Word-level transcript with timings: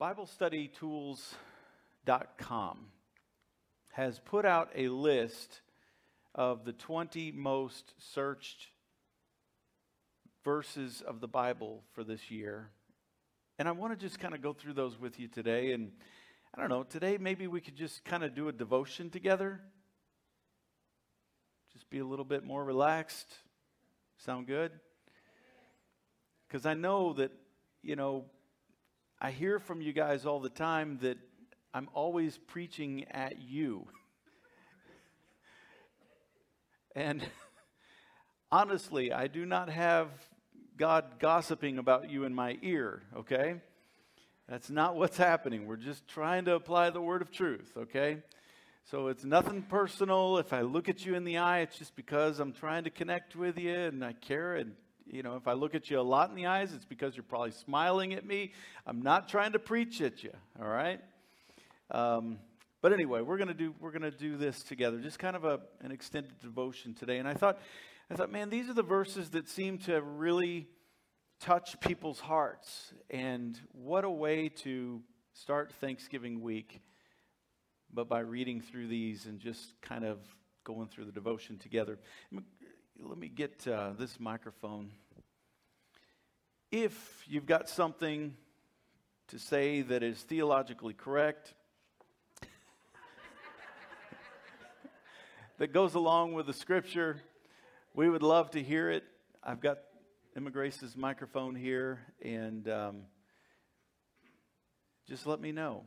BibleStudyTools.com 0.00 2.78
has 3.92 4.18
put 4.18 4.44
out 4.44 4.70
a 4.74 4.88
list 4.88 5.60
of 6.34 6.64
the 6.64 6.72
20 6.72 7.30
most 7.30 7.94
searched 7.98 8.70
verses 10.42 11.00
of 11.00 11.20
the 11.20 11.28
Bible 11.28 11.84
for 11.92 12.02
this 12.02 12.28
year. 12.28 12.72
And 13.56 13.68
I 13.68 13.70
want 13.70 13.92
to 13.92 13.98
just 14.04 14.18
kind 14.18 14.34
of 14.34 14.42
go 14.42 14.52
through 14.52 14.72
those 14.72 14.98
with 14.98 15.20
you 15.20 15.28
today. 15.28 15.70
And 15.72 15.92
I 16.52 16.60
don't 16.60 16.70
know, 16.70 16.82
today 16.82 17.18
maybe 17.18 17.46
we 17.46 17.60
could 17.60 17.76
just 17.76 18.04
kind 18.04 18.24
of 18.24 18.34
do 18.34 18.48
a 18.48 18.52
devotion 18.52 19.10
together. 19.10 19.60
Just 21.72 21.88
be 21.88 22.00
a 22.00 22.04
little 22.04 22.24
bit 22.24 22.42
more 22.44 22.64
relaxed. 22.64 23.32
Sound 24.18 24.48
good? 24.48 24.72
Because 26.48 26.66
I 26.66 26.74
know 26.74 27.12
that, 27.12 27.30
you 27.80 27.94
know, 27.94 28.24
I 29.24 29.30
hear 29.30 29.58
from 29.58 29.80
you 29.80 29.94
guys 29.94 30.26
all 30.26 30.38
the 30.38 30.50
time 30.50 30.98
that 31.00 31.16
I'm 31.72 31.88
always 31.94 32.36
preaching 32.36 33.06
at 33.10 33.40
you. 33.40 33.86
and 36.94 37.26
honestly, 38.52 39.14
I 39.14 39.28
do 39.28 39.46
not 39.46 39.70
have 39.70 40.08
God 40.76 41.18
gossiping 41.20 41.78
about 41.78 42.10
you 42.10 42.24
in 42.24 42.34
my 42.34 42.58
ear, 42.60 43.00
okay? 43.16 43.62
That's 44.46 44.68
not 44.68 44.94
what's 44.94 45.16
happening. 45.16 45.66
We're 45.66 45.76
just 45.76 46.06
trying 46.06 46.44
to 46.44 46.54
apply 46.54 46.90
the 46.90 47.00
word 47.00 47.22
of 47.22 47.30
truth, 47.30 47.72
okay? 47.78 48.18
So 48.90 49.06
it's 49.06 49.24
nothing 49.24 49.62
personal. 49.62 50.36
If 50.36 50.52
I 50.52 50.60
look 50.60 50.90
at 50.90 51.06
you 51.06 51.14
in 51.14 51.24
the 51.24 51.38
eye, 51.38 51.60
it's 51.60 51.78
just 51.78 51.96
because 51.96 52.40
I'm 52.40 52.52
trying 52.52 52.84
to 52.84 52.90
connect 52.90 53.36
with 53.36 53.56
you 53.56 53.74
and 53.74 54.04
I 54.04 54.12
care. 54.12 54.56
And, 54.56 54.74
you 55.06 55.22
know, 55.22 55.36
if 55.36 55.46
I 55.46 55.52
look 55.52 55.74
at 55.74 55.90
you 55.90 56.00
a 56.00 56.02
lot 56.02 56.30
in 56.30 56.36
the 56.36 56.46
eyes, 56.46 56.72
it's 56.72 56.84
because 56.84 57.16
you're 57.16 57.24
probably 57.24 57.50
smiling 57.50 58.14
at 58.14 58.26
me. 58.26 58.52
I'm 58.86 59.02
not 59.02 59.28
trying 59.28 59.52
to 59.52 59.58
preach 59.58 60.00
at 60.00 60.22
you, 60.22 60.32
all 60.60 60.68
right? 60.68 61.00
Um, 61.90 62.38
but 62.80 62.92
anyway, 62.92 63.20
we're 63.20 63.38
gonna 63.38 63.54
do 63.54 63.74
we're 63.80 63.92
gonna 63.92 64.10
do 64.10 64.36
this 64.36 64.62
together, 64.62 64.98
just 64.98 65.18
kind 65.18 65.36
of 65.36 65.44
a, 65.44 65.60
an 65.80 65.92
extended 65.92 66.38
devotion 66.40 66.94
today. 66.94 67.18
And 67.18 67.28
I 67.28 67.34
thought, 67.34 67.58
I 68.10 68.14
thought, 68.14 68.30
man, 68.30 68.50
these 68.50 68.68
are 68.68 68.74
the 68.74 68.82
verses 68.82 69.30
that 69.30 69.48
seem 69.48 69.78
to 69.78 70.00
really 70.02 70.68
touch 71.40 71.78
people's 71.80 72.20
hearts. 72.20 72.92
And 73.10 73.58
what 73.72 74.04
a 74.04 74.10
way 74.10 74.48
to 74.62 75.02
start 75.32 75.72
Thanksgiving 75.80 76.40
week 76.40 76.80
but 77.94 78.08
by 78.08 78.20
reading 78.20 78.60
through 78.60 78.88
these 78.88 79.26
and 79.26 79.38
just 79.38 79.80
kind 79.80 80.04
of 80.04 80.18
going 80.64 80.88
through 80.88 81.04
the 81.04 81.12
devotion 81.12 81.58
together. 81.58 81.98
Let 83.06 83.18
me 83.18 83.28
get 83.28 83.68
uh, 83.68 83.90
this 83.98 84.18
microphone. 84.18 84.90
If 86.72 87.22
you've 87.28 87.44
got 87.44 87.68
something 87.68 88.34
to 89.28 89.38
say 89.38 89.82
that 89.82 90.02
is 90.02 90.18
theologically 90.22 90.94
correct, 90.94 91.52
that 95.58 95.74
goes 95.74 95.94
along 95.94 96.32
with 96.32 96.46
the 96.46 96.54
scripture, 96.54 97.20
we 97.92 98.08
would 98.08 98.22
love 98.22 98.52
to 98.52 98.62
hear 98.62 98.88
it. 98.88 99.04
I've 99.42 99.60
got 99.60 99.80
Emma 100.34 100.50
Grace's 100.50 100.96
microphone 100.96 101.54
here, 101.54 102.00
and 102.22 102.66
um, 102.70 103.02
just 105.06 105.26
let 105.26 105.40
me 105.40 105.52
know. 105.52 105.82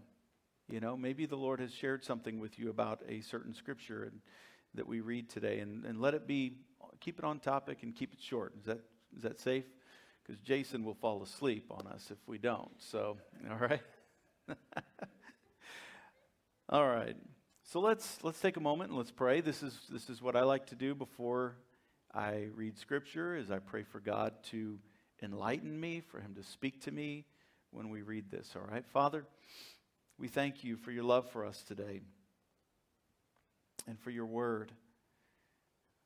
You 0.69 0.81
know, 0.81 0.95
maybe 0.95 1.25
the 1.25 1.35
Lord 1.35 1.61
has 1.61 1.73
shared 1.73 2.05
something 2.05 2.39
with 2.39 2.59
you 2.59 2.69
about 2.69 3.01
a 3.09 3.21
certain 3.21 3.55
scripture 3.55 4.03
and, 4.03 4.21
that 4.75 4.87
we 4.87 5.01
read 5.01 5.29
today, 5.29 5.59
and, 5.59 5.85
and 5.85 5.99
let 5.99 6.13
it 6.13 6.27
be, 6.27 6.57
keep 6.99 7.19
it 7.19 7.25
on 7.25 7.39
topic 7.39 7.83
and 7.83 7.95
keep 7.95 8.13
it 8.13 8.19
short. 8.21 8.53
Is 8.59 8.65
that, 8.65 8.79
is 9.15 9.23
that 9.23 9.39
safe? 9.39 9.65
Because 10.23 10.41
Jason 10.41 10.83
will 10.83 10.95
fall 10.95 11.23
asleep 11.23 11.71
on 11.71 11.87
us 11.87 12.09
if 12.11 12.17
we 12.27 12.37
don't. 12.37 12.71
So, 12.79 13.17
all 13.49 13.57
right? 13.57 13.81
all 16.69 16.87
right. 16.87 17.15
So 17.63 17.79
let's, 17.79 18.17
let's 18.23 18.39
take 18.39 18.57
a 18.57 18.61
moment 18.61 18.89
and 18.89 18.97
let's 18.97 19.11
pray. 19.11 19.41
This 19.41 19.63
is, 19.63 19.77
this 19.89 20.09
is 20.09 20.21
what 20.21 20.35
I 20.35 20.43
like 20.43 20.67
to 20.67 20.75
do 20.75 20.95
before 20.95 21.55
I 22.13 22.47
read 22.55 22.77
scripture 22.77 23.35
is 23.35 23.51
I 23.51 23.59
pray 23.59 23.83
for 23.83 23.99
God 23.99 24.33
to 24.51 24.79
enlighten 25.21 25.79
me, 25.79 26.01
for 26.01 26.19
him 26.19 26.35
to 26.35 26.43
speak 26.43 26.81
to 26.83 26.91
me 26.91 27.25
when 27.71 27.89
we 27.89 28.01
read 28.01 28.31
this. 28.31 28.55
All 28.55 28.67
right? 28.69 28.85
Father, 28.87 29.25
we 30.17 30.27
thank 30.27 30.63
you 30.63 30.77
for 30.77 30.91
your 30.91 31.03
love 31.03 31.29
for 31.29 31.45
us 31.45 31.61
today 31.63 32.01
and 33.87 33.99
for 33.99 34.09
your 34.09 34.25
word, 34.25 34.71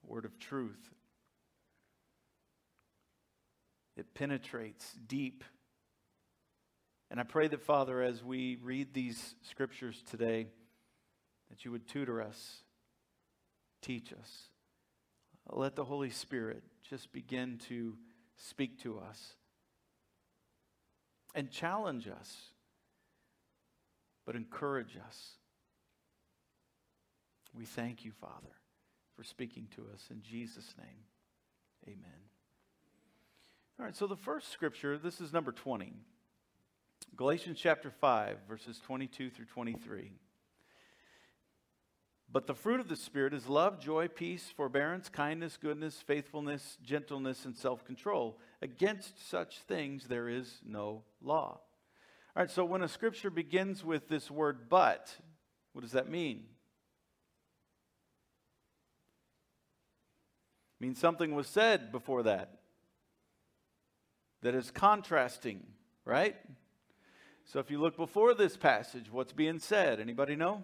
word 0.06 0.26
of 0.26 0.38
truth. 0.40 0.90
It 3.98 4.14
penetrates 4.14 4.94
deep. 5.08 5.44
And 7.10 7.20
I 7.20 7.24
pray 7.24 7.48
that, 7.50 7.62
Father, 7.62 8.02
as 8.02 8.24
we 8.24 8.58
read 8.64 8.94
these 8.94 9.36
scriptures 9.42 10.02
today, 10.10 10.48
that 11.50 11.66
you 11.66 11.72
would 11.72 11.88
tutor 11.88 12.22
us, 12.22 12.64
teach 13.82 14.14
us. 14.14 14.50
Let 15.50 15.76
the 15.76 15.84
Holy 15.84 16.10
Spirit 16.10 16.64
just 16.90 17.12
begin 17.12 17.60
to 17.68 17.98
speak 18.38 18.80
to 18.84 19.00
us 19.00 19.36
and 21.36 21.52
challenge 21.52 22.08
us 22.08 22.52
but 24.26 24.36
encourage 24.36 24.98
us. 25.08 25.32
We 27.54 27.66
thank 27.66 28.06
you, 28.06 28.12
Father, 28.12 28.56
for 29.16 29.24
speaking 29.24 29.68
to 29.76 29.82
us 29.94 30.08
in 30.10 30.22
Jesus' 30.22 30.74
name. 30.78 31.06
Amen. 31.88 32.22
All 33.80 33.86
right, 33.86 33.96
so 33.96 34.08
the 34.08 34.16
first 34.16 34.52
scripture, 34.52 34.98
this 34.98 35.20
is 35.20 35.34
number 35.34 35.52
20. 35.52 35.94
Galatians 37.16 37.60
chapter 37.60 37.90
5, 37.90 38.38
verses 38.48 38.80
22 38.86 39.30
through 39.30 39.46
23. 39.46 40.12
But 42.32 42.48
the 42.48 42.54
fruit 42.54 42.80
of 42.80 42.88
the 42.88 42.96
Spirit 42.96 43.34
is 43.34 43.48
love, 43.48 43.80
joy, 43.80 44.08
peace, 44.08 44.54
forbearance, 44.56 45.10
kindness, 45.10 45.58
goodness, 45.58 46.02
faithfulness, 46.02 46.78
gentleness, 46.82 47.44
and 47.44 47.58
self 47.58 47.84
control. 47.84 48.40
Against 48.62 49.30
such 49.30 49.60
things 49.60 50.06
there 50.08 50.30
is 50.30 50.62
no 50.66 51.04
law. 51.22 51.60
All 52.36 52.44
right, 52.44 52.50
so 52.50 52.64
when 52.64 52.84
a 52.84 52.88
scripture 52.88 53.30
begins 53.30 53.84
with 53.84 54.08
this 54.08 54.32
word 54.32 54.70
but, 54.70 55.14
what 55.74 55.82
does 55.82 55.92
that 55.92 56.10
mean? 56.10 56.46
It 60.70 60.71
means 60.82 60.98
something 60.98 61.36
was 61.36 61.48
said 61.48 61.92
before 61.92 62.24
that 62.24 62.58
that 64.42 64.56
is 64.56 64.72
contrasting, 64.72 65.62
right? 66.06 66.36
So 67.46 67.60
if 67.60 67.70
you 67.70 67.80
look 67.80 67.96
before 67.96 68.34
this 68.34 68.58
passage, 68.58 69.12
what's 69.12 69.32
being 69.32 69.60
said? 69.60 70.00
Anybody 70.00 70.36
know? 70.36 70.64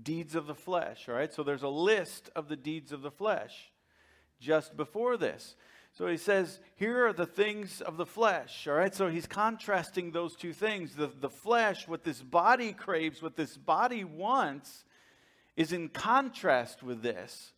Deeds 0.00 0.36
of 0.36 0.46
the 0.46 0.54
flesh, 0.54 1.08
all 1.08 1.16
right? 1.16 1.32
So 1.32 1.42
there's 1.42 1.64
a 1.64 1.68
list 1.68 2.30
of 2.36 2.48
the 2.48 2.54
deeds 2.54 2.92
of 2.92 3.02
the 3.02 3.10
flesh 3.10 3.72
just 4.38 4.76
before 4.76 5.16
this. 5.16 5.56
So 5.92 6.06
he 6.06 6.16
says, 6.16 6.60
here 6.76 7.08
are 7.08 7.12
the 7.12 7.26
things 7.26 7.80
of 7.80 7.96
the 7.96 8.06
flesh, 8.06 8.68
all 8.68 8.74
right? 8.74 8.94
So 8.94 9.08
he's 9.08 9.26
contrasting 9.26 10.12
those 10.12 10.36
two 10.36 10.52
things. 10.52 10.94
The, 10.94 11.08
the 11.08 11.28
flesh, 11.28 11.88
what 11.88 12.04
this 12.04 12.22
body 12.22 12.72
craves, 12.72 13.20
what 13.20 13.34
this 13.34 13.56
body 13.56 14.04
wants, 14.04 14.84
is 15.56 15.72
in 15.72 15.88
contrast 15.88 16.84
with 16.84 17.02
this. 17.02 17.52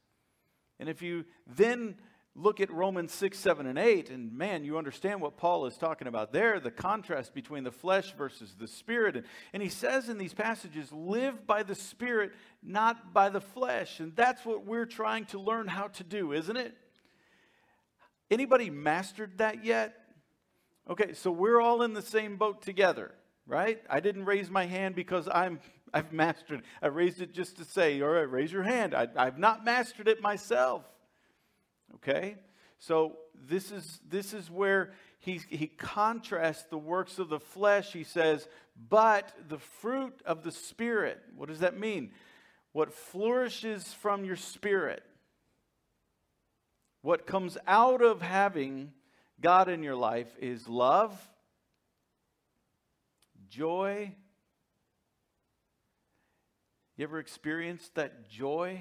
And 0.83 0.89
if 0.89 1.01
you 1.01 1.25
then 1.47 1.95
look 2.35 2.61
at 2.61 2.69
Romans 2.69 3.15
6, 3.15 3.39
7, 3.39 3.67
and 3.67 3.79
8, 3.79 4.11
and 4.11 4.37
man, 4.37 4.65
you 4.65 4.77
understand 4.79 5.21
what 5.21 5.37
Paul 5.37 5.65
is 5.67 5.79
talking 5.79 6.09
about 6.09 6.33
there 6.33 6.59
the 6.59 6.73
contrast 6.73 7.35
between 7.35 7.63
the 7.63 7.71
flesh 7.71 8.13
versus 8.19 8.57
the 8.59 8.67
spirit. 8.67 9.17
And, 9.17 9.25
and 9.53 9.63
he 9.63 9.69
says 9.69 10.09
in 10.09 10.19
these 10.19 10.35
passages, 10.35 10.91
live 10.91 11.47
by 11.47 11.63
the 11.63 11.77
spirit, 11.77 12.33
not 12.65 13.15
by 13.15 13.29
the 13.29 13.41
flesh. 13.41 14.01
And 14.01 14.17
that's 14.17 14.45
what 14.45 14.67
we're 14.67 14.85
trying 14.85 15.27
to 15.27 15.39
learn 15.39 15.69
how 15.69 15.87
to 15.87 16.03
do, 16.03 16.33
isn't 16.33 16.57
it? 16.57 16.77
Anybody 18.29 18.69
mastered 18.69 19.39
that 19.39 19.65
yet? 19.65 19.95
Okay, 20.91 21.13
so 21.13 21.31
we're 21.31 21.61
all 21.61 21.83
in 21.83 21.93
the 21.93 22.03
same 22.03 22.39
boat 22.39 22.61
together, 22.61 23.15
right? 23.47 23.81
I 23.89 24.01
didn't 24.01 24.25
raise 24.25 24.51
my 24.51 24.67
hand 24.67 24.97
because 24.97 25.29
I'm 25.33 25.61
I've 25.95 26.13
mastered 26.13 26.61
it. 26.61 26.65
I 26.81 26.87
raised 26.87 27.21
it 27.21 27.33
just 27.33 27.57
to 27.59 27.65
say, 27.65 28.01
all 28.01 28.09
right, 28.09 28.31
raise 28.31 28.53
your 28.53 28.63
hand. 28.63 28.95
I, 28.95 29.09
I've 29.17 29.39
not 29.39 29.65
mastered 29.65 30.09
it 30.09 30.23
myself. 30.23 30.85
Okay? 31.97 32.37
So 32.79 33.19
this 33.35 33.71
is 33.71 34.01
this 34.09 34.33
is 34.33 34.51
where 34.51 34.93
he, 35.19 35.41
he 35.49 35.69
contrasts 35.69 36.65
the 36.65 36.79
works 36.79 37.19
of 37.19 37.29
the 37.29 37.39
flesh. 37.39 37.93
He 37.93 38.03
says, 38.03 38.49
but 38.89 39.33
the 39.49 39.59
fruit 39.59 40.21
of 40.25 40.43
the 40.43 40.51
Spirit. 40.51 41.21
What 41.37 41.49
does 41.49 41.61
that 41.61 41.79
mean? 41.79 42.11
What 42.73 42.93
flourishes 42.93 43.93
from 43.93 44.25
your 44.25 44.37
spirit. 44.37 45.03
What 47.03 47.27
comes 47.27 47.59
out 47.67 48.03
of 48.03 48.23
having 48.23 48.93
God 49.41 49.69
in 49.69 49.83
your 49.83 49.97
life 49.97 50.35
is 50.41 50.69
love, 50.69 51.17
joy. 53.49 54.15
You 57.03 57.09
ever 57.09 57.19
experienced 57.19 57.97
that 57.97 58.31
joy 58.31 58.81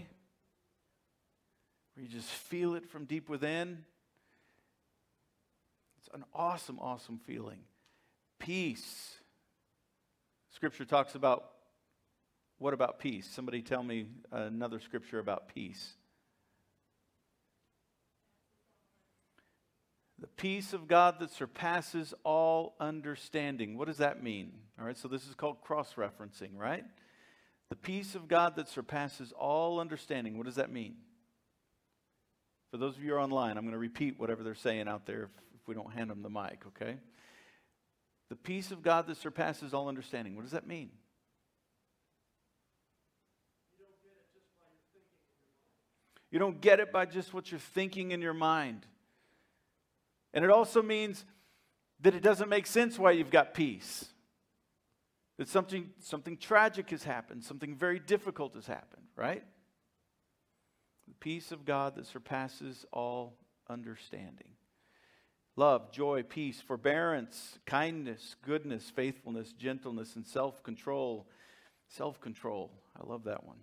where 1.95 2.05
you 2.05 2.07
just 2.07 2.29
feel 2.29 2.75
it 2.75 2.87
from 2.87 3.05
deep 3.05 3.27
within? 3.27 3.83
It's 5.97 6.07
an 6.13 6.23
awesome, 6.31 6.77
awesome 6.79 7.19
feeling. 7.25 7.61
Peace. 8.37 9.15
Scripture 10.51 10.85
talks 10.85 11.15
about 11.15 11.49
what 12.59 12.75
about 12.75 12.99
peace? 12.99 13.27
Somebody 13.27 13.63
tell 13.63 13.81
me 13.81 14.05
another 14.31 14.79
scripture 14.79 15.17
about 15.17 15.47
peace. 15.55 15.95
The 20.19 20.27
peace 20.27 20.73
of 20.73 20.87
God 20.87 21.19
that 21.21 21.31
surpasses 21.31 22.13
all 22.23 22.75
understanding. 22.79 23.79
What 23.79 23.87
does 23.87 23.97
that 23.97 24.21
mean? 24.21 24.51
All 24.79 24.85
right, 24.85 24.95
so 24.95 25.07
this 25.07 25.27
is 25.27 25.33
called 25.33 25.61
cross 25.63 25.95
referencing, 25.95 26.51
right? 26.55 26.85
The 27.71 27.77
peace 27.77 28.15
of 28.15 28.27
God 28.27 28.57
that 28.57 28.67
surpasses 28.67 29.31
all 29.31 29.79
understanding. 29.79 30.35
What 30.35 30.45
does 30.45 30.55
that 30.55 30.73
mean? 30.73 30.95
For 32.69 32.75
those 32.75 32.97
of 32.97 33.01
you 33.01 33.11
who 33.11 33.15
are 33.15 33.21
online, 33.21 33.57
I'm 33.57 33.63
going 33.63 33.71
to 33.71 33.77
repeat 33.77 34.19
whatever 34.19 34.43
they're 34.43 34.55
saying 34.55 34.89
out 34.89 35.05
there 35.05 35.23
if, 35.23 35.29
if 35.55 35.67
we 35.69 35.73
don't 35.73 35.93
hand 35.93 36.09
them 36.09 36.21
the 36.21 36.29
mic, 36.29 36.63
okay? 36.67 36.97
The 38.27 38.35
peace 38.35 38.71
of 38.71 38.83
God 38.83 39.07
that 39.07 39.15
surpasses 39.15 39.73
all 39.73 39.87
understanding. 39.87 40.35
What 40.35 40.41
does 40.41 40.51
that 40.51 40.67
mean? 40.67 40.89
You 46.29 46.39
don't 46.39 46.59
get 46.59 46.81
it 46.81 46.91
by 46.91 47.05
just 47.05 47.33
what 47.33 47.51
you're 47.51 47.59
thinking 47.61 48.11
in 48.11 48.21
your 48.21 48.33
mind. 48.33 48.85
And 50.33 50.43
it 50.43 50.51
also 50.51 50.81
means 50.81 51.23
that 52.01 52.15
it 52.15 52.21
doesn't 52.21 52.49
make 52.49 52.67
sense 52.67 52.99
why 52.99 53.11
you've 53.11 53.31
got 53.31 53.53
peace. 53.53 54.10
That 55.41 55.49
something, 55.49 55.89
something 55.97 56.37
tragic 56.37 56.91
has 56.91 57.03
happened, 57.03 57.43
something 57.43 57.75
very 57.75 57.97
difficult 57.97 58.53
has 58.53 58.67
happened, 58.67 59.07
right? 59.15 59.43
The 61.07 61.15
peace 61.15 61.51
of 61.51 61.65
God 61.65 61.95
that 61.95 62.05
surpasses 62.05 62.85
all 62.93 63.39
understanding. 63.67 64.49
Love, 65.55 65.91
joy, 65.91 66.21
peace, 66.21 66.61
forbearance, 66.61 67.57
kindness, 67.65 68.35
goodness, 68.45 68.91
faithfulness, 68.91 69.51
gentleness, 69.53 70.15
and 70.15 70.27
self 70.27 70.61
control. 70.61 71.27
Self 71.87 72.21
control. 72.21 72.71
I 72.95 73.03
love 73.03 73.23
that 73.23 73.43
one. 73.43 73.61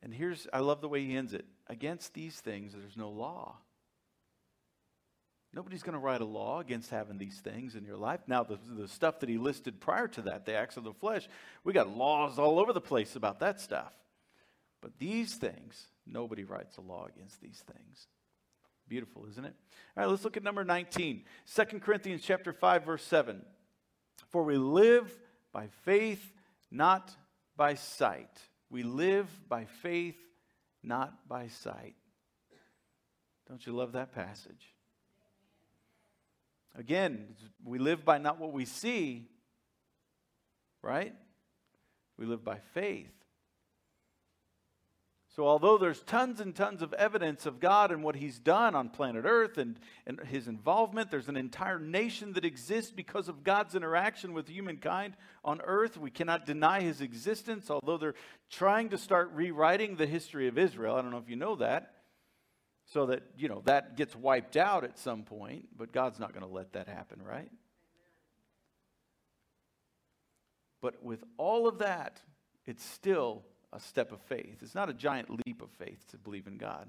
And 0.00 0.14
here's, 0.14 0.46
I 0.52 0.60
love 0.60 0.80
the 0.80 0.88
way 0.88 1.04
he 1.04 1.16
ends 1.16 1.34
it. 1.34 1.46
Against 1.66 2.14
these 2.14 2.38
things, 2.38 2.72
there's 2.72 2.96
no 2.96 3.10
law. 3.10 3.56
Nobody's 5.52 5.82
going 5.82 5.94
to 5.94 5.98
write 5.98 6.20
a 6.20 6.26
law 6.26 6.60
against 6.60 6.90
having 6.90 7.16
these 7.16 7.40
things 7.40 7.74
in 7.74 7.84
your 7.84 7.96
life. 7.96 8.20
Now, 8.26 8.42
the, 8.42 8.58
the 8.68 8.86
stuff 8.86 9.20
that 9.20 9.28
he 9.28 9.38
listed 9.38 9.80
prior 9.80 10.06
to 10.08 10.22
that, 10.22 10.44
the 10.44 10.54
acts 10.54 10.76
of 10.76 10.84
the 10.84 10.92
flesh, 10.92 11.26
we 11.64 11.72
got 11.72 11.96
laws 11.96 12.38
all 12.38 12.58
over 12.58 12.72
the 12.72 12.80
place 12.80 13.16
about 13.16 13.40
that 13.40 13.60
stuff. 13.60 13.92
But 14.82 14.98
these 14.98 15.34
things, 15.34 15.86
nobody 16.06 16.44
writes 16.44 16.76
a 16.76 16.82
law 16.82 17.06
against 17.06 17.40
these 17.40 17.62
things. 17.66 18.06
Beautiful, 18.88 19.26
isn't 19.28 19.44
it? 19.44 19.54
All 19.96 20.04
right, 20.04 20.10
let's 20.10 20.24
look 20.24 20.36
at 20.36 20.42
number 20.42 20.64
19. 20.64 21.24
2 21.54 21.64
Corinthians 21.80 22.22
chapter 22.22 22.52
5, 22.52 22.84
verse 22.84 23.04
7. 23.04 23.42
For 24.28 24.44
we 24.44 24.58
live 24.58 25.10
by 25.52 25.68
faith, 25.84 26.32
not 26.70 27.10
by 27.56 27.74
sight. 27.74 28.30
We 28.70 28.82
live 28.82 29.28
by 29.48 29.64
faith, 29.64 30.18
not 30.82 31.26
by 31.26 31.48
sight. 31.48 31.96
Don't 33.48 33.66
you 33.66 33.72
love 33.72 33.92
that 33.92 34.12
passage? 34.12 34.74
Again, 36.78 37.34
we 37.64 37.80
live 37.80 38.04
by 38.04 38.18
not 38.18 38.38
what 38.38 38.52
we 38.52 38.64
see, 38.64 39.26
right? 40.80 41.12
We 42.16 42.24
live 42.24 42.44
by 42.44 42.58
faith. 42.72 43.10
So, 45.34 45.46
although 45.46 45.76
there's 45.76 46.02
tons 46.02 46.40
and 46.40 46.54
tons 46.54 46.80
of 46.80 46.92
evidence 46.94 47.46
of 47.46 47.58
God 47.58 47.90
and 47.90 48.02
what 48.02 48.14
He's 48.14 48.38
done 48.38 48.76
on 48.76 48.90
planet 48.90 49.24
Earth 49.26 49.58
and, 49.58 49.78
and 50.06 50.20
His 50.20 50.46
involvement, 50.46 51.10
there's 51.10 51.28
an 51.28 51.36
entire 51.36 51.80
nation 51.80 52.32
that 52.34 52.44
exists 52.44 52.92
because 52.92 53.28
of 53.28 53.42
God's 53.42 53.74
interaction 53.74 54.32
with 54.32 54.48
humankind 54.48 55.14
on 55.44 55.60
Earth. 55.62 55.96
We 55.96 56.10
cannot 56.10 56.46
deny 56.46 56.80
His 56.80 57.00
existence, 57.00 57.70
although 57.70 57.98
they're 57.98 58.14
trying 58.50 58.88
to 58.90 58.98
start 58.98 59.32
rewriting 59.32 59.96
the 59.96 60.06
history 60.06 60.46
of 60.46 60.58
Israel. 60.58 60.94
I 60.94 61.02
don't 61.02 61.10
know 61.10 61.18
if 61.18 61.28
you 61.28 61.36
know 61.36 61.56
that. 61.56 61.94
So 62.92 63.06
that, 63.06 63.22
you 63.36 63.48
know, 63.48 63.62
that 63.66 63.96
gets 63.96 64.16
wiped 64.16 64.56
out 64.56 64.82
at 64.82 64.98
some 64.98 65.22
point, 65.22 65.68
but 65.76 65.92
God's 65.92 66.18
not 66.18 66.32
going 66.32 66.46
to 66.46 66.52
let 66.52 66.72
that 66.72 66.88
happen, 66.88 67.20
right? 67.22 67.50
But 70.80 71.02
with 71.02 71.22
all 71.36 71.68
of 71.68 71.78
that, 71.78 72.20
it's 72.66 72.84
still 72.84 73.42
a 73.72 73.80
step 73.80 74.10
of 74.10 74.20
faith. 74.22 74.58
It's 74.62 74.74
not 74.74 74.88
a 74.88 74.94
giant 74.94 75.28
leap 75.46 75.60
of 75.60 75.70
faith 75.72 76.02
to 76.10 76.16
believe 76.16 76.46
in 76.46 76.56
God. 76.56 76.86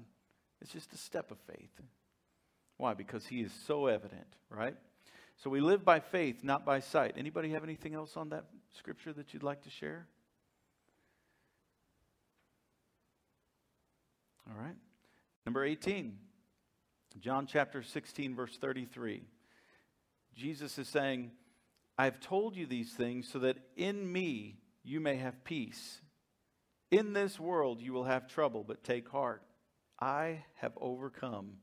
It's 0.62 0.72
just 0.72 0.92
a 0.92 0.98
step 0.98 1.30
of 1.30 1.38
faith. 1.40 1.80
Why? 2.78 2.94
Because 2.94 3.26
he 3.26 3.40
is 3.40 3.52
so 3.66 3.86
evident, 3.86 4.36
right? 4.48 4.76
So 5.36 5.50
we 5.50 5.60
live 5.60 5.84
by 5.84 6.00
faith, 6.00 6.42
not 6.42 6.64
by 6.64 6.80
sight. 6.80 7.14
Anybody 7.16 7.50
have 7.50 7.64
anything 7.64 7.94
else 7.94 8.16
on 8.16 8.30
that 8.30 8.44
scripture 8.78 9.12
that 9.12 9.34
you'd 9.34 9.42
like 9.42 9.62
to 9.64 9.70
share? 9.70 10.06
All 14.48 14.62
right. 14.62 14.76
Number 15.50 15.64
18. 15.64 16.16
John 17.18 17.48
chapter 17.48 17.82
16 17.82 18.36
verse 18.36 18.56
33. 18.56 19.24
Jesus 20.32 20.78
is 20.78 20.86
saying, 20.86 21.32
I've 21.98 22.20
told 22.20 22.54
you 22.54 22.66
these 22.66 22.92
things 22.92 23.28
so 23.28 23.40
that 23.40 23.56
in 23.74 24.12
me 24.12 24.60
you 24.84 25.00
may 25.00 25.16
have 25.16 25.42
peace. 25.42 26.02
In 26.92 27.14
this 27.14 27.40
world 27.40 27.82
you 27.82 27.92
will 27.92 28.04
have 28.04 28.28
trouble, 28.28 28.62
but 28.62 28.84
take 28.84 29.08
heart. 29.08 29.42
I 30.00 30.44
have 30.58 30.70
overcome 30.80 31.54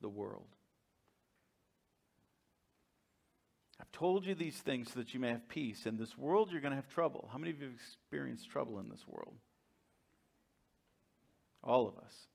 the 0.00 0.08
world. 0.08 0.48
I've 3.80 3.92
told 3.92 4.26
you 4.26 4.34
these 4.34 4.58
things 4.58 4.92
so 4.92 4.98
that 4.98 5.14
you 5.14 5.20
may 5.20 5.30
have 5.30 5.48
peace. 5.48 5.86
In 5.86 5.96
this 5.96 6.18
world, 6.18 6.50
you're 6.50 6.60
going 6.60 6.72
to 6.72 6.76
have 6.76 6.88
trouble. 6.88 7.28
How 7.30 7.38
many 7.38 7.52
of 7.52 7.60
you 7.60 7.66
have 7.66 7.76
experienced 7.76 8.50
trouble 8.50 8.80
in 8.80 8.88
this 8.88 9.06
world? 9.06 9.36
All 11.62 11.86
of 11.86 11.96
us. 11.98 12.26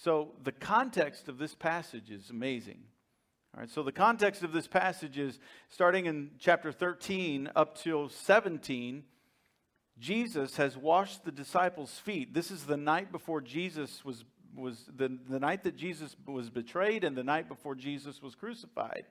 So, 0.00 0.36
the 0.44 0.52
context 0.52 1.28
of 1.28 1.38
this 1.38 1.56
passage 1.56 2.12
is 2.12 2.30
amazing. 2.30 2.78
All 3.52 3.60
right, 3.60 3.68
so 3.68 3.82
the 3.82 3.90
context 3.90 4.44
of 4.44 4.52
this 4.52 4.68
passage 4.68 5.18
is 5.18 5.40
starting 5.68 6.06
in 6.06 6.30
chapter 6.38 6.70
13 6.70 7.50
up 7.56 7.76
till 7.76 8.08
17 8.08 9.02
Jesus 9.98 10.56
has 10.56 10.76
washed 10.76 11.24
the 11.24 11.32
disciples' 11.32 11.98
feet. 11.98 12.32
This 12.32 12.52
is 12.52 12.64
the 12.64 12.76
night 12.76 13.10
before 13.10 13.40
Jesus 13.40 14.04
was, 14.04 14.24
was 14.54 14.84
the, 14.94 15.18
the 15.28 15.40
night 15.40 15.64
that 15.64 15.74
Jesus 15.74 16.14
was 16.24 16.48
betrayed 16.48 17.02
and 17.02 17.16
the 17.16 17.24
night 17.24 17.48
before 17.48 17.74
Jesus 17.74 18.22
was 18.22 18.36
crucified. 18.36 19.06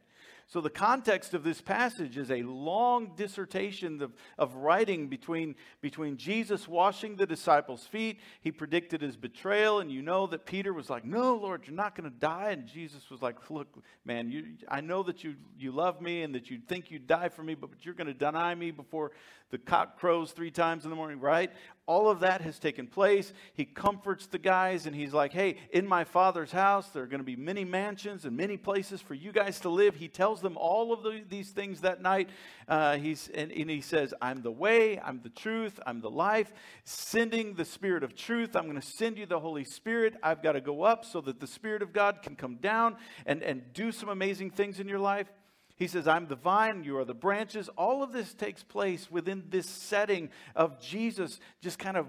So, 0.50 0.62
the 0.62 0.70
context 0.70 1.34
of 1.34 1.44
this 1.44 1.60
passage 1.60 2.18
is 2.18 2.32
a 2.32 2.42
long 2.44 3.12
dissertation 3.18 4.02
of, 4.02 4.14
of 4.38 4.56
writing 4.56 5.10
between, 5.10 5.56
between 5.82 6.16
Jesus 6.16 6.70
washing 6.70 7.18
the 7.18 7.26
disciples' 7.26 7.86
feet. 7.86 8.22
He 8.40 8.54
predicted 8.54 9.02
his 9.02 9.18
betrayal, 9.18 9.82
and 9.82 9.92
you 9.92 10.02
know 10.02 10.26
that 10.28 10.46
Peter 10.46 10.72
was 10.72 10.90
like, 10.90 11.04
No, 11.04 11.36
Lord, 11.36 11.64
you're 11.68 11.76
not 11.76 11.96
going 11.98 12.10
to 12.10 12.18
die. 12.18 12.52
And 12.52 12.66
Jesus 12.66 13.10
was 13.10 13.22
like, 13.22 13.50
Look, 13.50 13.68
man, 14.06 14.32
you, 14.32 14.46
I 14.70 14.80
know 14.80 15.04
that 15.04 15.22
you, 15.22 15.36
you 15.60 15.74
love 15.74 16.00
me 16.00 16.24
and 16.24 16.34
that 16.34 16.50
you 16.50 16.60
think 16.66 16.92
you'd 16.92 17.08
die 17.08 17.28
for 17.28 17.44
me, 17.44 17.54
but 17.54 17.70
you're 17.82 17.94
going 17.94 18.08
to 18.08 18.14
deny 18.14 18.56
me 18.56 18.72
before 18.72 19.12
the 19.50 19.58
cock 19.58 19.98
crows 19.98 20.32
three 20.32 20.52
times 20.52 20.84
in 20.84 20.90
the 20.90 20.96
morning, 20.96 21.20
right? 21.20 21.52
All 21.86 22.10
of 22.10 22.20
that 22.20 22.42
has 22.42 22.60
taken 22.60 22.86
place. 22.86 23.32
He 23.54 23.64
comforts 23.64 24.28
the 24.28 24.38
guys 24.38 24.86
and 24.86 24.96
he's 24.96 25.14
like, 25.14 25.32
hey, 25.32 25.56
in 25.72 25.88
my 25.88 26.04
father's 26.04 26.52
house, 26.52 26.90
there 26.90 27.04
are 27.04 27.08
going 27.08 27.22
to 27.22 27.26
be 27.26 27.38
many 27.38 27.64
mansions 27.64 28.26
and 28.26 28.36
many 28.36 28.58
places 28.58 29.02
for 29.02 29.14
you 29.14 29.32
guys 29.32 29.62
to 29.62 29.70
live. 29.70 29.96
He 29.96 30.10
tells 30.38 30.44
them 30.44 30.58
all 30.58 30.94
of 30.94 31.02
the, 31.04 31.24
these 31.28 31.50
things 31.50 31.82
that 31.82 32.02
night. 32.02 32.30
Uh, 32.68 32.98
he's, 32.98 33.30
and, 33.34 33.52
and 33.52 33.70
he 33.70 33.82
says, 33.82 34.14
I'm 34.22 34.42
the 34.44 34.52
way, 34.52 35.00
I'm 35.00 35.22
the 35.22 35.30
truth, 35.30 35.80
I'm 35.86 36.02
the 36.02 36.10
life. 36.10 36.54
Sending 36.84 37.56
the 37.56 37.66
Spirit 37.66 38.04
of 38.04 38.16
truth. 38.16 38.56
I'm 38.56 38.66
going 38.66 38.80
to 38.80 38.88
send 38.88 39.18
you 39.18 39.26
the 39.26 39.40
Holy 39.40 39.64
Spirit. 39.64 40.16
I've 40.22 40.44
got 40.44 40.52
to 40.52 40.62
go 40.62 40.84
up 40.84 41.06
so 41.06 41.22
that 41.22 41.40
the 41.40 41.48
Spirit 41.48 41.82
of 41.82 41.92
God 41.92 42.22
can 42.22 42.36
come 42.36 42.58
down 42.58 42.98
and, 43.26 43.42
and 43.42 43.74
do 43.74 43.92
some 43.92 44.10
amazing 44.10 44.52
things 44.52 44.80
in 44.80 44.88
your 44.88 45.00
life. 45.00 45.28
He 45.76 45.88
says, 45.88 46.08
I'm 46.08 46.28
the 46.28 46.36
vine, 46.36 46.84
you 46.84 46.98
are 46.98 47.06
the 47.06 47.14
branches. 47.14 47.70
All 47.78 48.04
of 48.04 48.12
this 48.12 48.34
takes 48.34 48.64
place 48.64 49.10
within 49.10 49.44
this 49.50 49.68
setting 49.68 50.30
of 50.56 50.80
Jesus 50.80 51.40
just 51.62 51.80
kind 51.80 51.98
of 51.98 52.08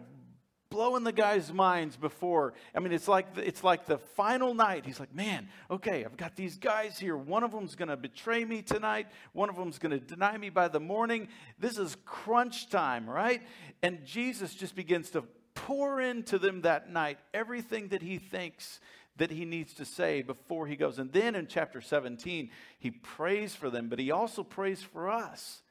blowing 0.71 1.05
the 1.05 1.13
guys' 1.13 1.53
minds 1.53 1.97
before. 1.97 2.55
I 2.75 2.81
mean, 2.81 2.93
it's 2.93 3.09
like 3.09 3.35
the, 3.35 3.47
it's 3.47 3.65
like 3.65 3.87
the 3.87 3.99
final 3.99 4.55
night. 4.55 4.85
He's 4.85 5.01
like, 5.01 5.15
"Man, 5.15 5.49
okay, 5.71 6.05
I've 6.05 6.17
got 6.17 6.37
these 6.37 6.57
guys 6.57 6.99
here. 6.99 7.17
One 7.17 7.43
of 7.43 7.53
them's 7.53 7.75
going 7.75 7.89
to 7.89 7.97
betray 7.97 8.45
me 8.45 8.63
tonight. 8.63 9.07
One 9.33 9.49
of 9.49 9.57
them's 9.57 9.79
going 9.79 9.99
to 9.99 10.05
deny 10.05 10.37
me 10.37 10.51
by 10.51 10.69
the 10.69 10.81
morning. 10.81 11.29
This 11.59 11.79
is 11.79 11.97
crunch 12.05 12.71
time, 12.71 13.09
right?" 13.09 13.43
And 13.83 14.05
Jesus 14.05 14.55
just 14.55 14.75
begins 14.75 15.11
to 15.11 15.25
pour 15.55 16.01
into 16.01 16.39
them 16.39 16.63
that 16.63 16.91
night 16.91 17.19
everything 17.35 17.89
that 17.89 18.03
he 18.03 18.19
thinks 18.19 18.81
that 19.17 19.31
he 19.31 19.45
needs 19.45 19.75
to 19.75 19.85
say 19.85 20.23
before 20.23 20.67
he 20.67 20.77
goes. 20.77 20.99
And 20.99 21.13
then 21.13 21.35
in 21.35 21.47
chapter 21.49 21.81
17, 21.81 22.51
he 22.79 22.91
prays 22.91 23.55
for 23.55 23.69
them, 23.69 23.89
but 23.89 23.99
he 23.99 24.11
also 24.11 24.45
prays 24.45 24.81
for 24.81 25.11
us. 25.11 25.63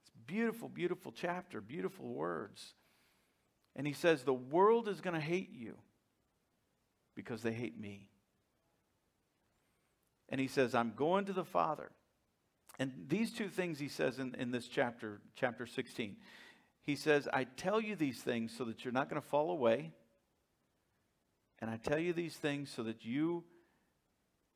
It's 0.00 0.10
beautiful, 0.26 0.68
beautiful 0.68 1.12
chapter, 1.12 1.60
beautiful 1.60 2.06
words. 2.06 2.74
And 3.76 3.86
he 3.86 3.92
says, 3.92 4.24
The 4.24 4.34
world 4.34 4.88
is 4.88 5.00
going 5.00 5.14
to 5.14 5.20
hate 5.20 5.52
you 5.54 5.76
because 7.14 7.42
they 7.42 7.52
hate 7.52 7.78
me. 7.78 8.08
And 10.28 10.40
he 10.40 10.48
says, 10.48 10.74
I'm 10.74 10.94
going 10.96 11.26
to 11.26 11.32
the 11.32 11.44
Father. 11.44 11.92
And 12.78 12.92
these 13.08 13.32
two 13.32 13.48
things 13.48 13.78
he 13.78 13.88
says 13.88 14.18
in, 14.18 14.34
in 14.34 14.50
this 14.50 14.66
chapter, 14.66 15.20
chapter 15.36 15.66
16. 15.66 16.16
He 16.82 16.96
says, 16.96 17.28
I 17.32 17.44
tell 17.44 17.80
you 17.80 17.96
these 17.96 18.20
things 18.20 18.52
so 18.56 18.64
that 18.64 18.84
you're 18.84 18.92
not 18.92 19.08
going 19.08 19.20
to 19.20 19.28
fall 19.28 19.50
away. 19.50 19.92
And 21.60 21.70
I 21.70 21.76
tell 21.76 21.98
you 21.98 22.12
these 22.12 22.34
things 22.34 22.70
so 22.70 22.82
that 22.82 23.04
you 23.04 23.44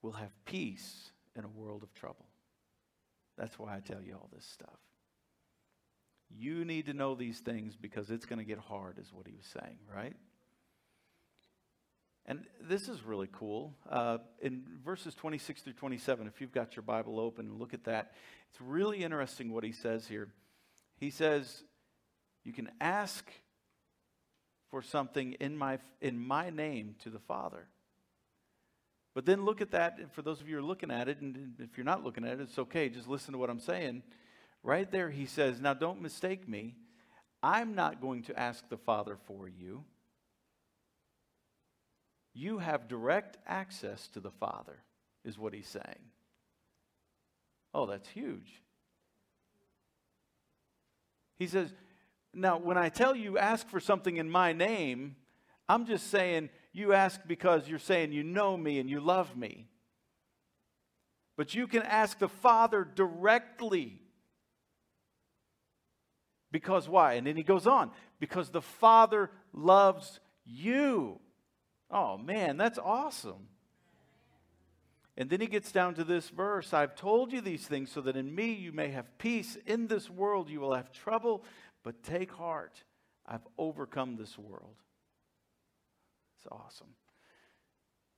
will 0.02 0.12
have 0.12 0.30
peace 0.44 1.12
in 1.36 1.44
a 1.44 1.48
world 1.48 1.82
of 1.82 1.94
trouble. 1.94 2.26
That's 3.38 3.58
why 3.58 3.76
I 3.76 3.80
tell 3.80 4.02
you 4.02 4.14
all 4.14 4.28
this 4.34 4.44
stuff. 4.44 4.78
You 6.38 6.64
need 6.64 6.86
to 6.86 6.94
know 6.94 7.14
these 7.14 7.40
things 7.40 7.76
because 7.76 8.10
it's 8.10 8.26
going 8.26 8.38
to 8.38 8.44
get 8.44 8.58
hard, 8.58 8.98
is 8.98 9.12
what 9.12 9.26
he 9.26 9.32
was 9.34 9.46
saying, 9.46 9.78
right? 9.94 10.14
And 12.26 12.44
this 12.60 12.88
is 12.88 13.02
really 13.02 13.28
cool. 13.32 13.74
Uh, 13.88 14.18
in 14.40 14.62
verses 14.84 15.14
26 15.14 15.62
through 15.62 15.72
27, 15.72 16.26
if 16.26 16.40
you've 16.40 16.52
got 16.52 16.76
your 16.76 16.82
Bible 16.82 17.18
open 17.18 17.58
look 17.58 17.74
at 17.74 17.84
that, 17.84 18.12
it's 18.50 18.60
really 18.60 19.02
interesting 19.02 19.52
what 19.52 19.64
he 19.64 19.72
says 19.72 20.06
here. 20.06 20.28
He 20.96 21.10
says, 21.10 21.64
You 22.44 22.52
can 22.52 22.70
ask 22.80 23.28
for 24.70 24.82
something 24.82 25.32
in 25.40 25.56
my, 25.56 25.78
in 26.00 26.18
my 26.18 26.50
name 26.50 26.94
to 27.02 27.10
the 27.10 27.18
Father. 27.18 27.66
But 29.14 29.26
then 29.26 29.44
look 29.44 29.60
at 29.60 29.72
that, 29.72 30.14
for 30.14 30.22
those 30.22 30.40
of 30.40 30.48
you 30.48 30.56
who 30.56 30.62
are 30.62 30.66
looking 30.66 30.90
at 30.90 31.08
it, 31.08 31.20
and 31.20 31.54
if 31.58 31.76
you're 31.76 31.84
not 31.84 32.04
looking 32.04 32.24
at 32.24 32.34
it, 32.34 32.40
it's 32.42 32.58
okay, 32.58 32.88
just 32.88 33.08
listen 33.08 33.32
to 33.32 33.38
what 33.38 33.50
I'm 33.50 33.58
saying. 33.58 34.02
Right 34.62 34.90
there, 34.90 35.10
he 35.10 35.26
says, 35.26 35.60
Now 35.60 35.74
don't 35.74 36.02
mistake 36.02 36.48
me. 36.48 36.76
I'm 37.42 37.74
not 37.74 38.00
going 38.00 38.22
to 38.24 38.38
ask 38.38 38.68
the 38.68 38.76
Father 38.76 39.16
for 39.26 39.48
you. 39.48 39.84
You 42.34 42.58
have 42.58 42.88
direct 42.88 43.38
access 43.46 44.08
to 44.08 44.20
the 44.20 44.30
Father, 44.30 44.78
is 45.24 45.38
what 45.38 45.54
he's 45.54 45.68
saying. 45.68 46.10
Oh, 47.72 47.86
that's 47.86 48.08
huge. 48.08 48.62
He 51.38 51.46
says, 51.46 51.72
Now, 52.34 52.58
when 52.58 52.76
I 52.76 52.90
tell 52.90 53.16
you 53.16 53.38
ask 53.38 53.68
for 53.68 53.80
something 53.80 54.18
in 54.18 54.30
my 54.30 54.52
name, 54.52 55.16
I'm 55.68 55.86
just 55.86 56.08
saying 56.08 56.50
you 56.72 56.92
ask 56.92 57.20
because 57.26 57.68
you're 57.68 57.78
saying 57.78 58.12
you 58.12 58.22
know 58.22 58.56
me 58.56 58.78
and 58.78 58.90
you 58.90 59.00
love 59.00 59.36
me. 59.36 59.66
But 61.36 61.54
you 61.54 61.66
can 61.66 61.82
ask 61.82 62.18
the 62.18 62.28
Father 62.28 62.84
directly. 62.84 64.02
Because 66.52 66.88
why? 66.88 67.14
And 67.14 67.26
then 67.26 67.36
he 67.36 67.42
goes 67.42 67.66
on 67.66 67.90
because 68.18 68.50
the 68.50 68.62
Father 68.62 69.30
loves 69.52 70.20
you. 70.44 71.20
Oh 71.90 72.18
man, 72.18 72.56
that's 72.56 72.78
awesome. 72.78 73.48
And 75.16 75.28
then 75.28 75.40
he 75.40 75.46
gets 75.46 75.70
down 75.70 75.94
to 75.94 76.04
this 76.04 76.28
verse 76.30 76.72
I've 76.72 76.94
told 76.94 77.32
you 77.32 77.40
these 77.40 77.66
things 77.66 77.90
so 77.90 78.00
that 78.02 78.16
in 78.16 78.34
me 78.34 78.52
you 78.52 78.72
may 78.72 78.88
have 78.88 79.18
peace. 79.18 79.56
In 79.66 79.86
this 79.86 80.08
world 80.08 80.48
you 80.48 80.60
will 80.60 80.74
have 80.74 80.92
trouble, 80.92 81.44
but 81.82 82.02
take 82.02 82.32
heart. 82.32 82.82
I've 83.26 83.46
overcome 83.58 84.16
this 84.16 84.38
world. 84.38 84.76
It's 86.36 86.46
awesome. 86.50 86.94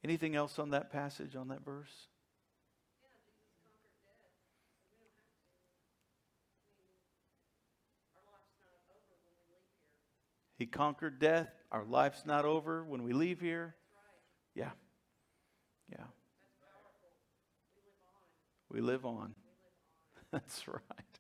Anything 0.04 0.36
else 0.36 0.58
on 0.58 0.70
that 0.70 0.90
passage, 0.90 1.36
on 1.36 1.48
that 1.48 1.64
verse? 1.64 2.08
He 10.62 10.66
conquered 10.66 11.18
death. 11.18 11.48
Our 11.72 11.84
life's 11.84 12.24
not 12.24 12.44
over 12.44 12.84
when 12.84 13.02
we 13.02 13.12
leave 13.12 13.40
here. 13.40 13.74
Yeah. 14.54 14.70
Yeah. 15.90 16.04
We 18.70 18.80
live 18.80 19.04
on. 19.04 19.34
That's 20.30 20.68
right. 20.68 21.11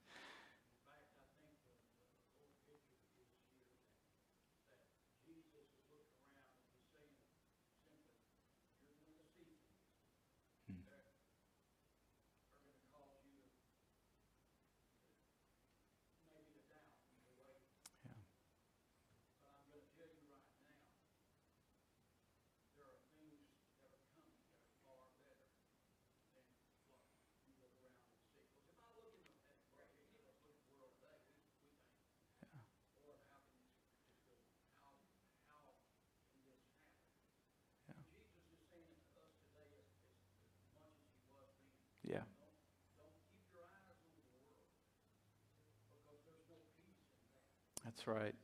That's 47.94 48.06
right. 48.06 48.34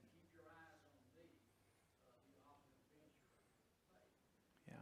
Yeah. 4.68 4.74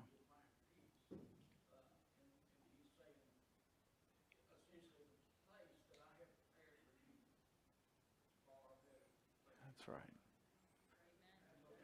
That's 9.63 9.89
right. 9.89 9.97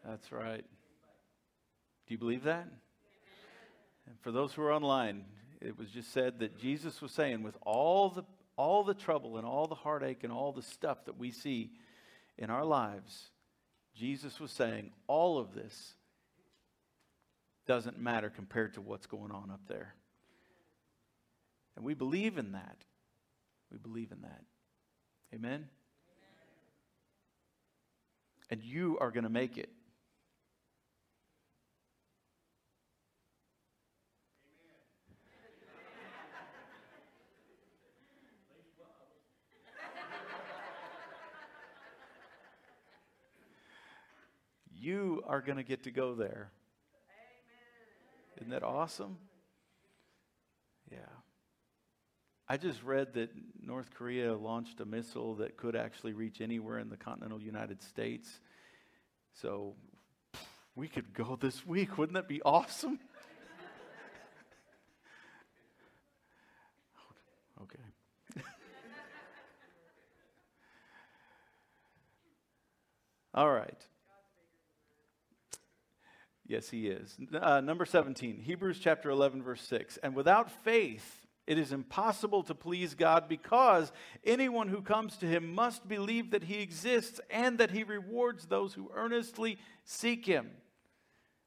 That's 0.04 0.32
right. 0.32 0.64
Do 2.08 2.14
you 2.14 2.18
believe 2.18 2.42
that? 2.42 2.66
And 4.06 4.16
for 4.22 4.32
those 4.32 4.52
who 4.52 4.62
are 4.62 4.72
online, 4.72 5.24
it 5.60 5.78
was 5.78 5.88
just 5.90 6.12
said 6.12 6.40
that 6.40 6.58
Jesus 6.58 7.00
was 7.00 7.12
saying, 7.12 7.44
with 7.44 7.56
all 7.62 8.08
the 8.08 8.24
all 8.56 8.82
the 8.82 8.94
trouble 8.94 9.38
and 9.38 9.46
all 9.46 9.68
the 9.68 9.76
heartache 9.76 10.24
and 10.24 10.32
all 10.32 10.52
the 10.52 10.62
stuff 10.62 11.04
that 11.04 11.16
we 11.16 11.30
see 11.30 11.70
in 12.38 12.50
our 12.50 12.64
lives, 12.64 13.30
Jesus 13.94 14.40
was 14.40 14.50
saying 14.50 14.90
all 15.06 15.38
of 15.38 15.54
this 15.54 15.94
doesn't 17.66 17.98
matter 17.98 18.30
compared 18.30 18.74
to 18.74 18.80
what's 18.80 19.06
going 19.06 19.30
on 19.30 19.50
up 19.50 19.60
there. 19.68 19.94
And 21.76 21.84
we 21.84 21.94
believe 21.94 22.38
in 22.38 22.52
that. 22.52 22.76
We 23.70 23.78
believe 23.78 24.12
in 24.12 24.22
that. 24.22 24.42
Amen? 25.34 25.52
Amen. 25.52 25.68
And 28.50 28.62
you 28.62 28.98
are 29.00 29.10
going 29.10 29.24
to 29.24 29.30
make 29.30 29.56
it. 29.56 29.70
You 44.82 45.22
are 45.28 45.40
going 45.40 45.58
to 45.58 45.62
get 45.62 45.84
to 45.84 45.92
go 45.92 46.16
there. 46.16 46.50
Isn't 48.38 48.50
that 48.50 48.64
awesome? 48.64 49.16
Yeah. 50.90 50.98
I 52.48 52.56
just 52.56 52.82
read 52.82 53.14
that 53.14 53.30
North 53.64 53.94
Korea 53.94 54.34
launched 54.34 54.80
a 54.80 54.84
missile 54.84 55.36
that 55.36 55.56
could 55.56 55.76
actually 55.76 56.14
reach 56.14 56.40
anywhere 56.40 56.80
in 56.80 56.88
the 56.88 56.96
continental 56.96 57.40
United 57.40 57.80
States. 57.80 58.28
So 59.40 59.76
we 60.74 60.88
could 60.88 61.14
go 61.14 61.38
this 61.40 61.64
week. 61.64 61.96
Wouldn't 61.96 62.14
that 62.14 62.26
be 62.26 62.42
awesome? 62.42 62.98
okay. 67.62 67.78
All 73.32 73.48
right. 73.48 73.86
Yes, 76.52 76.68
he 76.68 76.88
is. 76.88 77.16
Uh, 77.32 77.62
number 77.62 77.86
17, 77.86 78.36
Hebrews 78.36 78.78
chapter 78.78 79.08
11, 79.08 79.42
verse 79.42 79.62
6. 79.62 79.96
And 80.02 80.14
without 80.14 80.50
faith, 80.50 81.26
it 81.46 81.56
is 81.56 81.72
impossible 81.72 82.42
to 82.42 82.54
please 82.54 82.94
God 82.94 83.26
because 83.26 83.90
anyone 84.22 84.68
who 84.68 84.82
comes 84.82 85.16
to 85.16 85.26
him 85.26 85.54
must 85.54 85.88
believe 85.88 86.32
that 86.32 86.44
he 86.44 86.60
exists 86.60 87.22
and 87.30 87.56
that 87.56 87.70
he 87.70 87.84
rewards 87.84 88.44
those 88.44 88.74
who 88.74 88.90
earnestly 88.94 89.56
seek 89.86 90.26
him. 90.26 90.50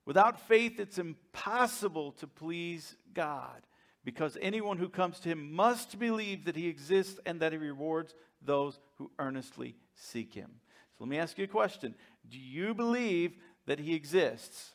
Without 0.07 0.39
faith, 0.47 0.79
it's 0.79 0.97
impossible 0.97 2.13
to 2.13 2.25
please 2.25 2.95
God 3.13 3.61
because 4.03 4.39
anyone 4.41 4.79
who 4.79 4.89
comes 4.89 5.19
to 5.19 5.29
him 5.29 5.53
must 5.53 5.99
believe 5.99 6.45
that 6.45 6.55
he 6.55 6.67
exists 6.67 7.19
and 7.27 7.39
that 7.41 7.51
he 7.51 7.59
rewards 7.59 8.15
those 8.41 8.79
who 8.95 9.11
earnestly 9.19 9.75
seek 9.93 10.33
him. 10.33 10.49
So 10.97 11.03
let 11.03 11.09
me 11.11 11.19
ask 11.19 11.37
you 11.37 11.43
a 11.43 11.47
question 11.47 11.93
Do 12.27 12.39
you 12.39 12.73
believe 12.73 13.35
that 13.67 13.77
he 13.77 13.93
exists? 13.93 14.71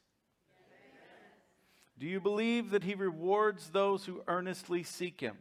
Do 2.00 2.06
you 2.06 2.18
believe 2.18 2.70
that 2.70 2.82
he 2.82 2.94
rewards 2.94 3.68
those 3.68 4.06
who 4.06 4.22
earnestly 4.26 4.82
seek 4.82 5.20
him? 5.20 5.36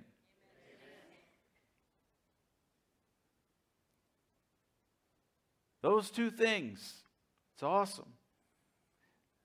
Those 5.82 6.12
two 6.12 6.30
things. 6.30 6.96
It's 7.54 7.64
awesome. 7.64 8.12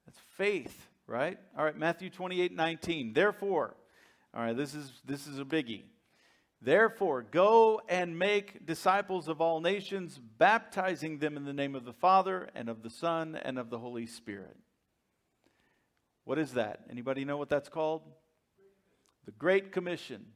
That's 0.05 0.19
faith, 0.37 0.89
right? 1.07 1.39
All 1.57 1.65
right, 1.65 1.79
Matthew 1.79 2.11
28 2.11 2.53
19. 2.53 3.13
Therefore, 3.13 3.77
all 4.35 4.43
right, 4.43 4.57
this 4.57 4.75
is 4.75 4.91
this 5.05 5.29
is 5.29 5.39
a 5.39 5.45
biggie. 5.45 5.85
Therefore, 6.61 7.23
go 7.23 7.81
and 7.89 8.19
make 8.19 8.67
disciples 8.67 9.29
of 9.29 9.41
all 9.41 9.61
nations, 9.61 10.19
baptizing 10.19 11.19
them 11.19 11.37
in 11.37 11.45
the 11.45 11.53
name 11.53 11.77
of 11.77 11.85
the 11.85 11.93
Father 11.93 12.49
and 12.57 12.69
of 12.69 12.83
the 12.83 12.91
Son 12.91 13.39
and 13.41 13.57
of 13.57 13.71
the 13.71 13.79
Holy 13.79 14.07
Spirit. 14.07 14.57
What 16.25 16.39
is 16.39 16.53
that? 16.53 16.81
Anybody 16.91 17.25
know 17.25 17.37
what 17.37 17.49
that's 17.49 17.69
called? 17.69 18.03
The 19.27 19.33
Great 19.33 19.73
Commission. 19.73 20.27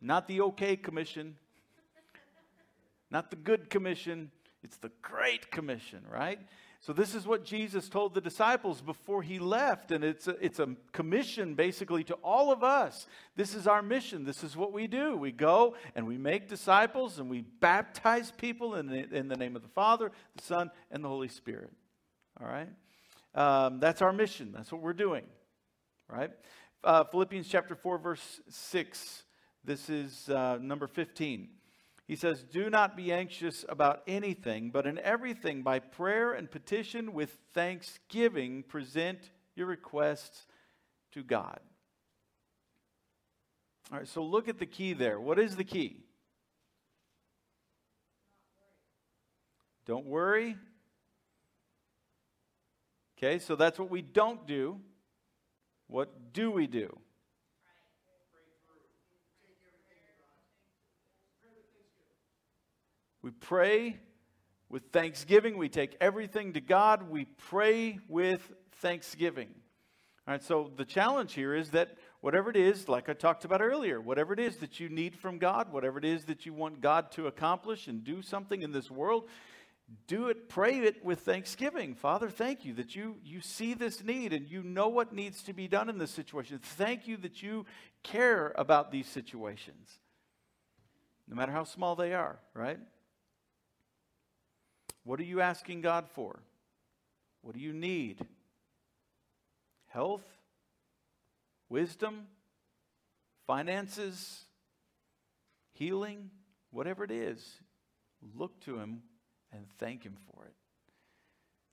Not 0.00 0.28
the 0.28 0.40
okay 0.40 0.76
commission, 0.76 1.36
not 3.10 3.30
the 3.30 3.36
good 3.36 3.68
commission, 3.68 4.30
it's 4.62 4.78
the 4.78 4.90
Great 5.02 5.50
Commission, 5.50 6.04
right? 6.10 6.38
So, 6.82 6.94
this 6.94 7.14
is 7.14 7.26
what 7.26 7.44
Jesus 7.44 7.90
told 7.90 8.14
the 8.14 8.22
disciples 8.22 8.80
before 8.80 9.22
he 9.22 9.38
left. 9.38 9.90
And 9.90 10.02
it's 10.02 10.28
a, 10.28 10.36
it's 10.42 10.58
a 10.58 10.70
commission 10.92 11.54
basically 11.54 12.04
to 12.04 12.14
all 12.24 12.50
of 12.50 12.64
us. 12.64 13.06
This 13.36 13.54
is 13.54 13.66
our 13.66 13.82
mission. 13.82 14.24
This 14.24 14.42
is 14.42 14.56
what 14.56 14.72
we 14.72 14.86
do. 14.86 15.14
We 15.14 15.30
go 15.30 15.74
and 15.94 16.06
we 16.06 16.16
make 16.16 16.48
disciples 16.48 17.18
and 17.18 17.28
we 17.28 17.42
baptize 17.42 18.30
people 18.30 18.76
in 18.76 18.86
the, 18.86 19.14
in 19.14 19.28
the 19.28 19.36
name 19.36 19.56
of 19.56 19.62
the 19.62 19.68
Father, 19.68 20.10
the 20.34 20.42
Son, 20.42 20.70
and 20.90 21.04
the 21.04 21.08
Holy 21.08 21.28
Spirit. 21.28 21.70
All 22.40 22.48
right? 22.48 22.70
Um, 23.34 23.80
that's 23.80 24.02
our 24.02 24.12
mission. 24.12 24.52
That's 24.52 24.72
what 24.72 24.82
we're 24.82 24.92
doing. 24.92 25.24
Right? 26.08 26.30
Uh, 26.82 27.04
Philippians 27.04 27.48
chapter 27.48 27.74
4, 27.74 27.98
verse 27.98 28.40
6. 28.48 29.24
This 29.64 29.88
is 29.88 30.28
uh, 30.28 30.58
number 30.60 30.86
15. 30.86 31.48
He 32.06 32.16
says, 32.16 32.42
Do 32.42 32.70
not 32.70 32.96
be 32.96 33.12
anxious 33.12 33.64
about 33.68 34.02
anything, 34.06 34.70
but 34.70 34.86
in 34.86 34.98
everything, 34.98 35.62
by 35.62 35.78
prayer 35.78 36.32
and 36.32 36.50
petition 36.50 37.12
with 37.12 37.36
thanksgiving, 37.54 38.64
present 38.64 39.30
your 39.54 39.66
requests 39.66 40.46
to 41.12 41.22
God. 41.22 41.60
All 43.92 43.98
right, 43.98 44.08
so 44.08 44.24
look 44.24 44.48
at 44.48 44.58
the 44.58 44.66
key 44.66 44.92
there. 44.92 45.20
What 45.20 45.38
is 45.38 45.56
the 45.56 45.64
key? 45.64 46.04
Don't 49.86 50.06
worry. 50.06 50.56
Okay, 53.22 53.38
so 53.38 53.54
that's 53.54 53.78
what 53.78 53.90
we 53.90 54.00
don't 54.00 54.46
do. 54.46 54.80
What 55.88 56.32
do 56.32 56.50
we 56.50 56.66
do? 56.66 56.98
We 63.20 63.30
pray 63.32 63.98
with 64.70 64.84
thanksgiving. 64.90 65.58
We 65.58 65.68
take 65.68 65.98
everything 66.00 66.54
to 66.54 66.62
God. 66.62 67.10
We 67.10 67.26
pray 67.26 67.98
with 68.08 68.40
thanksgiving. 68.80 69.50
All 70.26 70.32
right, 70.32 70.42
so 70.42 70.70
the 70.74 70.86
challenge 70.86 71.34
here 71.34 71.54
is 71.54 71.72
that 71.72 71.98
whatever 72.22 72.48
it 72.48 72.56
is, 72.56 72.88
like 72.88 73.10
I 73.10 73.12
talked 73.12 73.44
about 73.44 73.60
earlier, 73.60 74.00
whatever 74.00 74.32
it 74.32 74.40
is 74.40 74.56
that 74.58 74.80
you 74.80 74.88
need 74.88 75.14
from 75.14 75.36
God, 75.36 75.70
whatever 75.70 75.98
it 75.98 76.06
is 76.06 76.24
that 76.24 76.46
you 76.46 76.54
want 76.54 76.80
God 76.80 77.12
to 77.12 77.26
accomplish 77.26 77.86
and 77.86 78.02
do 78.02 78.22
something 78.22 78.62
in 78.62 78.72
this 78.72 78.90
world, 78.90 79.28
do 80.06 80.28
it, 80.28 80.48
pray 80.48 80.78
it 80.78 81.04
with 81.04 81.20
thanksgiving. 81.20 81.94
Father, 81.94 82.30
thank 82.30 82.64
you 82.64 82.74
that 82.74 82.94
you, 82.94 83.16
you 83.24 83.40
see 83.40 83.74
this 83.74 84.04
need 84.04 84.32
and 84.32 84.48
you 84.48 84.62
know 84.62 84.88
what 84.88 85.12
needs 85.12 85.42
to 85.44 85.52
be 85.52 85.66
done 85.66 85.88
in 85.88 85.98
this 85.98 86.10
situation. 86.10 86.60
Thank 86.62 87.08
you 87.08 87.16
that 87.18 87.42
you 87.42 87.66
care 88.02 88.52
about 88.56 88.92
these 88.92 89.08
situations, 89.08 89.98
no 91.28 91.36
matter 91.36 91.52
how 91.52 91.64
small 91.64 91.96
they 91.96 92.14
are, 92.14 92.38
right? 92.54 92.78
What 95.04 95.18
are 95.18 95.24
you 95.24 95.40
asking 95.40 95.80
God 95.80 96.06
for? 96.14 96.40
What 97.42 97.54
do 97.54 97.60
you 97.60 97.72
need? 97.72 98.24
Health? 99.88 100.24
Wisdom? 101.68 102.26
Finances? 103.46 104.44
Healing? 105.72 106.30
Whatever 106.70 107.02
it 107.02 107.10
is, 107.10 107.44
look 108.36 108.60
to 108.60 108.78
Him 108.78 109.02
and 109.52 109.66
thank 109.78 110.02
Him 110.02 110.16
for 110.32 110.44
it 110.44 110.54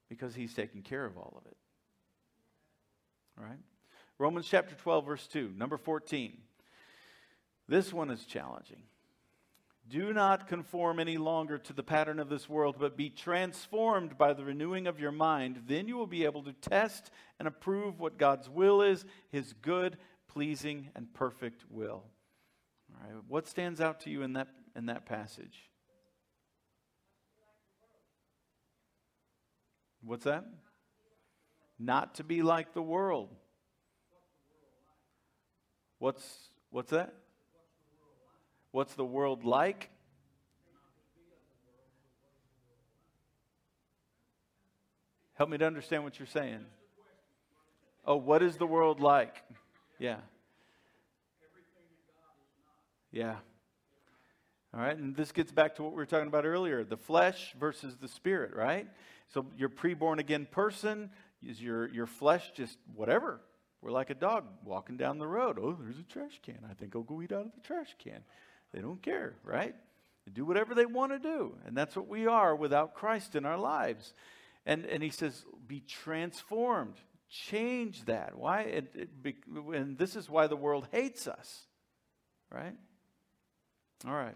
because 0.09 0.35
He's 0.35 0.53
taking 0.53 0.81
care 0.81 1.05
of 1.05 1.17
all 1.17 1.33
of 1.37 1.45
it. 1.49 1.57
All 3.37 3.45
right? 3.45 3.59
Romans 4.17 4.47
chapter 4.49 4.75
12, 4.75 5.05
verse 5.05 5.27
2, 5.27 5.53
number 5.55 5.77
14. 5.77 6.37
This 7.67 7.93
one 7.93 8.09
is 8.09 8.25
challenging. 8.25 8.83
Do 9.89 10.11
not 10.11 10.47
conform 10.47 10.99
any 10.99 11.17
longer 11.17 11.57
to 11.59 11.73
the 11.73 11.83
pattern 11.83 12.19
of 12.19 12.27
this 12.27 12.49
world, 12.49 12.75
but 12.77 12.97
be 12.97 13.09
transformed 13.09 14.17
by 14.17 14.33
the 14.33 14.43
renewing 14.43 14.85
of 14.85 14.99
your 14.99 15.13
mind. 15.13 15.63
Then 15.67 15.87
you 15.87 15.95
will 15.95 16.07
be 16.07 16.25
able 16.25 16.43
to 16.43 16.53
test 16.53 17.09
and 17.39 17.47
approve 17.47 17.99
what 17.99 18.17
God's 18.17 18.49
will 18.49 18.81
is, 18.81 19.05
his 19.29 19.53
good, 19.53 19.97
pleasing, 20.27 20.89
and 20.95 21.13
perfect 21.13 21.63
will. 21.69 22.03
All 22.91 23.13
right, 23.13 23.23
what 23.27 23.47
stands 23.47 23.79
out 23.79 24.01
to 24.01 24.09
you 24.09 24.23
in 24.23 24.33
that, 24.33 24.49
in 24.75 24.87
that 24.87 25.05
passage? 25.05 25.69
What's 30.07 30.23
that? 30.23 30.45
Not 31.77 32.15
to 32.15 32.23
be 32.23 32.41
like 32.41 32.73
the 32.73 32.81
world. 32.81 33.29
What's, 35.99 36.23
what's 36.69 36.91
that? 36.91 37.13
What's 38.71 38.93
the 38.93 39.05
world 39.05 39.43
like? 39.43 39.89
Help 45.33 45.49
me 45.49 45.57
to 45.57 45.65
understand 45.65 46.03
what 46.03 46.17
you're 46.17 46.25
saying. 46.25 46.65
Oh, 48.05 48.15
what 48.15 48.41
is 48.41 48.55
the 48.55 48.65
world 48.65 49.01
like? 49.01 49.35
Yeah. 49.99 50.17
Yeah. 53.11 53.35
All 54.73 54.79
right, 54.79 54.97
and 54.97 55.15
this 55.15 55.31
gets 55.31 55.51
back 55.51 55.75
to 55.75 55.83
what 55.83 55.91
we 55.91 55.97
were 55.97 56.05
talking 56.05 56.27
about 56.27 56.45
earlier 56.45 56.83
the 56.83 56.97
flesh 56.97 57.55
versus 57.59 57.97
the 57.97 58.07
spirit, 58.07 58.55
right? 58.55 58.87
So, 59.33 59.45
your 59.57 59.69
pre 59.69 59.93
born 59.93 60.19
again 60.19 60.47
person 60.49 61.09
is 61.43 61.61
your, 61.61 61.89
your 61.89 62.07
flesh 62.07 62.51
just 62.55 62.77
whatever. 62.95 63.41
We're 63.81 63.91
like 63.91 64.09
a 64.09 64.15
dog 64.15 64.45
walking 64.65 64.97
down 64.97 65.19
the 65.19 65.27
road. 65.27 65.59
Oh, 65.61 65.77
there's 65.79 65.99
a 65.99 66.03
trash 66.03 66.39
can. 66.43 66.59
I 66.69 66.73
think 66.73 66.95
I'll 66.95 67.03
go 67.03 67.21
eat 67.21 67.31
out 67.31 67.45
of 67.45 67.51
the 67.53 67.61
trash 67.61 67.95
can. 67.99 68.21
They 68.73 68.81
don't 68.81 69.01
care, 69.01 69.35
right? 69.43 69.75
They 70.25 70.31
do 70.31 70.45
whatever 70.45 70.73
they 70.73 70.85
want 70.85 71.11
to 71.11 71.19
do. 71.19 71.55
And 71.65 71.77
that's 71.77 71.95
what 71.95 72.07
we 72.07 72.27
are 72.27 72.55
without 72.55 72.95
Christ 72.95 73.35
in 73.35 73.45
our 73.45 73.57
lives. 73.57 74.13
And, 74.65 74.85
and 74.85 75.03
he 75.03 75.09
says, 75.09 75.45
be 75.67 75.81
transformed. 75.81 76.95
Change 77.29 78.05
that. 78.05 78.37
Why? 78.37 78.61
It, 78.61 78.91
it 78.95 79.23
be, 79.23 79.35
and 79.73 79.97
this 79.97 80.15
is 80.15 80.29
why 80.29 80.47
the 80.47 80.55
world 80.55 80.87
hates 80.91 81.27
us, 81.27 81.67
right? 82.51 82.75
All 84.05 84.13
right. 84.13 84.35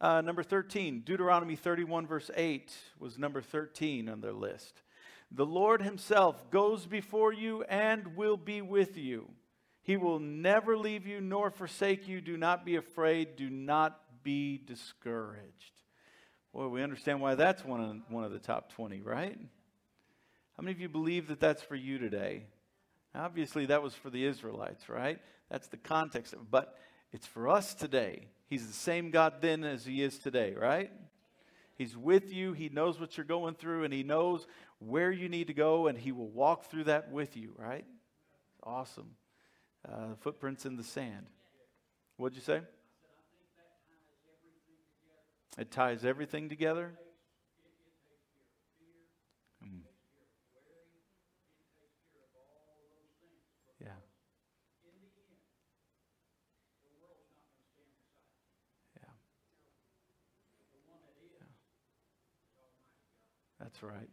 Uh, 0.00 0.20
number 0.20 0.44
13, 0.44 1.00
Deuteronomy 1.00 1.56
31, 1.56 2.06
verse 2.06 2.30
8 2.36 2.72
was 3.00 3.18
number 3.18 3.42
13 3.42 4.08
on 4.08 4.20
their 4.20 4.32
list. 4.32 4.82
The 5.32 5.46
Lord 5.46 5.82
Himself 5.82 6.50
goes 6.50 6.86
before 6.86 7.32
you 7.32 7.64
and 7.64 8.16
will 8.16 8.36
be 8.36 8.62
with 8.62 8.96
you. 8.96 9.28
He 9.82 9.96
will 9.96 10.20
never 10.20 10.76
leave 10.76 11.06
you 11.06 11.20
nor 11.20 11.50
forsake 11.50 12.06
you. 12.06 12.20
Do 12.20 12.36
not 12.36 12.64
be 12.64 12.76
afraid. 12.76 13.36
Do 13.36 13.50
not 13.50 13.98
be 14.22 14.58
discouraged. 14.58 15.72
Boy, 16.52 16.68
we 16.68 16.82
understand 16.82 17.20
why 17.20 17.34
that's 17.34 17.64
one 17.64 17.80
of, 17.80 17.96
one 18.12 18.24
of 18.24 18.32
the 18.32 18.38
top 18.38 18.72
20, 18.72 19.00
right? 19.00 19.38
How 20.56 20.62
many 20.62 20.72
of 20.72 20.80
you 20.80 20.88
believe 20.88 21.28
that 21.28 21.40
that's 21.40 21.62
for 21.62 21.74
you 21.74 21.98
today? 21.98 22.44
Obviously, 23.14 23.66
that 23.66 23.82
was 23.82 23.94
for 23.94 24.10
the 24.10 24.24
Israelites, 24.24 24.88
right? 24.88 25.18
That's 25.50 25.68
the 25.68 25.76
context. 25.76 26.34
But 26.50 26.76
it's 27.12 27.26
for 27.26 27.48
us 27.48 27.74
today. 27.74 28.28
He's 28.48 28.66
the 28.66 28.72
same 28.72 29.10
God 29.10 29.34
then 29.40 29.62
as 29.62 29.84
he 29.84 30.02
is 30.02 30.18
today, 30.18 30.54
right? 30.54 30.90
He's 31.76 31.96
with 31.96 32.32
you. 32.32 32.54
He 32.54 32.68
knows 32.68 32.98
what 32.98 33.16
you're 33.16 33.26
going 33.26 33.54
through, 33.54 33.84
and 33.84 33.92
he 33.92 34.02
knows 34.02 34.46
where 34.78 35.12
you 35.12 35.28
need 35.28 35.46
to 35.46 35.54
go, 35.54 35.86
and 35.86 35.96
he 35.96 36.12
will 36.12 36.28
walk 36.28 36.64
through 36.64 36.84
that 36.84 37.12
with 37.12 37.36
you, 37.36 37.54
right? 37.56 37.84
Awesome 38.62 39.10
uh, 39.86 40.14
footprints 40.20 40.66
in 40.66 40.76
the 40.76 40.84
sand. 40.84 41.26
What'd 42.16 42.36
you 42.36 42.42
say? 42.42 42.60
It 45.56 45.70
ties 45.70 46.04
everything 46.04 46.48
together. 46.48 46.92
That's 63.68 63.82
right 63.82 64.08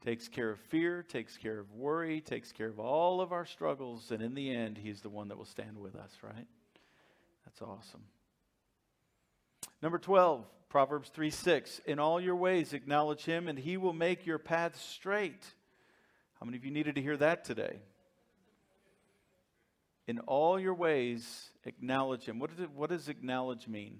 takes 0.00 0.28
care 0.28 0.50
of 0.50 0.58
fear, 0.58 1.02
takes 1.02 1.36
care 1.36 1.58
of 1.58 1.72
worry, 1.72 2.22
takes 2.22 2.52
care 2.52 2.68
of 2.68 2.80
all 2.80 3.20
of 3.20 3.32
our 3.32 3.44
struggles, 3.44 4.10
and 4.10 4.22
in 4.22 4.34
the 4.34 4.50
end, 4.50 4.78
He's 4.78 5.02
the 5.02 5.10
one 5.10 5.28
that 5.28 5.36
will 5.36 5.44
stand 5.44 5.78
with 5.78 5.94
us, 5.94 6.10
right? 6.22 6.46
That's 7.44 7.60
awesome. 7.60 8.04
Number 9.82 9.98
12, 9.98 10.46
Proverbs 10.70 11.10
3 11.10 11.30
6. 11.30 11.80
In 11.86 11.98
all 11.98 12.20
your 12.20 12.36
ways 12.36 12.72
acknowledge 12.72 13.24
him, 13.24 13.48
and 13.48 13.58
he 13.58 13.76
will 13.76 13.92
make 13.92 14.24
your 14.24 14.38
paths 14.38 14.80
straight. 14.80 15.44
How 16.38 16.46
many 16.46 16.56
of 16.56 16.64
you 16.64 16.70
needed 16.70 16.94
to 16.94 17.02
hear 17.02 17.18
that 17.18 17.44
today? 17.44 17.80
In 20.06 20.18
all 20.20 20.58
your 20.58 20.74
ways 20.74 21.50
acknowledge 21.64 22.24
him. 22.24 22.38
What, 22.38 22.50
it, 22.58 22.70
what 22.70 22.90
does 22.90 23.08
acknowledge 23.08 23.68
mean? 23.68 23.98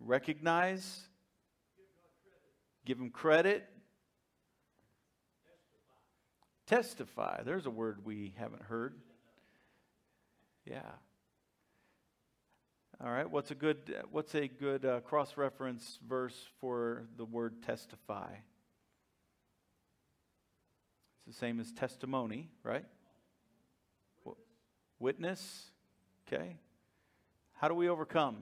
Recognize, 0.00 1.08
give 2.84 2.98
him 2.98 3.10
credit, 3.10 3.68
testify. 6.66 7.42
There's 7.42 7.66
a 7.66 7.70
word 7.70 8.04
we 8.04 8.32
haven't 8.36 8.62
heard. 8.62 8.94
Yeah. 10.64 10.82
All 13.02 13.10
right. 13.10 13.28
What's 13.28 13.50
a 13.50 13.54
good 13.54 13.94
What's 14.10 14.34
a 14.34 14.46
good 14.46 14.84
uh, 14.84 15.00
cross 15.00 15.36
reference 15.36 15.98
verse 16.06 16.36
for 16.60 17.06
the 17.16 17.24
word 17.24 17.62
testify? 17.62 18.28
It's 21.26 21.36
the 21.36 21.40
same 21.40 21.60
as 21.60 21.72
testimony, 21.72 22.50
right? 22.62 22.84
Witness. 24.98 25.70
Okay. 26.26 26.56
How 27.54 27.68
do 27.68 27.74
we 27.74 27.88
overcome? 27.88 28.36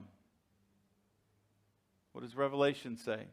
What 2.11 2.21
does 2.21 2.35
Revelation 2.35 2.97
say? 2.97 3.27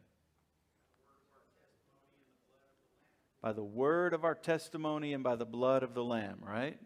By 3.47 3.53
the 3.53 3.63
word 3.63 4.13
of 4.13 4.25
our 4.25 4.35
testimony 4.35 5.13
and 5.13 5.23
by 5.23 5.37
the 5.37 5.45
blood 5.45 5.85
of 5.85 5.95
the 5.95 6.03
Lamb, 6.03 6.41
right? 6.43 6.81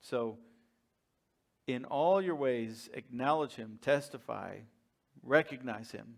So, 0.00 0.38
in 1.66 1.84
all 1.84 2.22
your 2.22 2.36
ways, 2.36 2.88
acknowledge 2.94 3.56
him, 3.56 3.80
testify, 3.82 4.58
recognize 5.24 5.90
him, 5.90 6.14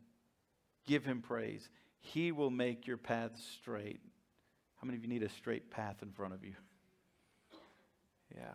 give 0.86 1.06
him 1.06 1.22
praise. 1.22 1.66
He 1.98 2.30
will 2.30 2.50
make 2.50 2.86
your 2.86 2.98
paths 2.98 3.42
straight. 3.58 4.00
How 4.76 4.84
many 4.84 4.98
of 4.98 5.02
you 5.02 5.08
need 5.08 5.22
a 5.22 5.30
straight 5.30 5.70
path 5.70 6.02
in 6.02 6.12
front 6.12 6.34
of 6.34 6.44
you? 6.44 6.56
Yeah. 8.36 8.52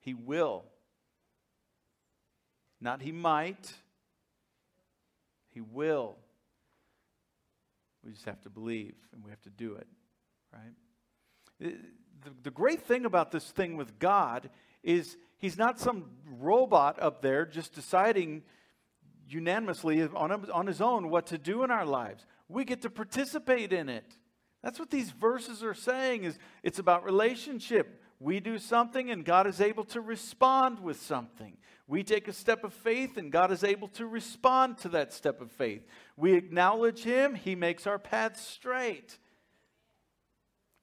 He 0.00 0.12
will. 0.12 0.66
Not 2.78 3.00
he 3.00 3.10
might. 3.10 3.72
He 5.48 5.62
will. 5.62 6.18
We 8.04 8.12
just 8.12 8.26
have 8.26 8.40
to 8.42 8.50
believe 8.50 8.94
and 9.12 9.24
we 9.24 9.30
have 9.30 9.42
to 9.42 9.50
do 9.50 9.74
it, 9.74 9.86
right? 10.52 10.72
The, 12.24 12.30
the 12.42 12.50
great 12.50 12.82
thing 12.82 13.04
about 13.04 13.30
this 13.30 13.50
thing 13.50 13.76
with 13.76 13.98
God 13.98 14.50
is 14.82 15.16
he's 15.38 15.56
not 15.56 15.80
some 15.80 16.10
robot 16.38 17.00
up 17.00 17.22
there 17.22 17.46
just 17.46 17.74
deciding 17.74 18.42
unanimously 19.28 20.02
on, 20.02 20.50
on 20.50 20.66
his 20.66 20.80
own 20.80 21.08
what 21.08 21.26
to 21.28 21.38
do 21.38 21.64
in 21.64 21.70
our 21.70 21.86
lives. 21.86 22.26
We 22.48 22.64
get 22.64 22.82
to 22.82 22.90
participate 22.90 23.72
in 23.72 23.88
it. 23.88 24.04
That's 24.62 24.78
what 24.78 24.90
these 24.90 25.10
verses 25.10 25.62
are 25.62 25.74
saying 25.74 26.24
is 26.24 26.38
it's 26.62 26.78
about 26.78 27.04
relationship. 27.04 28.02
We 28.20 28.40
do 28.40 28.58
something 28.58 29.10
and 29.10 29.24
God 29.24 29.46
is 29.46 29.60
able 29.60 29.84
to 29.84 30.00
respond 30.00 30.80
with 30.80 31.00
something. 31.00 31.56
We 31.86 32.02
take 32.02 32.28
a 32.28 32.32
step 32.32 32.64
of 32.64 32.72
faith 32.72 33.16
and 33.16 33.30
God 33.30 33.52
is 33.52 33.62
able 33.62 33.88
to 33.88 34.06
respond 34.06 34.78
to 34.78 34.88
that 34.90 35.12
step 35.12 35.40
of 35.40 35.52
faith. 35.52 35.86
We 36.16 36.34
acknowledge 36.34 37.02
Him, 37.02 37.34
He 37.34 37.54
makes 37.54 37.86
our 37.86 37.98
path 37.98 38.38
straight. 38.38 39.18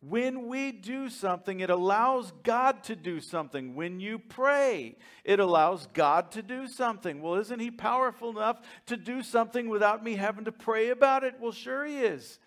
When 0.02 0.48
we 0.48 0.72
do 0.72 1.10
something, 1.10 1.60
it 1.60 1.70
allows 1.70 2.32
God 2.44 2.84
to 2.86 2.96
do 2.96 3.20
something. 3.20 3.76
When 3.76 4.00
you 4.00 4.18
pray, 4.18 4.98
it 5.24 5.40
allows 5.40 5.88
God 5.94 6.32
to 6.32 6.42
do 6.42 6.68
something. 6.68 7.22
Well, 7.22 7.36
isn't 7.36 7.60
He 7.60 7.70
powerful 7.70 8.32
enough 8.32 8.62
to 8.88 8.98
do 8.98 9.22
something 9.22 9.70
without 9.70 10.04
me 10.04 10.16
having 10.16 10.46
to 10.46 10.52
pray 10.52 10.90
about 10.90 11.24
it? 11.24 11.36
Well, 11.40 11.52
sure 11.52 11.86
He 11.86 12.00
is. 12.00 12.40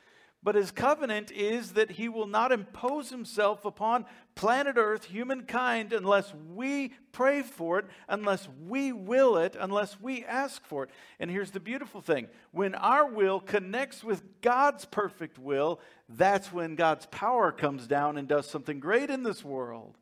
But 0.44 0.56
his 0.56 0.70
covenant 0.70 1.30
is 1.30 1.72
that 1.72 1.92
he 1.92 2.10
will 2.10 2.26
not 2.26 2.52
impose 2.52 3.08
himself 3.08 3.64
upon 3.64 4.04
planet 4.34 4.76
Earth, 4.76 5.04
humankind, 5.04 5.94
unless 5.94 6.34
we 6.54 6.92
pray 7.12 7.40
for 7.40 7.78
it, 7.78 7.86
unless 8.10 8.46
we 8.66 8.92
will 8.92 9.38
it, 9.38 9.56
unless 9.58 9.98
we 9.98 10.22
ask 10.22 10.62
for 10.66 10.84
it. 10.84 10.90
And 11.18 11.30
here's 11.30 11.52
the 11.52 11.60
beautiful 11.60 12.02
thing 12.02 12.28
when 12.52 12.74
our 12.74 13.06
will 13.06 13.40
connects 13.40 14.04
with 14.04 14.22
God's 14.42 14.84
perfect 14.84 15.38
will, 15.38 15.80
that's 16.10 16.52
when 16.52 16.74
God's 16.74 17.06
power 17.06 17.50
comes 17.50 17.86
down 17.86 18.18
and 18.18 18.28
does 18.28 18.46
something 18.46 18.80
great 18.80 19.08
in 19.08 19.22
this 19.22 19.42
world. 19.42 19.96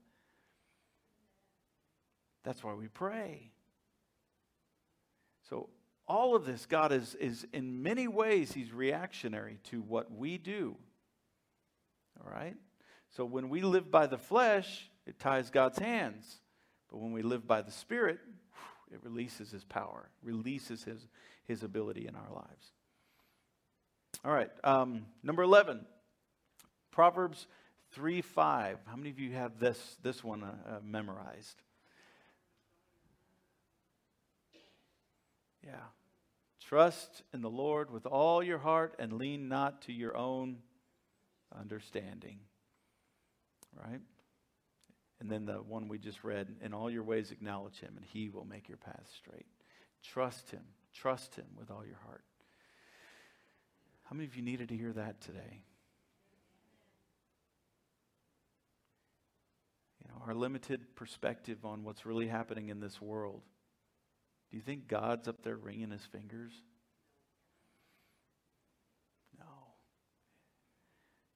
That's 2.42 2.64
why 2.64 2.74
we 2.74 2.88
pray. 2.88 3.51
All 6.08 6.34
of 6.34 6.44
this, 6.44 6.66
God 6.66 6.92
is, 6.92 7.14
is 7.14 7.46
in 7.52 7.82
many 7.82 8.08
ways, 8.08 8.52
He's 8.52 8.72
reactionary 8.72 9.58
to 9.70 9.80
what 9.80 10.12
we 10.12 10.38
do. 10.38 10.76
All 12.20 12.30
right? 12.30 12.56
So 13.16 13.24
when 13.24 13.48
we 13.48 13.62
live 13.62 13.90
by 13.90 14.06
the 14.06 14.18
flesh, 14.18 14.90
it 15.06 15.18
ties 15.18 15.50
God's 15.50 15.78
hands. 15.78 16.40
But 16.90 16.98
when 16.98 17.12
we 17.12 17.22
live 17.22 17.46
by 17.46 17.62
the 17.62 17.70
Spirit, 17.70 18.18
it 18.92 19.00
releases 19.02 19.50
His 19.50 19.64
power, 19.64 20.08
releases 20.22 20.84
His, 20.84 21.06
his 21.44 21.62
ability 21.62 22.06
in 22.06 22.14
our 22.14 22.34
lives. 22.34 22.72
All 24.24 24.32
right, 24.32 24.50
um, 24.62 25.06
number 25.22 25.42
11, 25.42 25.84
Proverbs 26.90 27.46
3 27.92 28.22
5. 28.22 28.78
How 28.86 28.96
many 28.96 29.10
of 29.10 29.18
you 29.18 29.32
have 29.32 29.58
this, 29.58 29.96
this 30.02 30.22
one 30.22 30.44
uh, 30.44 30.54
uh, 30.68 30.78
memorized? 30.84 31.62
Yeah. 35.64 35.84
Trust 36.60 37.22
in 37.32 37.42
the 37.42 37.50
Lord 37.50 37.90
with 37.90 38.06
all 38.06 38.42
your 38.42 38.58
heart 38.58 38.94
and 38.98 39.12
lean 39.12 39.48
not 39.48 39.82
to 39.82 39.92
your 39.92 40.16
own 40.16 40.58
understanding. 41.58 42.38
Right? 43.76 44.00
And 45.20 45.30
then 45.30 45.44
the 45.44 45.54
one 45.54 45.88
we 45.88 45.98
just 45.98 46.24
read, 46.24 46.48
in 46.62 46.74
all 46.74 46.90
your 46.90 47.04
ways 47.04 47.30
acknowledge 47.30 47.78
him, 47.78 47.92
and 47.96 48.04
he 48.04 48.28
will 48.28 48.44
make 48.44 48.68
your 48.68 48.78
path 48.78 49.06
straight. 49.16 49.46
Trust 50.02 50.50
him. 50.50 50.62
Trust 50.92 51.36
him 51.36 51.46
with 51.56 51.70
all 51.70 51.84
your 51.86 51.98
heart. 52.06 52.24
How 54.04 54.16
many 54.16 54.26
of 54.26 54.36
you 54.36 54.42
needed 54.42 54.68
to 54.70 54.76
hear 54.76 54.92
that 54.92 55.20
today? 55.20 55.62
You 60.00 60.08
know, 60.08 60.22
our 60.26 60.34
limited 60.34 60.96
perspective 60.96 61.64
on 61.64 61.84
what's 61.84 62.04
really 62.04 62.26
happening 62.26 62.68
in 62.68 62.80
this 62.80 63.00
world 63.00 63.42
do 64.52 64.58
you 64.58 64.62
think 64.62 64.86
God's 64.86 65.28
up 65.28 65.42
there 65.42 65.56
wringing 65.56 65.90
his 65.90 66.04
fingers? 66.12 66.52
No. 69.38 69.46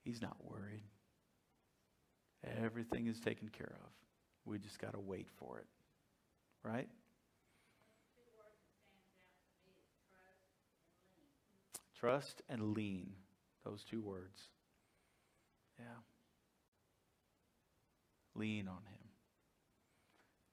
He's 0.05 0.20
not 0.20 0.37
worried. 0.44 0.83
Everything 2.62 3.07
is 3.07 3.18
taken 3.18 3.48
care 3.48 3.74
of. 3.83 3.90
We 4.44 4.59
just 4.59 4.79
got 4.79 4.92
to 4.92 5.00
wait 5.00 5.29
for 5.38 5.59
it. 5.59 5.66
Right? 6.62 6.90
Trust 11.98 12.42
and 12.50 12.74
lean. 12.74 13.14
Those 13.64 13.83
two 13.83 14.02
words. 14.02 14.42
Yeah. 15.79 15.87
Lean 18.35 18.68
on 18.68 18.83
Him, 18.90 19.09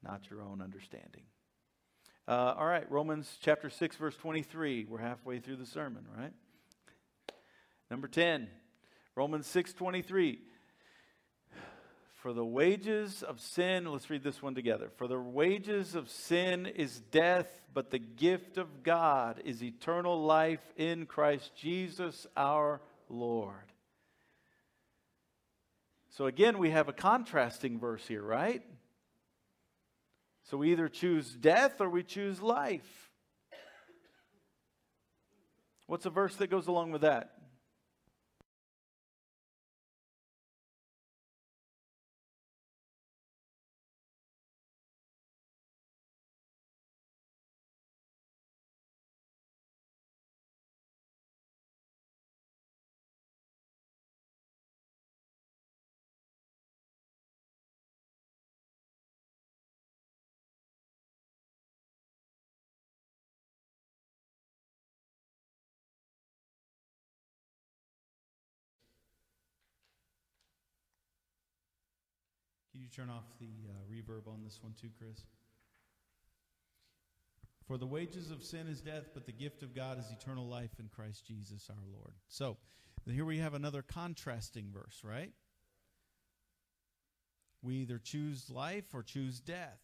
not 0.02 0.30
your 0.30 0.41
own 0.41 0.62
understanding. 0.62 1.23
Uh, 2.26 2.56
all 2.58 2.66
right, 2.66 2.90
Romans 2.90 3.38
chapter 3.42 3.70
6, 3.70 3.98
verse 3.98 4.16
23. 4.16 4.86
We're 4.88 5.00
halfway 5.00 5.40
through 5.40 5.58
the 5.58 5.66
sermon, 5.66 6.06
right? 6.18 6.32
Number 7.92 8.08
10, 8.08 8.48
Romans 9.14 9.46
6, 9.48 9.74
23. 9.74 10.40
For 12.22 12.32
the 12.32 12.46
wages 12.46 13.24
of 13.24 13.42
sin, 13.42 13.92
let's 13.92 14.10
read 14.10 14.24
this 14.24 14.42
one 14.42 14.56
together. 14.56 14.90
For 14.96 15.10
the 15.10 15.20
wages 15.20 15.96
of 15.96 16.10
sin 16.10 16.66
is 16.66 17.02
death, 17.12 17.62
but 17.74 17.92
the 17.92 18.00
gift 18.00 18.58
of 18.58 18.84
God 18.84 19.42
is 19.44 19.62
eternal 19.62 20.24
life 20.24 20.64
in 20.78 21.06
Christ 21.06 21.52
Jesus 21.58 22.26
our 22.38 22.80
Lord. 23.10 23.74
So 26.12 26.28
again, 26.28 26.58
we 26.58 26.70
have 26.70 26.88
a 26.88 26.94
contrasting 26.94 27.80
verse 27.80 28.08
here, 28.08 28.24
right? 28.24 28.64
So 30.44 30.58
we 30.58 30.72
either 30.72 30.90
choose 30.90 31.34
death 31.34 31.80
or 31.80 31.90
we 31.90 32.04
choose 32.04 32.42
life. 32.42 33.12
What's 35.88 36.06
a 36.06 36.10
verse 36.10 36.36
that 36.38 36.48
goes 36.48 36.68
along 36.68 36.92
with 36.92 37.02
that? 37.02 37.33
You 72.84 72.89
turn 72.89 73.10
off 73.10 73.24
the 73.39 73.48
uh, 73.69 73.74
reverb 73.89 74.28
on 74.28 74.43
this 74.43 74.60
one 74.62 74.74
too, 74.80 74.89
Chris? 74.98 75.24
For 77.65 77.78
the 77.78 77.86
wages 77.86 78.30
of 78.30 78.43
sin 78.43 78.67
is 78.67 78.82
death, 78.82 79.12
but 79.13 79.26
the 79.26 79.32
gift 79.32 79.63
of 79.63 79.74
God 79.74 79.98
is 79.98 80.06
eternal 80.12 80.46
life 80.46 80.80
in 80.80 80.89
Christ 80.89 81.26
Jesus 81.26 81.69
our 81.69 81.84
Lord. 81.98 82.13
So, 82.28 82.58
here 83.10 83.26
we 83.26 83.39
have 83.39 83.54
another 83.54 83.82
contrasting 83.82 84.67
verse, 84.74 85.02
right? 85.04 85.32
We 87.62 87.76
either 87.76 88.00
choose 88.00 88.50
life 88.50 88.93
or 88.93 89.02
choose 89.02 89.39
death. 89.39 89.80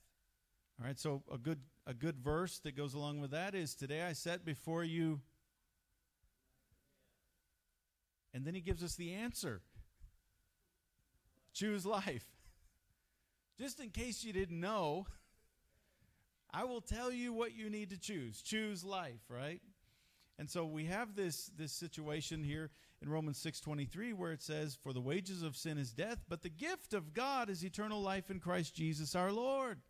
All 0.79 0.88
right, 0.88 0.99
so 0.99 1.23
a 1.31 1.38
good 1.38 1.59
a 1.88 1.93
good 1.93 2.19
verse 2.19 2.59
that 2.59 2.75
goes 2.75 2.93
along 2.93 3.21
with 3.21 3.31
that 3.31 3.55
is 3.55 3.75
today 3.75 4.03
I 4.03 4.13
set 4.13 4.45
before 4.45 4.83
you 4.83 5.21
and 8.33 8.45
then 8.45 8.53
he 8.53 8.62
gives 8.62 8.83
us 8.83 8.95
the 8.95 9.13
answer. 9.13 9.62
Choose 11.53 11.85
life. 11.85 12.25
Just 13.60 13.82
in 13.82 13.89
case 13.89 14.24
you 14.24 14.32
didn't 14.32 14.60
know, 14.60 15.06
I 16.52 16.63
will 16.63 16.82
tell 16.82 17.12
you 17.12 17.34
what 17.34 17.54
you 17.54 17.69
need 17.69 17.89
to 17.89 18.00
choose. 18.00 18.41
Choose 18.41 18.86
life, 18.86 19.19
right? 19.30 19.62
And 20.38 20.50
so 20.50 20.65
we 20.65 20.86
have 20.86 21.15
this 21.15 21.52
this 21.58 21.74
situation 21.74 22.41
here 22.41 22.72
in 23.02 23.10
Romans 23.10 23.38
6:23 23.38 24.13
where 24.13 24.32
it 24.32 24.41
says 24.41 24.76
for 24.82 24.93
the 24.93 25.02
wages 25.02 25.43
of 25.43 25.58
sin 25.58 25.78
is 25.78 25.91
death, 25.91 26.24
but 26.30 26.41
the 26.41 26.50
gift 26.50 26.93
of 26.93 27.13
God 27.13 27.50
is 27.50 27.63
eternal 27.65 28.02
life 28.02 28.32
in 28.32 28.39
Christ 28.39 28.74
Jesus 28.74 29.15
our 29.15 29.32
Lord. 29.34 29.82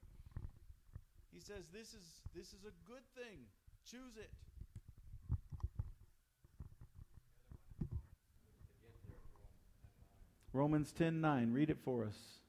He 1.31 1.39
says 1.39 1.67
this 1.71 1.93
is 1.93 2.21
this 2.33 2.47
is 2.47 2.65
a 2.65 2.73
good 2.91 3.03
thing. 3.15 3.45
Choose 3.85 4.17
it. 4.17 4.31
Romans 10.51 10.91
10:9, 10.91 11.53
read 11.53 11.69
it 11.69 11.77
for 11.77 12.03
us. 12.03 12.39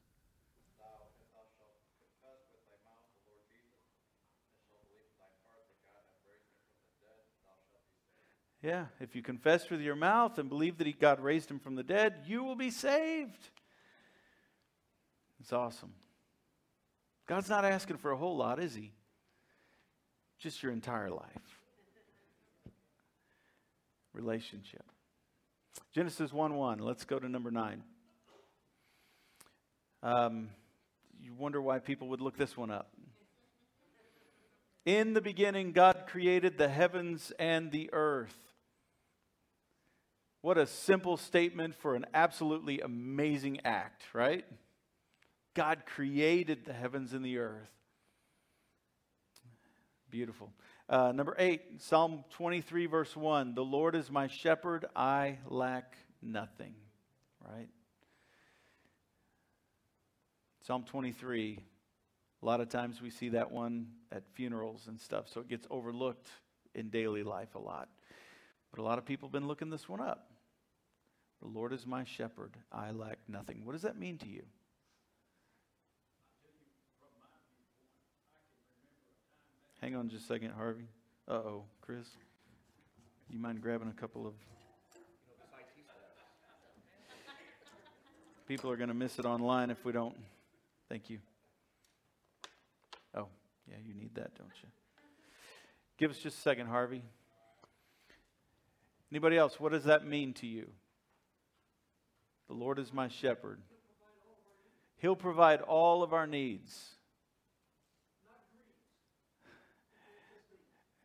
Yeah, 8.62 8.86
if 9.00 9.16
you 9.16 9.22
confess 9.22 9.70
with 9.70 9.80
your 9.80 9.96
mouth 9.96 10.38
and 10.38 10.48
believe 10.48 10.78
that 10.78 10.86
he, 10.86 10.92
God 10.92 11.20
raised 11.20 11.50
him 11.50 11.58
from 11.58 11.76
the 11.76 11.82
dead, 11.82 12.24
you 12.26 12.44
will 12.44 12.56
be 12.56 12.70
saved. 12.70 13.48
It's 15.40 15.52
awesome. 15.52 15.94
God's 17.26 17.48
not 17.48 17.64
asking 17.64 17.96
for 17.96 18.10
a 18.10 18.16
whole 18.16 18.36
lot, 18.36 18.60
is 18.60 18.74
he? 18.74 18.92
Just 20.38 20.62
your 20.62 20.72
entire 20.72 21.10
life. 21.10 21.58
Relationship. 24.12 24.84
Genesis 25.94 26.32
1 26.32 26.54
1. 26.54 26.78
Let's 26.80 27.04
go 27.04 27.18
to 27.18 27.28
number 27.28 27.50
9. 27.50 27.82
Um, 30.02 30.48
you 31.22 31.32
wonder 31.34 31.62
why 31.62 31.78
people 31.78 32.08
would 32.08 32.20
look 32.20 32.36
this 32.36 32.56
one 32.56 32.70
up. 32.70 32.90
In 34.84 35.12
the 35.12 35.20
beginning, 35.20 35.72
God 35.72 36.04
created 36.06 36.58
the 36.58 36.68
heavens 36.68 37.32
and 37.38 37.70
the 37.70 37.90
earth. 37.92 38.49
What 40.42 40.56
a 40.56 40.66
simple 40.66 41.16
statement 41.16 41.74
for 41.74 41.94
an 41.94 42.06
absolutely 42.14 42.80
amazing 42.80 43.60
act, 43.64 44.02
right? 44.14 44.44
God 45.54 45.82
created 45.84 46.64
the 46.64 46.72
heavens 46.72 47.12
and 47.12 47.24
the 47.24 47.38
earth. 47.38 47.70
Beautiful. 50.10 50.52
Uh, 50.88 51.12
number 51.12 51.36
eight, 51.38 51.82
Psalm 51.82 52.24
23, 52.30 52.86
verse 52.86 53.16
1. 53.16 53.54
The 53.54 53.64
Lord 53.64 53.94
is 53.94 54.10
my 54.10 54.26
shepherd, 54.26 54.86
I 54.96 55.38
lack 55.46 55.96
nothing. 56.22 56.74
Right? 57.46 57.68
Psalm 60.62 60.84
23. 60.84 61.58
A 62.42 62.46
lot 62.46 62.60
of 62.60 62.70
times 62.70 63.02
we 63.02 63.10
see 63.10 63.28
that 63.30 63.50
one 63.50 63.88
at 64.10 64.22
funerals 64.32 64.86
and 64.88 64.98
stuff, 64.98 65.28
so 65.28 65.40
it 65.40 65.48
gets 65.48 65.66
overlooked 65.70 66.28
in 66.74 66.88
daily 66.88 67.22
life 67.22 67.54
a 67.54 67.58
lot. 67.58 67.88
But 68.70 68.80
a 68.80 68.82
lot 68.82 68.98
of 68.98 69.04
people 69.04 69.28
have 69.28 69.32
been 69.32 69.46
looking 69.46 69.68
this 69.68 69.88
one 69.88 70.00
up. 70.00 70.29
The 71.42 71.48
Lord 71.48 71.72
is 71.72 71.86
my 71.86 72.04
shepherd, 72.04 72.56
I 72.70 72.90
lack 72.90 73.18
nothing. 73.28 73.64
What 73.64 73.72
does 73.72 73.82
that 73.82 73.98
mean 73.98 74.18
to 74.18 74.28
you? 74.28 74.42
Hang 79.80 79.96
on 79.96 80.10
just 80.10 80.24
a 80.24 80.26
second, 80.28 80.50
Harvey. 80.50 80.88
Uh 81.26 81.34
oh, 81.34 81.64
Chris. 81.80 82.06
You 83.30 83.38
mind 83.38 83.62
grabbing 83.62 83.88
a 83.88 83.98
couple 83.98 84.26
of. 84.26 84.34
People 88.46 88.70
are 88.70 88.76
going 88.76 88.88
to 88.88 88.94
miss 88.94 89.18
it 89.18 89.24
online 89.24 89.70
if 89.70 89.84
we 89.84 89.92
don't. 89.92 90.16
Thank 90.88 91.08
you. 91.08 91.18
Oh, 93.14 93.28
yeah, 93.68 93.76
you 93.86 93.94
need 93.94 94.14
that, 94.16 94.34
don't 94.36 94.50
you? 94.60 94.68
Give 95.96 96.10
us 96.10 96.18
just 96.18 96.38
a 96.38 96.40
second, 96.40 96.66
Harvey. 96.66 97.02
Anybody 99.12 99.38
else? 99.38 99.60
What 99.60 99.72
does 99.72 99.84
that 99.84 100.04
mean 100.04 100.34
to 100.34 100.46
you? 100.46 100.68
The 102.50 102.56
Lord 102.56 102.80
is 102.80 102.92
my 102.92 103.06
shepherd. 103.06 103.60
He'll 104.96 105.14
provide 105.14 105.60
all 105.60 106.02
of 106.02 106.12
our 106.12 106.26
needs. 106.26 106.96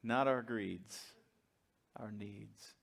Not 0.01 0.27
our 0.27 0.41
greeds, 0.41 0.99
our 1.97 2.11
needs. 2.11 2.73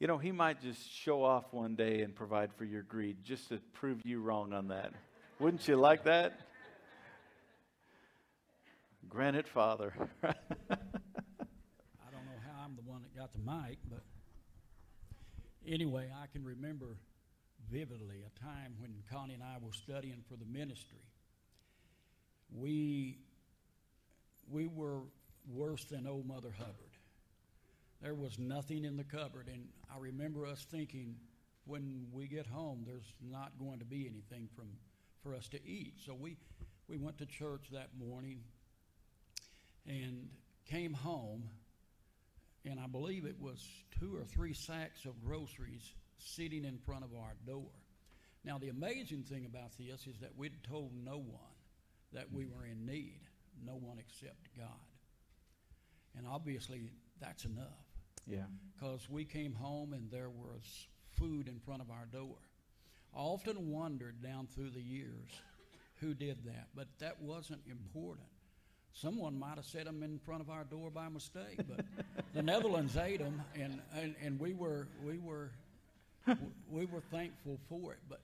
You 0.00 0.08
know, 0.08 0.18
he 0.18 0.32
might 0.32 0.60
just 0.60 0.90
show 0.90 1.22
off 1.22 1.44
one 1.52 1.76
day 1.76 2.02
and 2.02 2.12
provide 2.12 2.52
for 2.54 2.64
your 2.64 2.82
greed 2.82 3.18
just 3.22 3.48
to 3.50 3.60
prove 3.74 4.00
you 4.04 4.20
wrong 4.20 4.52
on 4.52 4.66
that. 4.68 4.92
Wouldn't 5.38 5.68
you 5.68 5.76
like 5.76 6.02
that? 6.02 6.40
Grant 9.08 9.36
it, 9.36 9.46
Father. 9.46 9.92
I 10.24 10.34
don't 10.50 12.24
know 12.24 12.40
how 12.44 12.64
I'm 12.64 12.74
the 12.74 12.82
one 12.82 13.02
that 13.02 13.16
got 13.16 13.32
the 13.32 13.38
mic, 13.38 13.78
but 13.88 14.02
anyway, 15.66 16.10
I 16.22 16.26
can 16.26 16.44
remember 16.44 16.96
vividly 17.70 18.22
a 18.26 18.40
time 18.40 18.74
when 18.78 18.94
Connie 19.10 19.34
and 19.34 19.42
I 19.42 19.56
were 19.60 19.72
studying 19.72 20.22
for 20.28 20.36
the 20.36 20.44
ministry 20.44 21.02
we 22.54 23.18
we 24.50 24.66
were 24.66 25.00
worse 25.52 25.84
than 25.84 26.06
old 26.06 26.26
Mother 26.26 26.52
Hubbard. 26.56 26.74
There 28.00 28.14
was 28.14 28.38
nothing 28.38 28.84
in 28.84 28.96
the 28.96 29.04
cupboard, 29.04 29.48
and 29.48 29.68
I 29.92 29.98
remember 29.98 30.44
us 30.44 30.66
thinking, 30.70 31.14
when 31.64 32.06
we 32.12 32.26
get 32.26 32.46
home, 32.46 32.84
there's 32.84 33.14
not 33.22 33.52
going 33.58 33.78
to 33.78 33.84
be 33.84 34.08
anything 34.08 34.48
from 34.56 34.66
for 35.22 35.34
us 35.34 35.48
to 35.48 35.64
eat. 35.66 35.94
So 36.04 36.14
we 36.14 36.36
we 36.88 36.98
went 36.98 37.18
to 37.18 37.26
church 37.26 37.68
that 37.72 37.88
morning 37.98 38.40
and 39.86 40.28
came 40.68 40.92
home, 40.92 41.48
and 42.64 42.78
I 42.78 42.86
believe 42.86 43.24
it 43.24 43.40
was 43.40 43.66
two 43.98 44.16
or 44.16 44.24
three 44.24 44.54
sacks 44.54 45.04
of 45.04 45.20
groceries 45.24 45.94
sitting 46.18 46.64
in 46.64 46.78
front 46.78 47.04
of 47.04 47.10
our 47.14 47.34
door. 47.46 47.70
Now 48.44 48.58
the 48.58 48.68
amazing 48.68 49.24
thing 49.24 49.46
about 49.46 49.76
this 49.78 50.06
is 50.06 50.18
that 50.20 50.36
we'd 50.36 50.62
told 50.68 50.92
no 51.04 51.18
one 51.18 51.56
that 52.12 52.32
we 52.32 52.46
were 52.46 52.66
in 52.66 52.86
need, 52.86 53.20
no 53.64 53.72
one 53.74 53.98
except 53.98 54.56
God. 54.56 54.68
And 56.16 56.26
obviously, 56.26 56.90
that's 57.20 57.44
enough. 57.44 57.86
Yeah. 58.26 58.44
Because 58.74 59.08
we 59.08 59.24
came 59.24 59.54
home 59.54 59.92
and 59.92 60.10
there 60.10 60.30
was 60.30 60.86
food 61.18 61.48
in 61.48 61.58
front 61.60 61.82
of 61.82 61.90
our 61.90 62.06
door. 62.12 62.36
I 63.14 63.18
often 63.20 63.70
wondered 63.70 64.22
down 64.22 64.46
through 64.46 64.70
the 64.70 64.82
years 64.82 65.28
who 66.00 66.14
did 66.14 66.44
that, 66.44 66.68
but 66.74 66.88
that 66.98 67.20
wasn't 67.20 67.62
important. 67.70 68.26
Someone 68.92 69.38
might 69.38 69.56
have 69.56 69.64
set 69.64 69.86
them 69.86 70.02
in 70.02 70.18
front 70.18 70.42
of 70.42 70.50
our 70.50 70.64
door 70.64 70.90
by 70.90 71.08
mistake, 71.08 71.60
but 71.68 71.84
the 72.34 72.42
Netherlands 72.42 72.96
ate 72.96 73.20
them, 73.20 73.42
and, 73.54 73.80
and, 73.96 74.14
and 74.22 74.38
we 74.38 74.52
were 74.52 74.86
we 75.04 75.18
were 75.18 75.50
we 76.70 76.84
were 76.86 77.00
thankful 77.10 77.58
for 77.68 77.92
it. 77.92 77.98
But 78.08 78.20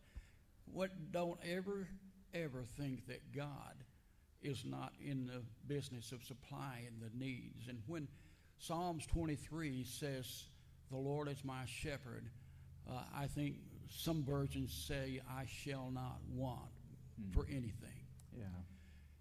what 0.72 0.90
don't 1.10 1.38
ever 1.50 1.88
ever 2.34 2.64
think 2.76 3.06
that 3.06 3.34
God 3.34 3.74
is 4.42 4.64
not 4.64 4.92
in 5.04 5.26
the 5.26 5.42
business 5.66 6.12
of 6.12 6.22
supplying 6.22 7.00
the 7.00 7.10
needs. 7.18 7.68
And 7.68 7.82
when 7.86 8.08
Psalms 8.58 9.06
23 9.06 9.84
says, 9.84 10.44
The 10.90 10.96
Lord 10.96 11.28
is 11.28 11.44
my 11.44 11.64
shepherd, 11.66 12.28
uh, 12.88 13.00
I 13.16 13.26
think 13.26 13.56
some 13.90 14.22
versions 14.22 14.72
say, 14.72 15.20
I 15.28 15.44
shall 15.46 15.90
not 15.92 16.18
want 16.32 16.70
mm. 17.20 17.34
for 17.34 17.46
anything. 17.48 18.06
Yeah. 18.36 18.44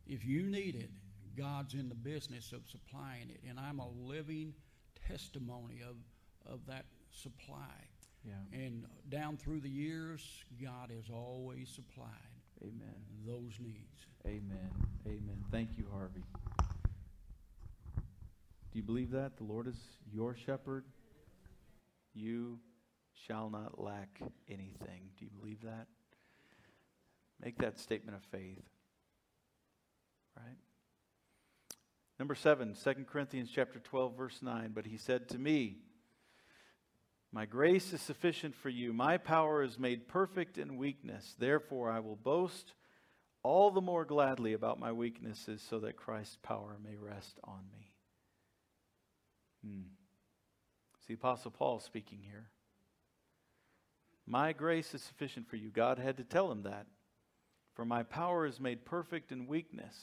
If 0.05 0.25
you 0.25 0.43
need 0.43 0.75
it, 0.75 0.89
God's 1.37 1.73
in 1.73 1.89
the 1.89 1.95
business 1.95 2.51
of 2.51 2.61
supplying 2.67 3.29
it. 3.29 3.41
And 3.47 3.59
I'm 3.59 3.79
a 3.79 3.89
living 3.89 4.53
testimony 5.07 5.81
of, 5.87 5.95
of 6.51 6.59
that 6.67 6.85
supply. 7.11 7.87
Yeah. 8.25 8.33
And 8.51 8.85
down 9.09 9.37
through 9.37 9.61
the 9.61 9.69
years, 9.69 10.21
God 10.61 10.91
has 10.91 11.09
always 11.09 11.69
supplied 11.69 12.37
Amen. 12.63 12.95
Those 13.25 13.59
needs. 13.59 14.07
Amen. 14.25 14.71
Amen. 15.05 15.43
Thank 15.51 15.77
you, 15.77 15.85
Harvey. 15.93 16.23
Do 18.71 18.79
you 18.79 18.83
believe 18.83 19.11
that? 19.11 19.37
The 19.37 19.43
Lord 19.43 19.67
is 19.67 19.77
your 20.11 20.35
shepherd. 20.35 20.85
You 22.13 22.59
shall 23.13 23.49
not 23.49 23.79
lack 23.79 24.19
anything. 24.49 25.09
Do 25.17 25.25
you 25.25 25.31
believe 25.39 25.61
that? 25.61 25.87
Make 27.43 27.59
that 27.59 27.79
statement 27.79 28.17
of 28.17 28.23
faith. 28.23 28.63
Right? 30.35 30.57
Number 32.19 32.35
seven, 32.35 32.75
2 32.81 32.93
Corinthians 33.05 33.49
chapter 33.53 33.79
12, 33.79 34.17
verse 34.17 34.39
9. 34.41 34.71
But 34.73 34.87
he 34.87 34.97
said 34.97 35.29
to 35.29 35.37
me, 35.37 35.77
My 37.31 37.45
grace 37.45 37.93
is 37.93 38.01
sufficient 38.01 38.55
for 38.55 38.69
you. 38.69 38.91
My 38.91 39.17
power 39.17 39.61
is 39.61 39.77
made 39.77 40.07
perfect 40.07 40.57
in 40.57 40.77
weakness. 40.77 41.35
Therefore, 41.37 41.91
I 41.91 41.99
will 41.99 42.15
boast 42.15 42.73
all 43.43 43.69
the 43.69 43.81
more 43.81 44.03
gladly 44.03 44.53
about 44.53 44.79
my 44.79 44.91
weaknesses 44.91 45.63
so 45.69 45.79
that 45.79 45.95
Christ's 45.95 46.37
power 46.41 46.77
may 46.83 46.95
rest 46.95 47.39
on 47.43 47.61
me. 47.71 47.91
Hmm. 49.63 49.81
Apostle 51.13 51.51
Paul 51.51 51.79
speaking 51.79 52.19
here. 52.21 52.49
My 54.25 54.51
grace 54.51 54.93
is 54.93 55.01
sufficient 55.01 55.47
for 55.47 55.55
you. 55.55 55.69
God 55.69 55.99
had 55.99 56.17
to 56.17 56.23
tell 56.25 56.51
him 56.51 56.63
that. 56.63 56.85
For 57.75 57.85
my 57.85 58.03
power 58.03 58.45
is 58.45 58.59
made 58.59 58.83
perfect 58.83 59.31
in 59.31 59.47
weakness. 59.47 59.95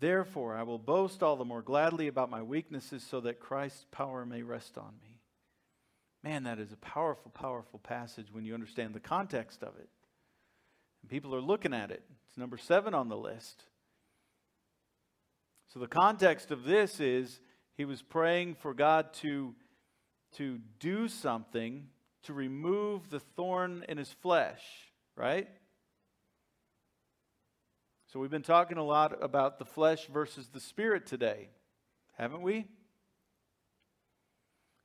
Therefore, 0.00 0.54
I 0.54 0.62
will 0.62 0.78
boast 0.78 1.22
all 1.22 1.36
the 1.36 1.44
more 1.44 1.62
gladly 1.62 2.06
about 2.06 2.30
my 2.30 2.42
weaknesses 2.42 3.02
so 3.02 3.20
that 3.20 3.40
Christ's 3.40 3.86
power 3.90 4.24
may 4.24 4.42
rest 4.42 4.78
on 4.78 4.94
me. 5.02 5.20
Man, 6.22 6.44
that 6.44 6.58
is 6.58 6.72
a 6.72 6.76
powerful, 6.76 7.30
powerful 7.30 7.78
passage 7.78 8.28
when 8.32 8.44
you 8.44 8.54
understand 8.54 8.94
the 8.94 9.00
context 9.00 9.62
of 9.62 9.76
it. 9.76 9.88
And 11.02 11.10
people 11.10 11.34
are 11.34 11.40
looking 11.40 11.74
at 11.74 11.90
it. 11.90 12.02
It's 12.28 12.38
number 12.38 12.58
seven 12.58 12.94
on 12.94 13.08
the 13.08 13.16
list. 13.16 13.64
So, 15.72 15.80
the 15.80 15.86
context 15.86 16.50
of 16.50 16.64
this 16.64 16.98
is 16.98 17.40
he 17.76 17.84
was 17.84 18.02
praying 18.02 18.54
for 18.56 18.74
God 18.74 19.12
to, 19.14 19.54
to 20.36 20.58
do 20.80 21.08
something 21.08 21.88
to 22.24 22.32
remove 22.32 23.10
the 23.10 23.20
thorn 23.20 23.84
in 23.88 23.98
his 23.98 24.12
flesh, 24.12 24.62
right? 25.16 25.48
So, 28.10 28.18
we've 28.20 28.30
been 28.30 28.40
talking 28.40 28.78
a 28.78 28.84
lot 28.84 29.22
about 29.22 29.58
the 29.58 29.66
flesh 29.66 30.06
versus 30.06 30.48
the 30.48 30.60
spirit 30.60 31.04
today, 31.04 31.50
haven't 32.16 32.40
we? 32.40 32.66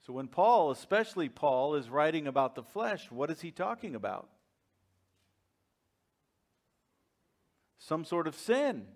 So, 0.06 0.12
when 0.12 0.28
Paul, 0.28 0.72
especially 0.72 1.30
Paul, 1.30 1.76
is 1.76 1.90
writing 1.90 2.28
about 2.28 2.56
the 2.56 2.64
flesh, 2.64 3.10
what 3.10 3.32
is 3.32 3.40
he 3.40 3.50
talking 3.50 3.96
about? 3.96 4.28
Some 7.80 8.04
sort 8.04 8.28
of 8.28 8.36
sin. 8.36 8.88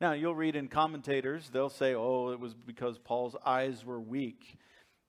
Now, 0.00 0.12
you'll 0.12 0.36
read 0.36 0.54
in 0.54 0.68
commentators, 0.68 1.50
they'll 1.50 1.68
say, 1.68 1.96
oh, 1.96 2.28
it 2.28 2.38
was 2.38 2.54
because 2.54 2.96
Paul's 2.96 3.34
eyes 3.44 3.84
were 3.84 4.00
weak 4.00 4.56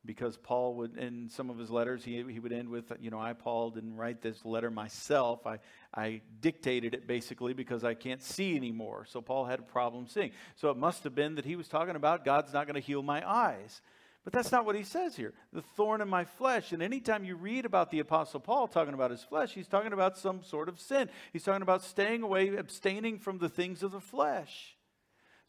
because 0.07 0.37
Paul 0.37 0.75
would, 0.75 0.97
in 0.97 1.29
some 1.29 1.49
of 1.49 1.59
his 1.59 1.69
letters, 1.69 2.03
he, 2.03 2.23
he 2.23 2.39
would 2.39 2.53
end 2.53 2.69
with, 2.69 2.91
you 2.99 3.11
know, 3.11 3.19
I, 3.19 3.33
Paul, 3.33 3.69
didn't 3.69 3.95
write 3.95 4.21
this 4.21 4.43
letter 4.45 4.71
myself. 4.71 5.45
I, 5.45 5.59
I 5.93 6.21
dictated 6.39 6.93
it 6.93 7.05
basically 7.05 7.53
because 7.53 7.83
I 7.83 7.93
can't 7.93 8.23
see 8.23 8.55
anymore. 8.55 9.05
So 9.07 9.21
Paul 9.21 9.45
had 9.45 9.59
a 9.59 9.63
problem 9.63 10.07
seeing. 10.07 10.31
So 10.55 10.71
it 10.71 10.77
must 10.77 11.03
have 11.03 11.13
been 11.13 11.35
that 11.35 11.45
he 11.45 11.55
was 11.55 11.67
talking 11.67 11.95
about 11.95 12.25
God's 12.25 12.53
not 12.53 12.65
going 12.65 12.75
to 12.75 12.81
heal 12.81 13.03
my 13.03 13.29
eyes. 13.29 13.81
But 14.23 14.33
that's 14.33 14.51
not 14.51 14.65
what 14.65 14.75
he 14.75 14.83
says 14.83 15.15
here. 15.15 15.33
The 15.53 15.61
thorn 15.61 16.01
in 16.01 16.09
my 16.09 16.25
flesh. 16.25 16.71
And 16.71 16.81
anytime 16.81 17.23
you 17.23 17.35
read 17.35 17.65
about 17.65 17.91
the 17.91 17.99
Apostle 17.99 18.39
Paul 18.39 18.67
talking 18.67 18.93
about 18.93 19.11
his 19.11 19.23
flesh, 19.23 19.53
he's 19.53 19.67
talking 19.67 19.93
about 19.93 20.17
some 20.17 20.41
sort 20.43 20.67
of 20.67 20.79
sin. 20.79 21.09
He's 21.31 21.43
talking 21.43 21.61
about 21.61 21.83
staying 21.83 22.23
away, 22.23 22.55
abstaining 22.55 23.19
from 23.19 23.37
the 23.37 23.49
things 23.49 23.83
of 23.83 23.91
the 23.91 24.01
flesh. 24.01 24.75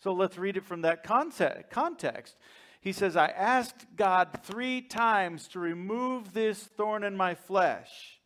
So 0.00 0.12
let's 0.12 0.38
read 0.38 0.56
it 0.56 0.64
from 0.64 0.82
that 0.82 1.02
context. 1.02 2.36
He 2.80 2.92
says, 2.92 3.16
I 3.16 3.26
asked 3.26 3.86
God 3.96 4.40
three 4.44 4.80
times 4.80 5.48
to 5.48 5.58
remove 5.58 6.32
this 6.32 6.58
thorn 6.76 7.02
in 7.02 7.16
my 7.16 7.34
flesh. 7.34 8.20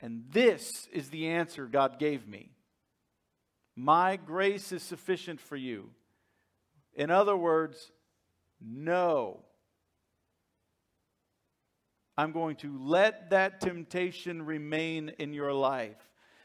And 0.00 0.24
this 0.30 0.88
is 0.92 1.10
the 1.10 1.28
answer 1.28 1.66
God 1.66 1.98
gave 1.98 2.26
me 2.26 2.50
My 3.76 4.16
grace 4.16 4.72
is 4.72 4.82
sufficient 4.82 5.40
for 5.40 5.56
you. 5.56 5.90
In 6.94 7.10
other 7.10 7.36
words, 7.36 7.90
no. 8.60 9.40
I'm 12.16 12.32
going 12.32 12.56
to 12.56 12.78
let 12.78 13.30
that 13.30 13.60
temptation 13.60 14.42
remain 14.42 15.12
in 15.18 15.32
your 15.32 15.54
life. 15.54 15.96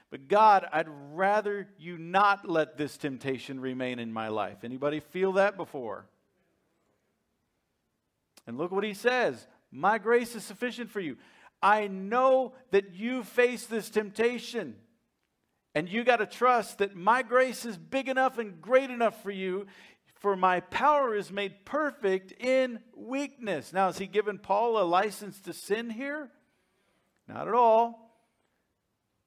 But 0.10 0.30
God, 0.30 0.66
I'd 0.72 0.88
rather 0.88 1.68
you 1.78 1.98
not 1.98 2.50
let 2.50 2.78
this 2.78 2.96
temptation 2.96 3.60
remain 3.60 4.00
in 4.00 4.14
my 4.14 4.30
life. 4.30 4.64
Anybody 4.64 5.02
feel 5.02 5.34
that 5.34 5.58
before? 5.58 6.06
And 8.48 8.58
look 8.58 8.72
what 8.72 8.84
he 8.84 8.94
says 8.94 9.46
My 9.70 9.98
grace 9.98 10.36
is 10.36 10.44
sufficient 10.44 10.90
for 10.90 11.02
you. 11.02 11.18
I 11.62 11.88
know 11.88 12.54
that 12.72 12.96
you 12.96 13.24
face 13.24 13.66
this 13.66 13.90
temptation. 13.90 14.76
And 15.76 15.88
you 15.88 16.04
got 16.04 16.18
to 16.18 16.26
trust 16.26 16.80
that 16.80 16.96
my 16.96 17.22
grace 17.22 17.64
is 17.64 17.78
big 17.78 18.10
enough 18.10 18.40
and 18.40 18.60
great 18.62 18.90
enough 18.90 19.22
for 19.22 19.30
you, 19.30 19.68
for 20.16 20.36
my 20.36 20.62
power 20.62 21.14
is 21.14 21.32
made 21.32 21.66
perfect 21.66 22.32
in 22.42 22.80
weakness. 22.96 23.72
Now, 23.74 23.90
is 23.90 24.00
he 24.00 24.08
given 24.08 24.40
Paul 24.40 24.82
a 24.82 24.86
license 24.86 25.40
to 25.42 25.54
sin 25.54 25.92
here? 25.92 26.32
Not 27.28 27.48
at 27.48 27.54
all. 27.54 28.08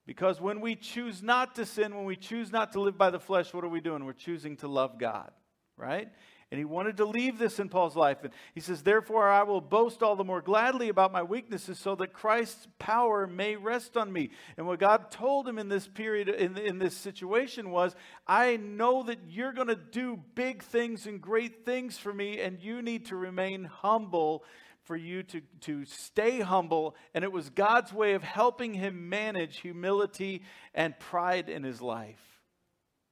Because 0.07 0.41
when 0.41 0.61
we 0.61 0.75
choose 0.75 1.23
not 1.23 1.55
to 1.55 1.65
sin, 1.65 1.95
when 1.95 2.05
we 2.05 2.17
choose 2.17 2.51
not 2.51 2.73
to 2.73 2.81
live 2.81 2.99
by 2.99 3.11
the 3.11 3.21
flesh, 3.21 3.55
what 3.55 3.63
are 3.63 3.69
we 3.69 3.81
doing? 3.81 4.05
We're 4.05 4.13
choosing 4.13 4.57
to 4.57 4.67
love 4.67 4.99
God, 4.99 5.31
right? 5.77 6.09
And 6.51 6.59
he 6.59 6.65
wanted 6.65 6.97
to 6.97 7.05
leave 7.05 7.39
this 7.39 7.61
in 7.61 7.69
Paul's 7.69 7.95
life. 7.95 8.25
And 8.25 8.33
he 8.55 8.61
says, 8.61 8.83
Therefore, 8.83 9.29
I 9.29 9.45
will 9.45 9.61
boast 9.61 10.03
all 10.03 10.17
the 10.17 10.25
more 10.25 10.43
gladly 10.43 10.89
about 10.89 11.13
my 11.13 11.23
weaknesses 11.23 11.79
so 11.79 11.95
that 11.97 12.13
Christ's 12.13 12.67
power 12.81 13.29
may 13.29 13.55
rest 13.55 13.97
on 13.97 14.13
me. 14.13 14.31
And 14.57 14.67
what 14.67 14.81
God 14.81 15.13
told 15.13 15.47
him 15.47 15.61
in 15.61 15.69
this 15.69 15.87
period, 15.87 16.29
in, 16.29 16.59
in 16.59 16.79
this 16.79 16.97
situation, 16.97 17.71
was, 17.71 17.95
I 18.27 18.57
know 18.57 19.05
that 19.05 19.19
you're 19.29 19.53
going 19.53 19.69
to 19.69 19.77
do 19.77 20.19
big 20.35 20.65
things 20.65 21.07
and 21.07 21.21
great 21.21 21.65
things 21.65 21.99
for 21.99 22.13
me, 22.13 22.41
and 22.41 22.61
you 22.61 22.83
need 22.83 23.07
to 23.07 23.17
remain 23.17 23.65
humble 23.65 24.43
for 24.83 24.97
you 24.97 25.23
to, 25.23 25.43
to 25.61 25.85
stay 25.85 26.41
humble. 26.41 26.97
And 27.15 27.23
it 27.23 27.31
was 27.31 27.49
God's 27.51 27.93
way 27.93 28.15
of 28.15 28.25
helping 28.25 28.75
him 28.75 29.09
manage 29.09 29.59
humility 29.59 30.43
and 30.75 30.99
pride 30.99 31.49
in 31.49 31.63
his 31.63 31.81
life. 31.81 32.41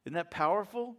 Isn't 0.04 0.14
that 0.14 0.32
powerful? 0.32 0.96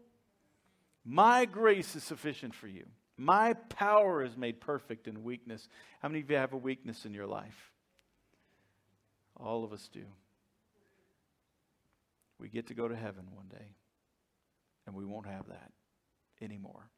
My 1.06 1.46
grace 1.46 1.96
is 1.96 2.04
sufficient 2.04 2.54
for 2.54 2.68
you. 2.68 2.86
My 3.18 3.54
power 3.54 4.24
is 4.24 4.38
made 4.38 4.62
perfect 4.62 5.08
in 5.08 5.24
weakness. 5.24 5.68
How 6.02 6.08
many 6.08 6.22
of 6.22 6.30
you 6.30 6.38
have 6.38 6.54
a 6.54 6.58
weakness 6.58 7.06
in 7.06 7.14
your 7.14 7.28
life? 7.28 7.72
All 9.36 9.64
of 9.64 9.74
us 9.74 9.90
do. 9.92 10.06
We 12.40 12.48
get 12.48 12.68
to 12.68 12.74
go 12.74 12.88
to 12.88 12.96
heaven 12.96 13.26
one 13.34 13.48
day, 13.50 13.76
and 14.88 14.96
we 14.96 15.04
won't 15.04 15.28
have 15.28 15.48
that 15.48 15.72
anymore. 16.42 16.90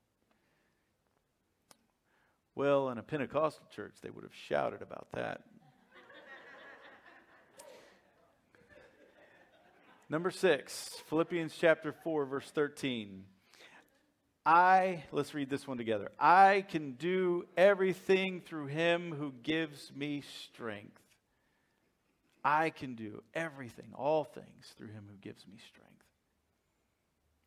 Well, 2.54 2.90
in 2.90 2.98
a 2.98 3.04
Pentecostal 3.04 3.66
church, 3.74 3.96
they 4.04 4.10
would 4.10 4.24
have 4.24 4.36
shouted 4.36 4.82
about 4.82 5.08
that. 5.14 5.42
Number 10.10 10.30
six, 10.30 10.90
Philippians 11.08 11.56
chapter 11.58 11.94
4, 11.94 12.26
verse 12.26 12.52
13. 12.52 13.24
I, 14.46 15.04
let's 15.12 15.34
read 15.34 15.50
this 15.50 15.68
one 15.68 15.78
together. 15.78 16.12
I 16.20 16.66
can 16.68 16.94
do 16.94 17.46
everything 17.56 18.42
through 18.42 18.68
him 18.68 19.14
who 19.14 19.34
gives 19.44 19.92
me 19.96 20.24
strength. 20.46 21.00
I 22.44 22.72
can 22.72 22.96
do 22.96 23.22
everything, 23.36 23.94
all 23.94 24.24
things 24.24 24.74
through 24.78 24.88
him 24.88 25.04
who 25.08 25.18
gives 25.18 25.46
me 25.46 25.58
strength. 25.70 25.92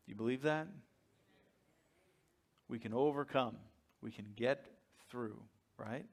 You 0.07 0.15
believe 0.15 0.43
that? 0.43 0.67
We 2.69 2.79
can 2.79 2.93
overcome. 2.93 3.57
We 4.01 4.11
can 4.11 4.27
get 4.35 4.65
through, 5.09 5.37
right? 5.77 6.05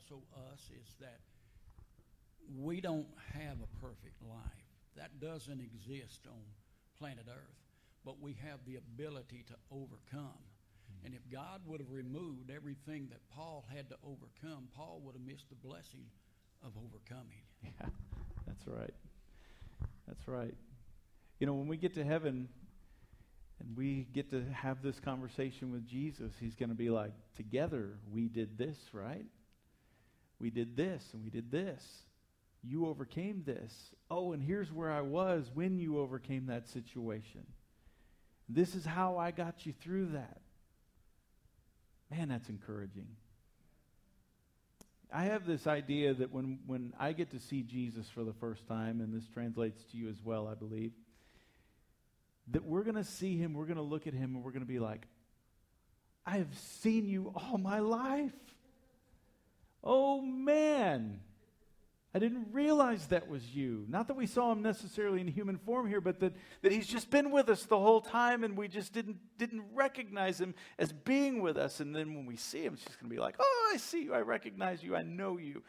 Also 0.00 0.22
us 0.52 0.70
is 0.70 0.94
that 1.00 1.20
we 2.58 2.80
don't 2.80 3.06
have 3.34 3.56
a 3.62 3.80
perfect 3.80 4.22
life. 4.28 4.38
That 4.96 5.20
doesn't 5.20 5.60
exist 5.60 6.26
on 6.26 6.40
planet 6.98 7.26
Earth. 7.28 7.56
But 8.04 8.20
we 8.20 8.36
have 8.48 8.60
the 8.66 8.76
ability 8.76 9.44
to 9.48 9.54
overcome. 9.70 10.40
Mm-hmm. 10.40 11.06
And 11.06 11.14
if 11.14 11.20
God 11.30 11.60
would 11.66 11.80
have 11.80 11.90
removed 11.90 12.50
everything 12.50 13.08
that 13.10 13.20
Paul 13.34 13.64
had 13.74 13.88
to 13.90 13.96
overcome, 14.02 14.68
Paul 14.74 15.02
would 15.04 15.14
have 15.14 15.22
missed 15.22 15.48
the 15.50 15.68
blessing 15.68 16.06
of 16.64 16.72
overcoming. 16.76 17.42
Yeah, 17.80 17.88
that's 18.46 18.66
right. 18.66 18.94
That's 20.08 20.26
right. 20.26 20.54
You 21.38 21.46
know, 21.46 21.52
when 21.52 21.68
we 21.68 21.76
get 21.76 21.94
to 21.94 22.04
heaven 22.04 22.48
and 23.60 23.76
we 23.76 24.06
get 24.14 24.30
to 24.30 24.42
have 24.50 24.82
this 24.82 24.98
conversation 24.98 25.70
with 25.70 25.86
Jesus, 25.86 26.32
he's 26.40 26.54
going 26.54 26.70
to 26.70 26.74
be 26.74 26.88
like, 26.88 27.12
Together 27.36 27.98
we 28.10 28.28
did 28.28 28.56
this, 28.56 28.78
right? 28.94 29.26
We 30.40 30.50
did 30.50 30.76
this 30.76 31.04
and 31.12 31.22
we 31.22 31.30
did 31.30 31.50
this. 31.50 31.84
You 32.62 32.86
overcame 32.86 33.42
this. 33.46 33.72
Oh, 34.10 34.32
and 34.32 34.42
here's 34.42 34.72
where 34.72 34.90
I 34.90 35.00
was 35.00 35.50
when 35.52 35.78
you 35.78 35.98
overcame 35.98 36.46
that 36.46 36.68
situation. 36.68 37.46
This 38.48 38.74
is 38.74 38.84
how 38.84 39.16
I 39.16 39.30
got 39.30 39.64
you 39.64 39.72
through 39.80 40.06
that. 40.06 40.40
Man, 42.10 42.28
that's 42.28 42.48
encouraging. 42.48 43.06
I 45.12 45.24
have 45.24 45.46
this 45.46 45.66
idea 45.66 46.14
that 46.14 46.32
when, 46.32 46.58
when 46.66 46.92
I 46.98 47.12
get 47.12 47.30
to 47.30 47.40
see 47.40 47.62
Jesus 47.62 48.08
for 48.08 48.24
the 48.24 48.32
first 48.32 48.66
time, 48.66 49.00
and 49.00 49.12
this 49.12 49.26
translates 49.28 49.82
to 49.90 49.96
you 49.96 50.08
as 50.08 50.22
well, 50.22 50.48
I 50.48 50.54
believe, 50.54 50.92
that 52.52 52.64
we're 52.64 52.82
going 52.82 52.96
to 52.96 53.04
see 53.04 53.36
him, 53.36 53.54
we're 53.54 53.66
going 53.66 53.76
to 53.76 53.82
look 53.82 54.06
at 54.06 54.14
him, 54.14 54.34
and 54.34 54.44
we're 54.44 54.52
going 54.52 54.62
to 54.62 54.68
be 54.68 54.78
like, 54.78 55.06
I 56.26 56.36
have 56.38 56.56
seen 56.80 57.08
you 57.08 57.32
all 57.34 57.58
my 57.58 57.80
life. 57.80 58.32
Oh, 59.82 60.20
man. 60.20 61.20
I 62.12 62.18
didn't 62.18 62.48
realize 62.50 63.06
that 63.06 63.28
was 63.28 63.54
you. 63.54 63.84
Not 63.88 64.08
that 64.08 64.16
we 64.16 64.26
saw 64.26 64.50
him 64.50 64.62
necessarily 64.62 65.20
in 65.20 65.28
human 65.28 65.58
form 65.58 65.86
here, 65.86 66.00
but 66.00 66.18
that, 66.20 66.34
that 66.62 66.72
he's 66.72 66.88
just 66.88 67.08
been 67.08 67.30
with 67.30 67.48
us 67.48 67.64
the 67.64 67.78
whole 67.78 68.00
time 68.00 68.42
and 68.42 68.56
we 68.56 68.66
just 68.66 68.92
didn't, 68.92 69.18
didn't 69.38 69.62
recognize 69.74 70.40
him 70.40 70.54
as 70.76 70.92
being 70.92 71.40
with 71.40 71.56
us. 71.56 71.78
And 71.78 71.94
then 71.94 72.14
when 72.16 72.26
we 72.26 72.34
see 72.34 72.62
him, 72.62 72.76
she's 72.76 72.96
going 72.96 73.08
to 73.08 73.14
be 73.14 73.20
like, 73.20 73.36
oh, 73.38 73.70
I 73.72 73.76
see 73.76 74.02
you. 74.02 74.12
I 74.12 74.22
recognize 74.22 74.82
you. 74.82 74.96
I 74.96 75.02
know 75.02 75.38
you. 75.38 75.62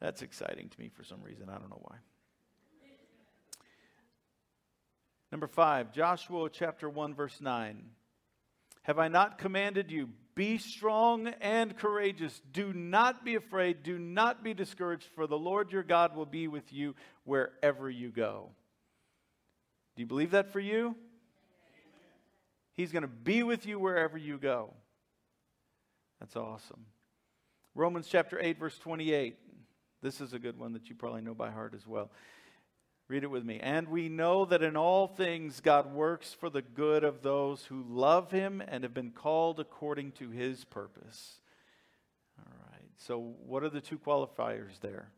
That's 0.00 0.20
exciting 0.20 0.68
to 0.68 0.80
me 0.80 0.90
for 0.94 1.02
some 1.02 1.22
reason. 1.22 1.48
I 1.48 1.56
don't 1.56 1.70
know 1.70 1.80
why. 1.80 1.96
Number 5.32 5.46
five, 5.46 5.92
Joshua 5.92 6.50
chapter 6.50 6.90
1, 6.90 7.14
verse 7.14 7.40
9. 7.40 7.84
Have 8.82 8.98
I 8.98 9.08
not 9.08 9.38
commanded 9.38 9.90
you? 9.90 10.10
Be 10.40 10.56
strong 10.56 11.26
and 11.42 11.76
courageous. 11.76 12.40
Do 12.50 12.72
not 12.72 13.26
be 13.26 13.34
afraid. 13.34 13.82
Do 13.82 13.98
not 13.98 14.42
be 14.42 14.54
discouraged, 14.54 15.04
for 15.14 15.26
the 15.26 15.36
Lord 15.36 15.70
your 15.70 15.82
God 15.82 16.16
will 16.16 16.24
be 16.24 16.48
with 16.48 16.72
you 16.72 16.94
wherever 17.24 17.90
you 17.90 18.08
go. 18.08 18.48
Do 19.94 20.00
you 20.02 20.06
believe 20.06 20.30
that 20.30 20.50
for 20.50 20.58
you? 20.58 20.96
He's 22.72 22.90
going 22.90 23.02
to 23.02 23.06
be 23.06 23.42
with 23.42 23.66
you 23.66 23.78
wherever 23.78 24.16
you 24.16 24.38
go. 24.38 24.72
That's 26.20 26.36
awesome. 26.36 26.86
Romans 27.74 28.08
chapter 28.08 28.40
8, 28.40 28.58
verse 28.58 28.78
28. 28.78 29.36
This 30.00 30.22
is 30.22 30.32
a 30.32 30.38
good 30.38 30.58
one 30.58 30.72
that 30.72 30.88
you 30.88 30.94
probably 30.94 31.20
know 31.20 31.34
by 31.34 31.50
heart 31.50 31.74
as 31.74 31.86
well. 31.86 32.10
Read 33.10 33.24
it 33.24 33.30
with 33.30 33.44
me. 33.44 33.58
And 33.60 33.88
we 33.88 34.08
know 34.08 34.44
that 34.44 34.62
in 34.62 34.76
all 34.76 35.08
things 35.08 35.60
God 35.60 35.92
works 35.92 36.32
for 36.32 36.48
the 36.48 36.62
good 36.62 37.02
of 37.02 37.22
those 37.22 37.64
who 37.64 37.84
love 37.88 38.30
him 38.30 38.62
and 38.68 38.84
have 38.84 38.94
been 38.94 39.10
called 39.10 39.58
according 39.58 40.12
to 40.12 40.30
his 40.30 40.64
purpose. 40.64 41.40
All 42.38 42.54
right. 42.70 42.88
So, 42.98 43.34
what 43.44 43.64
are 43.64 43.68
the 43.68 43.80
two 43.80 43.98
qualifiers 43.98 44.78
there? 44.80 45.10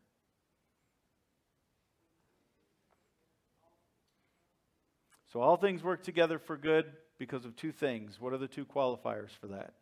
So, 5.31 5.39
all 5.41 5.57
things 5.57 5.83
work 5.83 6.01
together 6.01 6.39
for 6.39 6.57
good 6.57 6.91
because 7.19 7.45
of 7.45 7.55
two 7.55 7.71
things. 7.71 8.19
What 8.19 8.33
are 8.33 8.39
the 8.39 8.47
two 8.47 8.65
qualifiers 8.65 9.29
for 9.39 9.49
that? 9.49 9.75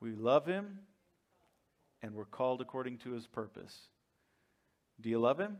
We 0.00 0.16
love 0.16 0.46
him 0.46 0.80
and 2.02 2.12
we're 2.12 2.24
called 2.24 2.60
according 2.60 2.98
to 2.98 3.12
his 3.12 3.28
purpose. 3.28 3.82
Do 5.00 5.10
you 5.10 5.20
love 5.20 5.38
him? 5.38 5.58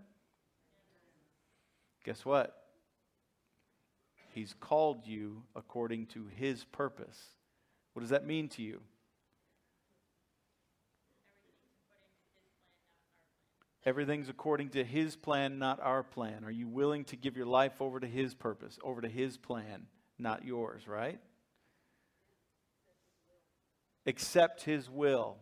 Guess 2.07 2.25
what? 2.25 2.57
He's 4.33 4.55
called 4.61 5.07
you 5.07 5.43
according 5.57 6.07
to 6.09 6.27
his 6.37 6.63
purpose. 6.63 7.21
What 7.93 8.01
does 8.01 8.11
that 8.11 8.25
mean 8.25 8.49
to 8.51 8.63
you? 8.63 8.81
Everything's 13.85 14.29
according 14.29 14.69
to 14.71 14.85
his 14.85 15.17
plan, 15.17 15.59
not 15.59 15.81
our 15.81 16.05
plan. 16.05 16.45
Are 16.45 16.51
you 16.51 16.69
willing 16.69 17.05
to 17.07 17.17
give 17.17 17.37
your 17.37 17.47
life 17.47 17.83
over 17.83 17.99
to 17.99 18.07
his 18.07 18.35
purpose, 18.35 18.79
over 18.85 19.01
to 19.01 19.09
his 19.09 19.37
plan, 19.37 19.87
not 20.17 20.45
yours, 20.45 20.87
right? 20.87 21.19
Accept 24.07 24.63
his 24.63 24.89
will. 24.89 25.39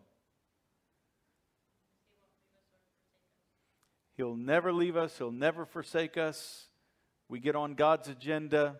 He'll 4.17 4.37
never 4.37 4.73
leave 4.73 4.97
us, 4.97 5.17
He'll 5.19 5.33
never 5.33 5.65
forsake 5.65 6.17
us. 6.17 6.67
We 7.29 7.41
get 7.41 7.57
on 7.57 7.75
God's 7.75 8.09
agenda. 8.09 8.77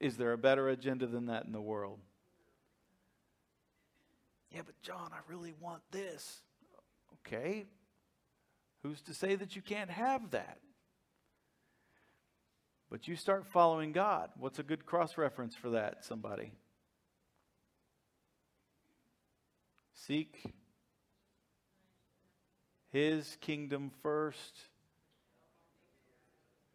Is 0.00 0.16
there 0.16 0.32
a 0.32 0.38
better 0.38 0.68
agenda 0.68 1.06
than 1.06 1.26
that 1.26 1.44
in 1.44 1.52
the 1.52 1.60
world? 1.60 1.98
Yeah, 4.50 4.62
but 4.64 4.80
John, 4.80 5.10
I 5.12 5.18
really 5.30 5.52
want 5.60 5.82
this. 5.90 6.40
Okay. 7.26 7.66
Who's 8.82 9.02
to 9.02 9.14
say 9.14 9.34
that 9.34 9.56
you 9.56 9.62
can't 9.62 9.90
have 9.90 10.30
that? 10.30 10.58
But 12.90 13.06
you 13.06 13.16
start 13.16 13.46
following 13.46 13.92
God. 13.92 14.30
What's 14.38 14.58
a 14.58 14.62
good 14.62 14.86
cross 14.86 15.18
reference 15.18 15.54
for 15.54 15.70
that, 15.70 16.04
somebody? 16.04 16.52
Seek 19.92 20.42
his 22.90 23.36
kingdom 23.40 23.90
first, 24.02 24.56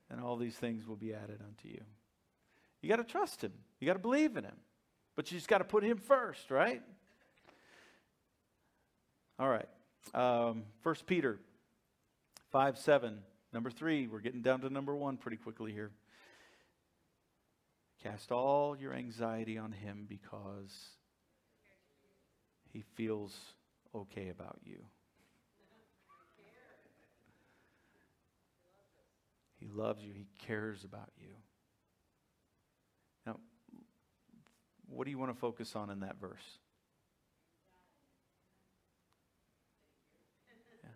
and 0.10 0.22
all 0.22 0.38
these 0.38 0.56
things 0.56 0.88
will 0.88 0.96
be 0.96 1.14
added 1.14 1.40
unto 1.46 1.68
you. 1.68 1.82
You 2.82 2.90
got 2.90 2.98
to 2.98 3.04
trust 3.04 3.44
him. 3.44 3.54
You 3.80 3.88
got 3.88 3.94
to 3.94 4.00
believe 4.00 4.38
in 4.38 4.44
him. 4.44 4.58
But 5.16 5.32
you 5.32 5.38
just 5.38 5.48
got 5.48 5.60
to 5.60 5.64
put 5.64 5.84
him 5.84 5.98
first, 5.98 6.52
right? 6.52 6.82
All 9.40 9.50
right. 9.50 9.68
Um, 10.14 10.64
1 10.84 10.96
Peter 11.08 11.40
5 12.52 12.78
7. 12.78 13.20
Number 13.54 13.70
three. 13.70 14.08
We're 14.08 14.20
getting 14.20 14.42
down 14.42 14.62
to 14.62 14.70
number 14.70 14.96
one 14.96 15.18
pretty 15.18 15.38
quickly 15.38 15.72
here. 15.72 15.92
Cast 18.02 18.32
all 18.32 18.76
your 18.76 18.94
anxiety 18.94 19.58
on 19.58 19.72
him 19.72 20.06
because 20.10 20.90
he 22.72 22.84
feels 22.96 23.34
okay 23.96 24.30
about 24.30 24.60
you. 24.66 24.84
He 29.64 29.70
loves 29.70 30.04
you. 30.04 30.12
He 30.14 30.28
cares 30.46 30.84
about 30.84 31.10
you. 31.18 31.30
Now, 33.26 33.38
what 34.88 35.06
do 35.06 35.12
you 35.12 35.18
want 35.18 35.34
to 35.34 35.40
focus 35.40 35.74
on 35.76 35.90
in 35.90 36.02
that 36.02 36.20
verse? 36.20 36.60
Yeah. 40.84 40.90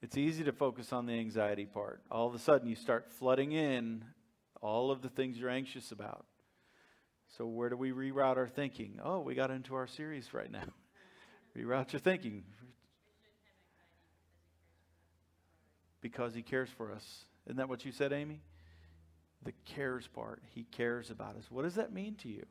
It's 0.00 0.16
easy 0.16 0.44
to 0.44 0.52
focus 0.52 0.94
on 0.94 1.04
the 1.04 1.12
anxiety 1.12 1.66
part. 1.66 2.00
All 2.10 2.26
of 2.26 2.34
a 2.34 2.38
sudden, 2.38 2.68
you 2.68 2.74
start 2.74 3.10
flooding 3.18 3.52
in 3.52 4.04
all 4.62 4.90
of 4.90 5.02
the 5.02 5.10
things 5.10 5.36
you're 5.36 5.50
anxious 5.50 5.92
about. 5.92 6.24
So, 7.36 7.46
where 7.46 7.68
do 7.68 7.76
we 7.76 7.90
reroute 7.90 8.38
our 8.38 8.48
thinking? 8.48 8.98
Oh, 9.04 9.20
we 9.20 9.34
got 9.34 9.50
into 9.50 9.74
our 9.74 9.86
series 9.86 10.32
right 10.32 10.50
now. 10.50 10.64
reroute 11.56 11.92
your 11.92 12.00
thinking. 12.00 12.44
Because 16.00 16.34
he 16.34 16.40
cares 16.40 16.70
for 16.78 16.92
us. 16.92 17.26
Isn't 17.46 17.56
that 17.56 17.68
what 17.68 17.84
you 17.84 17.92
said, 17.92 18.12
Amy? 18.12 18.40
The 19.42 19.52
cares 19.64 20.06
part. 20.06 20.42
He 20.54 20.64
cares 20.64 21.10
about 21.10 21.36
us. 21.36 21.50
What 21.50 21.62
does 21.62 21.76
that 21.76 21.92
mean 21.92 22.14
to 22.16 22.28
you? 22.28 22.44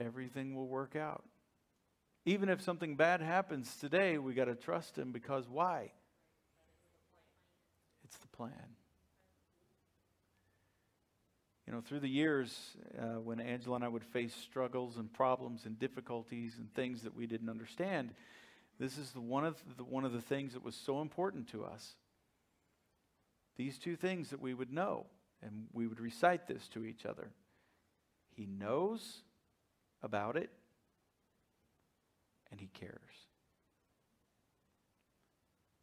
Everything 0.00 0.54
will 0.54 0.68
work 0.68 0.96
out. 0.96 1.24
Even 2.24 2.48
if 2.48 2.60
something 2.62 2.94
bad 2.94 3.20
happens 3.20 3.74
today, 3.76 4.18
we 4.18 4.34
got 4.34 4.46
to 4.46 4.54
trust 4.54 4.96
him 4.96 5.12
because 5.12 5.48
why? 5.48 5.92
It's 8.04 8.16
the 8.18 8.28
plan. 8.28 8.52
You 11.66 11.74
know, 11.74 11.82
through 11.82 12.00
the 12.00 12.08
years, 12.08 12.76
uh, 12.98 13.20
when 13.20 13.40
Angela 13.40 13.76
and 13.76 13.84
I 13.84 13.88
would 13.88 14.04
face 14.04 14.34
struggles 14.34 14.96
and 14.96 15.12
problems 15.12 15.66
and 15.66 15.78
difficulties 15.78 16.54
and 16.56 16.72
things 16.72 17.02
that 17.02 17.14
we 17.14 17.26
didn't 17.26 17.50
understand, 17.50 18.14
this 18.78 18.96
is 18.96 19.10
the 19.10 19.20
one, 19.20 19.44
of 19.44 19.56
the, 19.76 19.84
one 19.84 20.04
of 20.04 20.12
the 20.12 20.20
things 20.20 20.52
that 20.52 20.64
was 20.64 20.76
so 20.76 21.00
important 21.00 21.48
to 21.48 21.64
us. 21.64 21.94
These 23.56 23.78
two 23.78 23.96
things 23.96 24.30
that 24.30 24.40
we 24.40 24.54
would 24.54 24.72
know, 24.72 25.06
and 25.42 25.66
we 25.72 25.86
would 25.88 26.00
recite 26.00 26.46
this 26.46 26.68
to 26.68 26.84
each 26.84 27.04
other. 27.04 27.30
He 28.36 28.46
knows 28.46 29.22
about 30.00 30.36
it, 30.36 30.50
and 32.52 32.60
He 32.60 32.68
cares. 32.68 33.26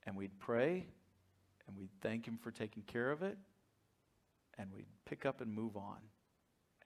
And 0.08 0.16
we'd 0.16 0.40
pray, 0.40 0.86
and 1.68 1.78
we'd 1.78 1.90
thank 2.02 2.26
Him 2.26 2.38
for 2.42 2.52
taking 2.52 2.84
care 2.84 3.12
of 3.12 3.24
it, 3.24 3.38
and 4.58 4.72
we'd 4.74 4.86
pick 5.06 5.26
up 5.26 5.42
and 5.42 5.54
move 5.54 5.76
on. 5.76 5.98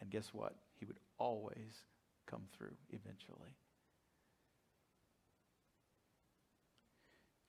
And 0.02 0.10
guess 0.10 0.34
what? 0.34 0.56
He 0.80 0.86
would 0.86 1.00
always 1.20 1.84
come 2.26 2.46
through 2.58 2.74
eventually. 2.90 3.59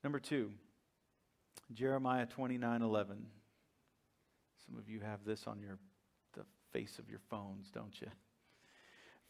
Number 0.02 0.18
two, 0.18 0.50
Jeremiah 1.72 2.26
29 2.26 2.82
11. 2.82 3.26
Some 4.66 4.78
of 4.78 4.88
you 4.88 5.00
have 5.00 5.24
this 5.24 5.46
on 5.46 5.60
your 5.60 5.78
the 6.34 6.44
face 6.72 6.98
of 6.98 7.08
your 7.10 7.20
phones, 7.30 7.70
don't 7.70 8.00
you? 8.00 8.08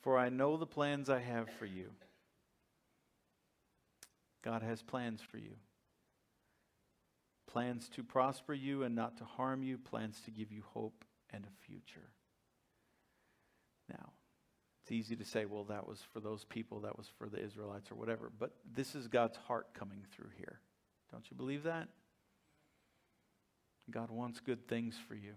For 0.02 0.18
I 0.18 0.28
know 0.28 0.56
the 0.56 0.66
plans 0.66 1.10
I 1.10 1.20
have 1.20 1.48
for 1.58 1.66
you, 1.66 1.90
God 4.42 4.62
has 4.62 4.82
plans 4.82 5.20
for 5.20 5.38
you 5.38 5.56
plans 7.50 7.88
to 7.88 8.04
prosper 8.04 8.54
you 8.54 8.84
and 8.84 8.94
not 8.94 9.16
to 9.18 9.24
harm 9.24 9.62
you, 9.62 9.76
plans 9.76 10.20
to 10.24 10.30
give 10.30 10.52
you 10.52 10.62
hope 10.72 11.04
and 11.32 11.44
a 11.44 11.66
future. 11.66 12.10
Now, 13.88 14.12
it's 14.90 15.06
easy 15.06 15.14
to 15.14 15.24
say, 15.24 15.44
well, 15.44 15.62
that 15.64 15.86
was 15.86 16.00
for 16.12 16.18
those 16.18 16.44
people, 16.44 16.80
that 16.80 16.98
was 16.98 17.06
for 17.16 17.28
the 17.28 17.40
Israelites 17.40 17.92
or 17.92 17.94
whatever, 17.94 18.32
but 18.36 18.54
this 18.74 18.96
is 18.96 19.06
God's 19.06 19.36
heart 19.36 19.68
coming 19.72 20.04
through 20.12 20.30
here. 20.36 20.58
Don't 21.12 21.24
you 21.30 21.36
believe 21.36 21.62
that? 21.62 21.88
God 23.88 24.10
wants 24.10 24.40
good 24.40 24.66
things 24.66 24.96
for 25.06 25.14
you. 25.14 25.34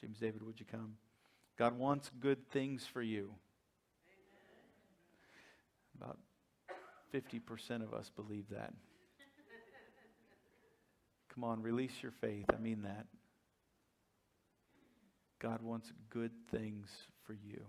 James 0.00 0.18
David, 0.18 0.42
would 0.42 0.58
you 0.58 0.64
come? 0.64 0.94
God 1.58 1.76
wants 1.76 2.10
good 2.20 2.48
things 2.50 2.86
for 2.90 3.02
you. 3.02 3.34
About 6.00 6.18
50% 7.12 7.82
of 7.82 7.92
us 7.92 8.10
believe 8.16 8.48
that. 8.50 8.72
Come 11.34 11.44
on, 11.44 11.60
release 11.60 12.02
your 12.02 12.12
faith. 12.12 12.46
I 12.50 12.58
mean 12.58 12.82
that. 12.82 13.06
God 15.38 15.60
wants 15.60 15.92
good 16.08 16.32
things 16.50 16.88
for 17.26 17.34
you. 17.34 17.66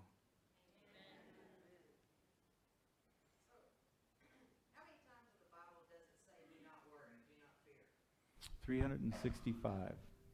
365. 8.66 9.74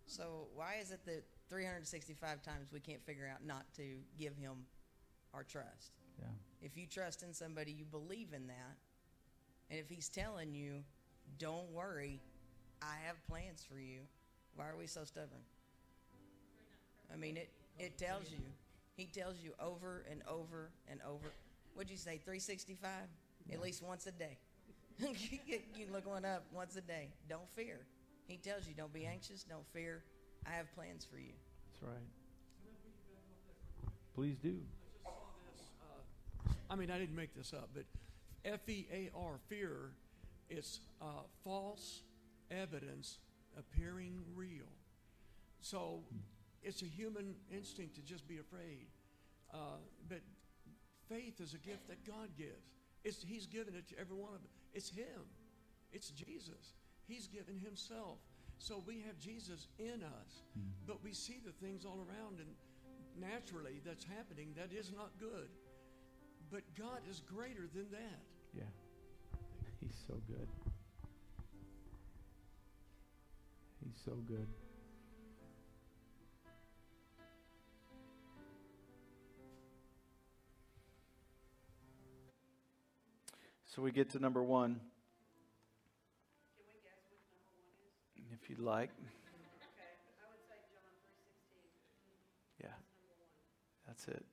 So 0.06 0.48
why 0.56 0.76
is 0.82 0.92
it 0.92 1.02
that 1.06 1.24
365 1.50 2.42
times 2.42 2.72
we 2.72 2.80
can't 2.80 3.04
figure 3.06 3.30
out 3.32 3.46
not 3.46 3.66
to 3.76 3.84
give 4.18 4.36
him 4.38 4.54
our 5.34 5.44
trust? 5.44 5.92
Yeah. 6.20 6.26
If 6.62 6.78
you 6.78 6.86
trust 6.88 7.24
in 7.24 7.34
somebody, 7.34 7.72
you 7.72 7.86
believe 7.86 8.30
in 8.34 8.48
that. 8.48 8.76
And 9.70 9.80
if 9.80 9.90
he's 9.90 10.10
telling 10.10 10.54
you, 10.54 10.84
don't 11.40 11.70
worry, 11.72 12.22
I 12.82 12.96
have 13.06 13.16
plans 13.28 13.66
for 13.70 13.80
you, 13.80 14.02
why 14.56 14.66
are 14.66 14.78
we 14.78 14.88
so 14.88 15.04
stubborn? 15.04 15.44
I 17.14 17.18
mean, 17.18 17.38
it, 17.38 17.50
it 17.78 17.98
tells 17.98 18.32
you. 18.32 18.40
He 18.96 19.06
tells 19.06 19.36
you 19.44 19.52
over 19.60 20.04
and 20.10 20.22
over 20.28 20.72
and 20.90 21.00
over. 21.08 21.28
What'd 21.76 21.92
you 21.92 21.98
say, 21.98 22.20
365? 22.24 22.90
At 23.54 23.62
least 23.62 23.84
once 23.84 24.08
a 24.08 24.12
day. 24.12 24.38
you 25.00 25.86
look 25.92 26.08
one 26.08 26.26
up 26.26 26.46
once 26.52 26.76
a 26.76 26.82
day. 26.82 27.10
Don't 27.30 27.48
fear. 27.56 27.80
He 28.28 28.38
tells 28.38 28.68
you, 28.68 28.74
don't 28.74 28.94
be 28.94 29.06
anxious, 29.06 29.44
don't 29.44 29.66
fear. 29.74 30.04
I 30.46 30.52
have 30.52 30.74
plans 30.76 31.06
for 31.10 31.18
you. 31.18 31.34
That's 31.72 31.84
right. 31.84 32.08
Please 34.14 34.38
do. 34.38 34.58
I 36.70 36.76
mean, 36.76 36.92
I 36.92 36.98
didn't 37.00 37.16
make 37.16 37.34
this 37.34 37.54
up, 37.54 37.70
but 37.74 37.86
F 38.44 38.68
E 38.68 38.88
A 38.92 39.10
R, 39.16 39.40
fear, 39.48 39.92
is 40.50 40.82
uh, 41.02 41.24
false 41.44 42.04
evidence 42.52 43.20
appearing 43.58 44.20
real. 44.36 44.68
So 45.62 46.04
it's 46.64 46.82
a 46.82 46.86
human 46.86 47.36
instinct 47.52 47.96
to 47.96 48.02
just 48.02 48.28
be 48.28 48.38
afraid. 48.38 48.88
Uh, 49.54 49.80
but 50.10 50.20
faith 51.08 51.40
is 51.40 51.54
a 51.54 51.58
gift 51.58 51.88
that 51.88 52.06
God 52.06 52.30
gives. 52.38 52.52
It's, 53.04 53.24
he's 53.24 53.46
given 53.48 53.74
it 53.76 53.88
to 53.90 54.00
every 54.00 54.16
one 54.18 54.32
of 54.32 54.42
us. 54.42 54.52
It's 54.74 54.90
Him. 54.90 55.24
It's 55.94 56.10
Jesus. 56.10 56.74
He's 57.08 57.28
given 57.28 57.60
Himself. 57.60 58.20
So 58.60 58.84
we 58.86 59.04
have 59.06 59.20
Jesus 59.20 59.68
in 59.78 60.04
us, 60.04 60.42
mm-hmm. 60.58 60.70
but 60.88 61.04
we 61.04 61.14
see 61.14 61.40
the 61.46 61.52
things 61.52 61.86
all 61.86 62.00
around, 62.10 62.40
and 62.40 62.50
naturally 63.20 63.82
that's 63.86 64.04
happening. 64.04 64.54
That 64.56 64.76
is 64.78 64.92
not 64.92 65.12
good. 65.20 65.50
But 66.50 66.64
God 66.78 67.00
is 67.10 67.22
greater 67.22 67.68
than 67.74 67.86
that. 67.92 68.22
Yeah. 68.54 68.64
He's 69.82 69.96
so 70.08 70.16
good. 70.28 70.48
He's 73.84 74.02
so 74.04 74.14
good. 74.28 74.48
So 83.66 83.84
we 83.84 83.92
get 83.92 84.10
to 84.12 84.20
number 84.20 84.42
one. 84.42 84.80
If 88.42 88.50
you'd 88.50 88.60
like. 88.60 88.90
Yeah. 92.62 92.70
That's 93.88 94.08
it. 94.08 94.24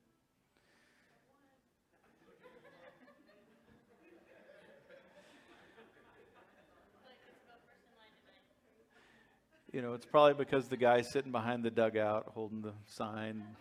You 9.72 9.82
know, 9.82 9.94
it's 9.94 10.06
probably 10.06 10.34
because 10.34 10.68
the 10.68 10.76
guy's 10.76 11.10
sitting 11.10 11.32
behind 11.32 11.64
the 11.64 11.70
dugout 11.70 12.30
holding 12.32 12.62
the 12.62 12.72
sign. 12.86 13.42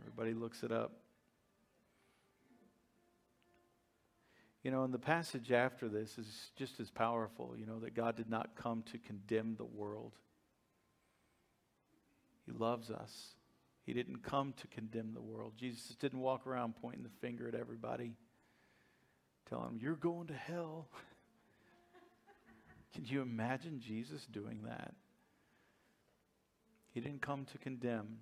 Everybody 0.00 0.34
looks 0.34 0.64
it 0.64 0.72
up. 0.72 1.03
You 4.64 4.70
know, 4.70 4.82
and 4.82 4.94
the 4.94 4.98
passage 4.98 5.52
after 5.52 5.90
this 5.90 6.16
is 6.16 6.50
just 6.56 6.80
as 6.80 6.90
powerful, 6.90 7.54
you 7.54 7.66
know, 7.66 7.78
that 7.80 7.94
God 7.94 8.16
did 8.16 8.30
not 8.30 8.56
come 8.56 8.82
to 8.92 8.98
condemn 8.98 9.56
the 9.56 9.64
world. 9.64 10.12
He 12.46 12.52
loves 12.52 12.90
us. 12.90 13.34
He 13.84 13.92
didn't 13.92 14.22
come 14.22 14.54
to 14.56 14.66
condemn 14.68 15.12
the 15.12 15.20
world. 15.20 15.52
Jesus 15.58 15.94
didn't 15.96 16.20
walk 16.20 16.46
around 16.46 16.76
pointing 16.80 17.02
the 17.02 17.10
finger 17.20 17.46
at 17.46 17.54
everybody, 17.54 18.14
telling 19.50 19.66
them, 19.66 19.78
You're 19.78 19.96
going 19.96 20.28
to 20.28 20.34
hell. 20.34 20.88
Can 22.94 23.04
you 23.04 23.20
imagine 23.20 23.80
Jesus 23.80 24.24
doing 24.32 24.62
that? 24.64 24.94
He 26.92 27.00
didn't 27.00 27.20
come 27.20 27.44
to 27.52 27.58
condemn, 27.58 28.16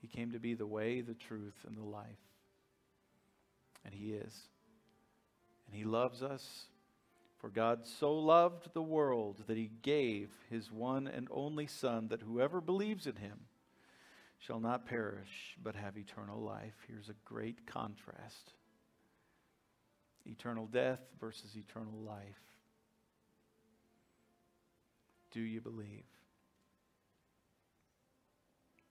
He 0.00 0.06
came 0.06 0.30
to 0.30 0.38
be 0.38 0.54
the 0.54 0.66
way, 0.66 1.00
the 1.00 1.14
truth, 1.14 1.64
and 1.66 1.76
the 1.76 1.82
life. 1.82 2.06
And 3.84 3.92
He 3.92 4.12
is. 4.12 4.32
And 5.66 5.76
He 5.76 5.84
loves 5.84 6.22
us. 6.22 6.66
For 7.38 7.50
God 7.50 7.86
so 7.86 8.14
loved 8.14 8.72
the 8.72 8.82
world 8.82 9.44
that 9.46 9.56
He 9.56 9.70
gave 9.82 10.30
His 10.50 10.72
one 10.72 11.06
and 11.06 11.28
only 11.30 11.66
Son, 11.66 12.08
that 12.08 12.22
whoever 12.22 12.60
believes 12.60 13.06
in 13.06 13.16
Him 13.16 13.40
shall 14.38 14.60
not 14.60 14.86
perish, 14.86 15.56
but 15.62 15.74
have 15.74 15.96
eternal 15.96 16.40
life. 16.40 16.74
Here's 16.88 17.08
a 17.08 17.14
great 17.24 17.66
contrast 17.66 18.52
eternal 20.26 20.66
death 20.66 21.00
versus 21.20 21.56
eternal 21.56 22.00
life. 22.04 22.40
Do 25.30 25.40
you 25.40 25.60
believe? 25.60 26.04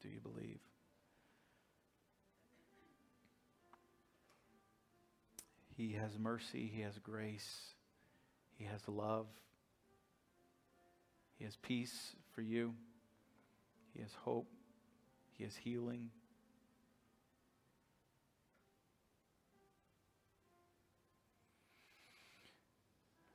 Do 0.01 0.09
you 0.09 0.19
believe? 0.19 0.59
He 5.75 5.93
has 5.93 6.17
mercy, 6.17 6.71
He 6.73 6.81
has 6.81 6.97
grace, 6.99 7.73
He 8.57 8.63
has 8.65 8.81
love, 8.87 9.27
He 11.37 11.43
has 11.43 11.57
peace 11.57 12.15
for 12.33 12.41
you, 12.41 12.73
He 13.93 14.01
has 14.01 14.13
hope, 14.23 14.47
He 15.37 15.43
has 15.43 15.55
healing. 15.55 16.11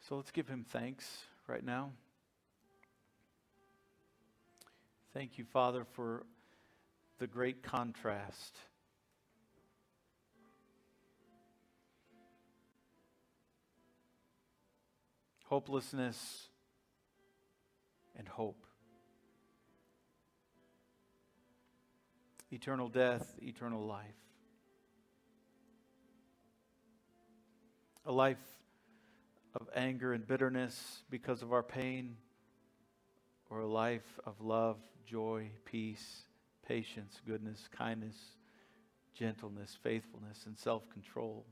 So 0.08 0.16
let's 0.16 0.30
give 0.30 0.48
Him 0.48 0.64
thanks 0.68 1.06
right 1.46 1.64
now. 1.64 1.90
Thank 5.12 5.38
you, 5.38 5.44
Father, 5.44 5.84
for 5.84 6.24
the 7.18 7.26
great 7.26 7.62
contrast. 7.62 8.56
Hopelessness 15.50 16.46
and 18.16 18.28
hope. 18.28 18.64
Eternal 22.52 22.88
death, 22.88 23.34
eternal 23.42 23.84
life. 23.84 24.06
A 28.06 28.12
life 28.12 28.38
of 29.60 29.68
anger 29.74 30.12
and 30.12 30.24
bitterness 30.24 31.02
because 31.10 31.42
of 31.42 31.52
our 31.52 31.64
pain, 31.64 32.16
or 33.50 33.58
a 33.58 33.66
life 33.66 34.20
of 34.24 34.40
love 34.40 34.78
joy, 35.04 35.50
peace, 35.64 36.22
patience, 36.64 37.20
goodness, 37.26 37.68
kindness, 37.76 38.16
gentleness, 39.16 39.76
faithfulness, 39.82 40.44
and 40.46 40.56
self 40.56 40.88
control 40.90 41.44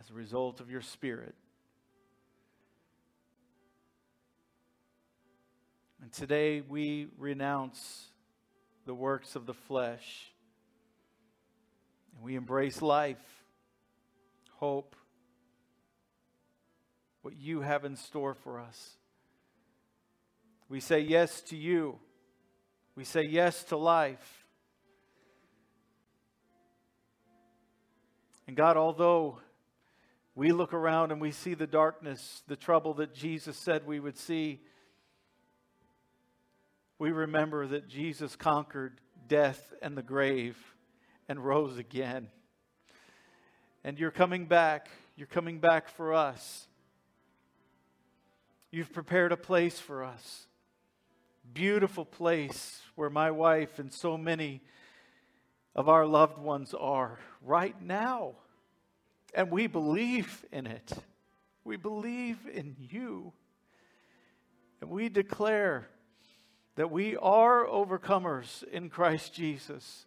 as 0.00 0.08
a 0.08 0.14
result 0.14 0.60
of 0.60 0.70
your 0.70 0.80
Spirit. 0.80 1.34
And 6.06 6.12
today 6.12 6.60
we 6.60 7.08
renounce 7.18 8.06
the 8.84 8.94
works 8.94 9.34
of 9.34 9.44
the 9.44 9.54
flesh 9.54 10.30
and 12.14 12.22
we 12.22 12.36
embrace 12.36 12.80
life 12.80 13.18
hope, 14.52 14.94
what 17.22 17.34
you 17.34 17.60
have 17.60 17.84
in 17.84 17.96
store 17.96 18.34
for 18.34 18.60
us. 18.60 18.92
We 20.68 20.78
say 20.78 21.00
yes 21.00 21.40
to 21.48 21.56
you. 21.56 21.98
We 22.94 23.02
say 23.02 23.24
yes 23.28 23.64
to 23.64 23.76
life. 23.76 24.46
And 28.46 28.56
God, 28.56 28.76
although 28.76 29.40
we 30.36 30.52
look 30.52 30.72
around 30.72 31.10
and 31.10 31.20
we 31.20 31.32
see 31.32 31.54
the 31.54 31.66
darkness, 31.66 32.44
the 32.46 32.54
trouble 32.54 32.94
that 32.94 33.12
Jesus 33.12 33.56
said 33.56 33.84
we 33.84 33.98
would 33.98 34.16
see, 34.16 34.60
we 36.98 37.10
remember 37.10 37.66
that 37.66 37.88
Jesus 37.88 38.36
conquered 38.36 39.00
death 39.28 39.72
and 39.82 39.96
the 39.96 40.02
grave 40.02 40.56
and 41.28 41.44
rose 41.44 41.78
again. 41.78 42.28
And 43.84 43.98
you're 43.98 44.10
coming 44.10 44.46
back. 44.46 44.88
You're 45.16 45.26
coming 45.26 45.58
back 45.58 45.88
for 45.88 46.14
us. 46.14 46.66
You've 48.70 48.92
prepared 48.92 49.32
a 49.32 49.36
place 49.36 49.78
for 49.78 50.04
us. 50.04 50.46
Beautiful 51.52 52.04
place 52.04 52.80
where 52.94 53.10
my 53.10 53.30
wife 53.30 53.78
and 53.78 53.92
so 53.92 54.16
many 54.16 54.62
of 55.74 55.88
our 55.88 56.06
loved 56.06 56.38
ones 56.38 56.74
are 56.74 57.18
right 57.42 57.80
now. 57.82 58.34
And 59.34 59.50
we 59.50 59.66
believe 59.66 60.44
in 60.50 60.66
it. 60.66 60.92
We 61.62 61.76
believe 61.76 62.38
in 62.52 62.74
you. 62.78 63.32
And 64.80 64.90
we 64.90 65.08
declare 65.08 65.88
that 66.76 66.90
we 66.90 67.16
are 67.16 67.66
overcomers 67.66 68.62
in 68.64 68.88
Christ 68.88 69.34
Jesus. 69.34 70.06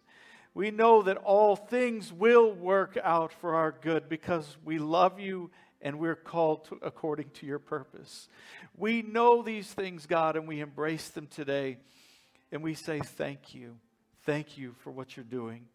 We 0.54 0.70
know 0.70 1.02
that 1.02 1.16
all 1.18 1.54
things 1.54 2.12
will 2.12 2.52
work 2.52 2.98
out 3.02 3.32
for 3.32 3.54
our 3.54 3.72
good 3.72 4.08
because 4.08 4.56
we 4.64 4.78
love 4.78 5.20
you 5.20 5.50
and 5.82 5.98
we're 5.98 6.16
called 6.16 6.66
to, 6.66 6.78
according 6.82 7.30
to 7.30 7.46
your 7.46 7.58
purpose. 7.58 8.28
We 8.76 9.02
know 9.02 9.42
these 9.42 9.72
things, 9.72 10.06
God, 10.06 10.36
and 10.36 10.46
we 10.46 10.60
embrace 10.60 11.08
them 11.08 11.26
today. 11.26 11.78
And 12.52 12.62
we 12.62 12.74
say, 12.74 13.00
Thank 13.00 13.54
you. 13.54 13.76
Thank 14.24 14.58
you 14.58 14.74
for 14.80 14.90
what 14.90 15.16
you're 15.16 15.24
doing. 15.24 15.66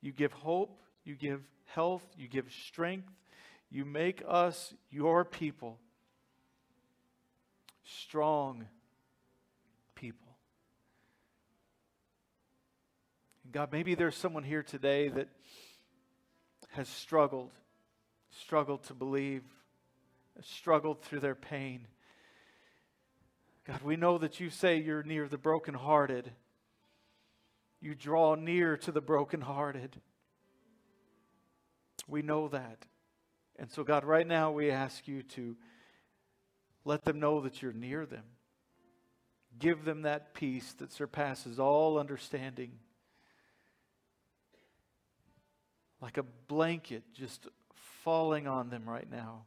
You 0.00 0.12
give 0.12 0.32
hope, 0.32 0.80
you 1.04 1.14
give 1.14 1.42
health, 1.66 2.04
you 2.16 2.28
give 2.28 2.50
strength, 2.66 3.10
you 3.70 3.84
make 3.84 4.22
us 4.26 4.74
your 4.90 5.24
people. 5.24 5.78
Strong 7.84 8.66
people. 9.94 10.30
And 13.39 13.39
God, 13.52 13.72
maybe 13.72 13.94
there's 13.96 14.16
someone 14.16 14.44
here 14.44 14.62
today 14.62 15.08
that 15.08 15.28
has 16.70 16.88
struggled, 16.88 17.50
struggled 18.30 18.84
to 18.84 18.94
believe, 18.94 19.42
struggled 20.42 21.02
through 21.02 21.20
their 21.20 21.34
pain. 21.34 21.88
God, 23.66 23.82
we 23.82 23.96
know 23.96 24.18
that 24.18 24.38
you 24.38 24.50
say 24.50 24.78
you're 24.78 25.02
near 25.02 25.26
the 25.26 25.38
brokenhearted. 25.38 26.30
You 27.80 27.94
draw 27.96 28.36
near 28.36 28.76
to 28.76 28.92
the 28.92 29.00
brokenhearted. 29.00 30.00
We 32.06 32.22
know 32.22 32.48
that. 32.48 32.86
And 33.58 33.70
so, 33.70 33.82
God, 33.82 34.04
right 34.04 34.26
now 34.26 34.52
we 34.52 34.70
ask 34.70 35.08
you 35.08 35.22
to 35.22 35.56
let 36.84 37.04
them 37.04 37.18
know 37.18 37.40
that 37.40 37.62
you're 37.62 37.72
near 37.72 38.06
them. 38.06 38.24
Give 39.58 39.84
them 39.84 40.02
that 40.02 40.34
peace 40.34 40.72
that 40.74 40.92
surpasses 40.92 41.58
all 41.58 41.98
understanding. 41.98 42.78
Like 46.00 46.18
a 46.18 46.24
blanket 46.48 47.02
just 47.14 47.46
falling 48.02 48.46
on 48.46 48.70
them 48.70 48.88
right 48.88 49.10
now. 49.10 49.44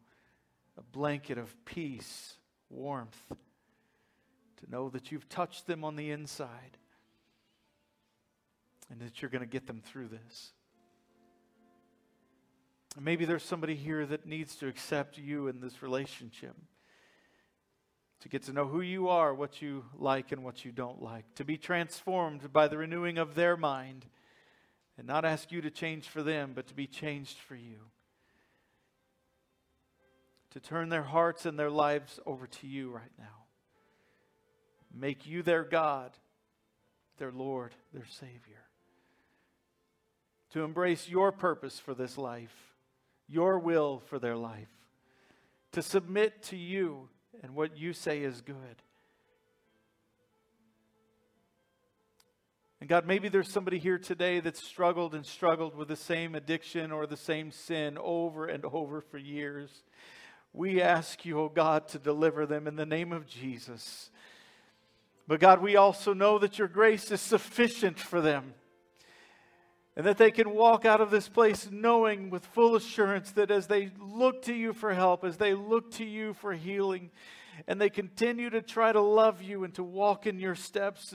A 0.78 0.82
blanket 0.82 1.38
of 1.38 1.54
peace, 1.66 2.36
warmth. 2.70 3.22
To 3.30 4.72
know 4.72 4.90
that 4.90 5.12
you've 5.12 5.28
touched 5.30 5.68
them 5.68 5.84
on 5.84 5.96
the 5.96 6.12
inside 6.12 6.78
and 8.90 9.02
that 9.02 9.22
you're 9.22 9.32
going 9.32 9.42
to 9.42 9.48
get 9.48 9.68
them 9.68 9.82
through 9.84 10.10
this. 10.10 10.52
Maybe 13.00 13.26
there's 13.26 13.44
somebody 13.44 13.76
here 13.76 14.06
that 14.06 14.28
needs 14.28 14.56
to 14.58 14.68
accept 14.68 15.18
you 15.18 15.48
in 15.48 15.60
this 15.60 15.82
relationship. 15.82 16.56
To 18.22 18.30
get 18.30 18.44
to 18.44 18.54
know 18.54 18.68
who 18.68 18.82
you 18.82 19.10
are, 19.10 19.34
what 19.34 19.62
you 19.62 19.84
like 19.98 20.32
and 20.32 20.44
what 20.44 20.64
you 20.64 20.72
don't 20.72 21.02
like. 21.02 21.26
To 21.36 21.44
be 21.44 21.58
transformed 21.58 22.54
by 22.54 22.68
the 22.68 22.78
renewing 22.78 23.18
of 23.18 23.36
their 23.36 23.58
mind. 23.58 24.06
And 24.98 25.08
not 25.08 25.26
ask 25.26 25.52
you 25.52 25.62
to 25.62 25.72
change 25.72 26.08
for 26.08 26.22
them, 26.22 26.52
but 26.54 26.68
to 26.68 26.74
be 26.74 26.88
changed 26.88 27.38
for 27.38 27.56
you. 27.56 27.78
To 30.52 30.60
turn 30.60 30.90
their 30.90 31.04
hearts 31.04 31.46
and 31.46 31.58
their 31.58 31.72
lives 31.72 32.20
over 32.26 32.46
to 32.46 32.68
you 32.68 32.92
right 32.92 33.12
now. 33.18 33.46
Make 34.94 35.26
you 35.26 35.42
their 35.42 35.64
God, 35.64 36.12
their 37.18 37.32
Lord, 37.32 37.74
their 37.92 38.06
Savior. 38.06 38.68
To 40.52 40.64
embrace 40.64 41.10
your 41.10 41.32
purpose 41.32 41.80
for 41.80 41.96
this 41.96 42.18
life 42.18 42.74
your 43.28 43.60
will 43.60 44.02
for 44.06 44.20
their 44.20 44.36
life, 44.36 44.70
to 45.72 45.82
submit 45.82 46.44
to 46.44 46.56
you 46.56 47.10
and 47.42 47.56
what 47.56 47.78
you 47.78 47.94
say 47.94 48.22
is 48.22 48.42
good. 48.42 48.56
And 52.84 52.90
God, 52.90 53.08
maybe 53.08 53.30
there's 53.30 53.50
somebody 53.50 53.80
here 53.80 53.98
today 53.98 54.42
that's 54.42 54.62
struggled 54.62 55.16
and 55.16 55.26
struggled 55.26 55.74
with 55.74 55.88
the 55.88 55.96
same 55.96 56.36
addiction 56.36 56.92
or 56.92 57.08
the 57.08 57.16
same 57.16 57.50
sin 57.50 57.98
over 57.98 58.46
and 58.48 58.66
over 58.66 59.00
for 59.00 59.18
years. 59.18 59.70
We 60.52 60.82
ask 60.82 61.24
you, 61.24 61.40
oh 61.40 61.48
God, 61.48 61.88
to 61.88 61.98
deliver 61.98 62.46
them 62.46 62.68
in 62.68 62.76
the 62.76 62.86
name 62.86 63.14
of 63.14 63.26
Jesus. 63.26 64.10
But 65.30 65.40
God, 65.40 65.62
we 65.62 65.78
also 65.78 66.14
know 66.14 66.38
that 66.40 66.60
your 66.60 66.68
grace 66.68 67.10
is 67.10 67.22
sufficient 67.22 67.98
for 67.98 68.20
them. 68.20 68.54
And 69.96 70.06
that 70.06 70.18
they 70.18 70.32
can 70.32 70.50
walk 70.50 70.84
out 70.84 71.00
of 71.00 71.10
this 71.10 71.30
place 71.30 71.70
knowing 71.72 72.30
with 72.30 72.46
full 72.48 72.76
assurance 72.76 73.32
that 73.32 73.50
as 73.50 73.68
they 73.68 73.92
look 73.98 74.42
to 74.42 74.54
you 74.54 74.74
for 74.74 74.94
help, 74.94 75.24
as 75.24 75.38
they 75.38 75.54
look 75.54 75.90
to 75.92 76.04
you 76.04 76.34
for 76.34 76.52
healing, 76.52 77.12
and 77.68 77.80
they 77.80 77.90
continue 77.90 78.50
to 78.50 78.62
try 78.62 78.92
to 78.92 79.02
love 79.02 79.42
you 79.42 79.64
and 79.64 79.74
to 79.76 79.84
walk 79.84 80.28
in 80.28 80.40
your 80.40 80.56
steps, 80.56 81.14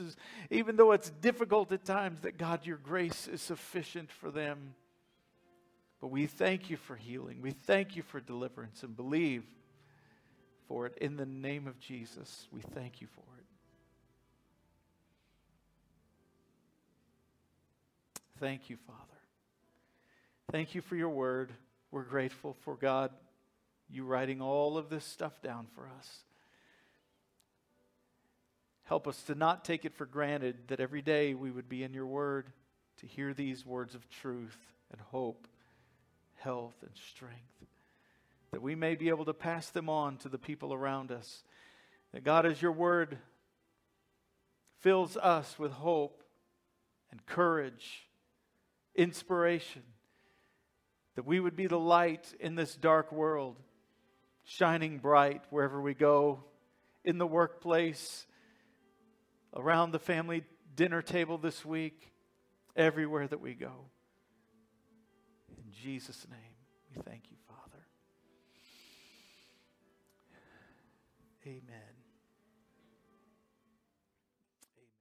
even 0.49 0.75
though 0.75 0.91
it's 0.91 1.09
difficult 1.09 1.71
at 1.71 1.85
times, 1.85 2.21
that 2.21 2.37
God, 2.37 2.65
your 2.65 2.77
grace 2.77 3.27
is 3.27 3.41
sufficient 3.41 4.11
for 4.11 4.31
them. 4.31 4.73
But 6.01 6.07
we 6.07 6.27
thank 6.27 6.69
you 6.69 6.77
for 6.77 6.95
healing. 6.95 7.41
We 7.41 7.51
thank 7.51 7.95
you 7.95 8.03
for 8.03 8.19
deliverance 8.19 8.83
and 8.83 8.95
believe 8.95 9.43
for 10.67 10.85
it 10.85 10.97
in 10.99 11.17
the 11.17 11.25
name 11.25 11.67
of 11.67 11.79
Jesus. 11.79 12.47
We 12.51 12.61
thank 12.61 13.01
you 13.01 13.07
for 13.07 13.19
it. 13.19 13.45
Thank 18.39 18.69
you, 18.69 18.77
Father. 18.87 18.99
Thank 20.51 20.73
you 20.73 20.81
for 20.81 20.95
your 20.95 21.09
word. 21.09 21.51
We're 21.91 22.03
grateful 22.03 22.55
for 22.61 22.75
God, 22.75 23.11
you 23.89 24.05
writing 24.05 24.41
all 24.41 24.77
of 24.77 24.89
this 24.89 25.03
stuff 25.03 25.41
down 25.41 25.67
for 25.75 25.89
us. 25.97 26.23
Help 28.89 29.07
us 29.07 29.21
to 29.21 29.35
not 29.35 29.63
take 29.63 29.85
it 29.85 29.93
for 29.93 30.07
granted 30.07 30.55
that 30.69 30.79
every 30.79 31.03
day 31.03 31.35
we 31.35 31.51
would 31.51 31.69
be 31.69 31.83
in 31.83 31.93
your 31.93 32.07
word 32.07 32.47
to 32.97 33.05
hear 33.05 33.35
these 33.35 33.63
words 33.63 33.93
of 33.93 34.09
truth 34.09 34.57
and 34.91 34.99
hope, 35.11 35.47
health 36.37 36.73
and 36.81 36.89
strength, 36.95 37.67
that 38.49 38.63
we 38.63 38.73
may 38.73 38.95
be 38.95 39.09
able 39.09 39.25
to 39.25 39.33
pass 39.33 39.69
them 39.69 39.89
on 39.89 40.17
to 40.17 40.27
the 40.27 40.39
people 40.39 40.73
around 40.73 41.11
us. 41.11 41.43
That 42.13 42.23
God, 42.23 42.47
as 42.47 42.63
your 42.63 42.71
word 42.71 43.19
fills 44.79 45.15
us 45.17 45.59
with 45.59 45.71
hope 45.71 46.23
and 47.11 47.23
courage 47.27 48.07
inspiration, 48.95 49.83
that 51.15 51.27
we 51.27 51.39
would 51.39 51.55
be 51.55 51.67
the 51.67 51.77
light 51.77 52.33
in 52.39 52.55
this 52.55 52.75
dark 52.75 53.11
world, 53.11 53.55
shining 54.45 54.97
bright 54.97 55.43
wherever 55.51 55.79
we 55.79 55.93
go, 55.93 56.43
in 57.05 57.19
the 57.19 57.27
workplace, 57.27 58.25
around 59.55 59.91
the 59.91 59.99
family 59.99 60.43
dinner 60.75 61.01
table 61.01 61.37
this 61.37 61.65
week, 61.65 62.11
everywhere 62.75 63.27
that 63.27 63.41
we 63.41 63.53
go. 63.53 63.71
In 65.57 65.71
Jesus' 65.71 66.25
name, 66.29 66.39
we 66.95 67.01
thank 67.01 67.23
you, 67.29 67.37
Father. 67.47 67.85
Amen. 71.45 71.88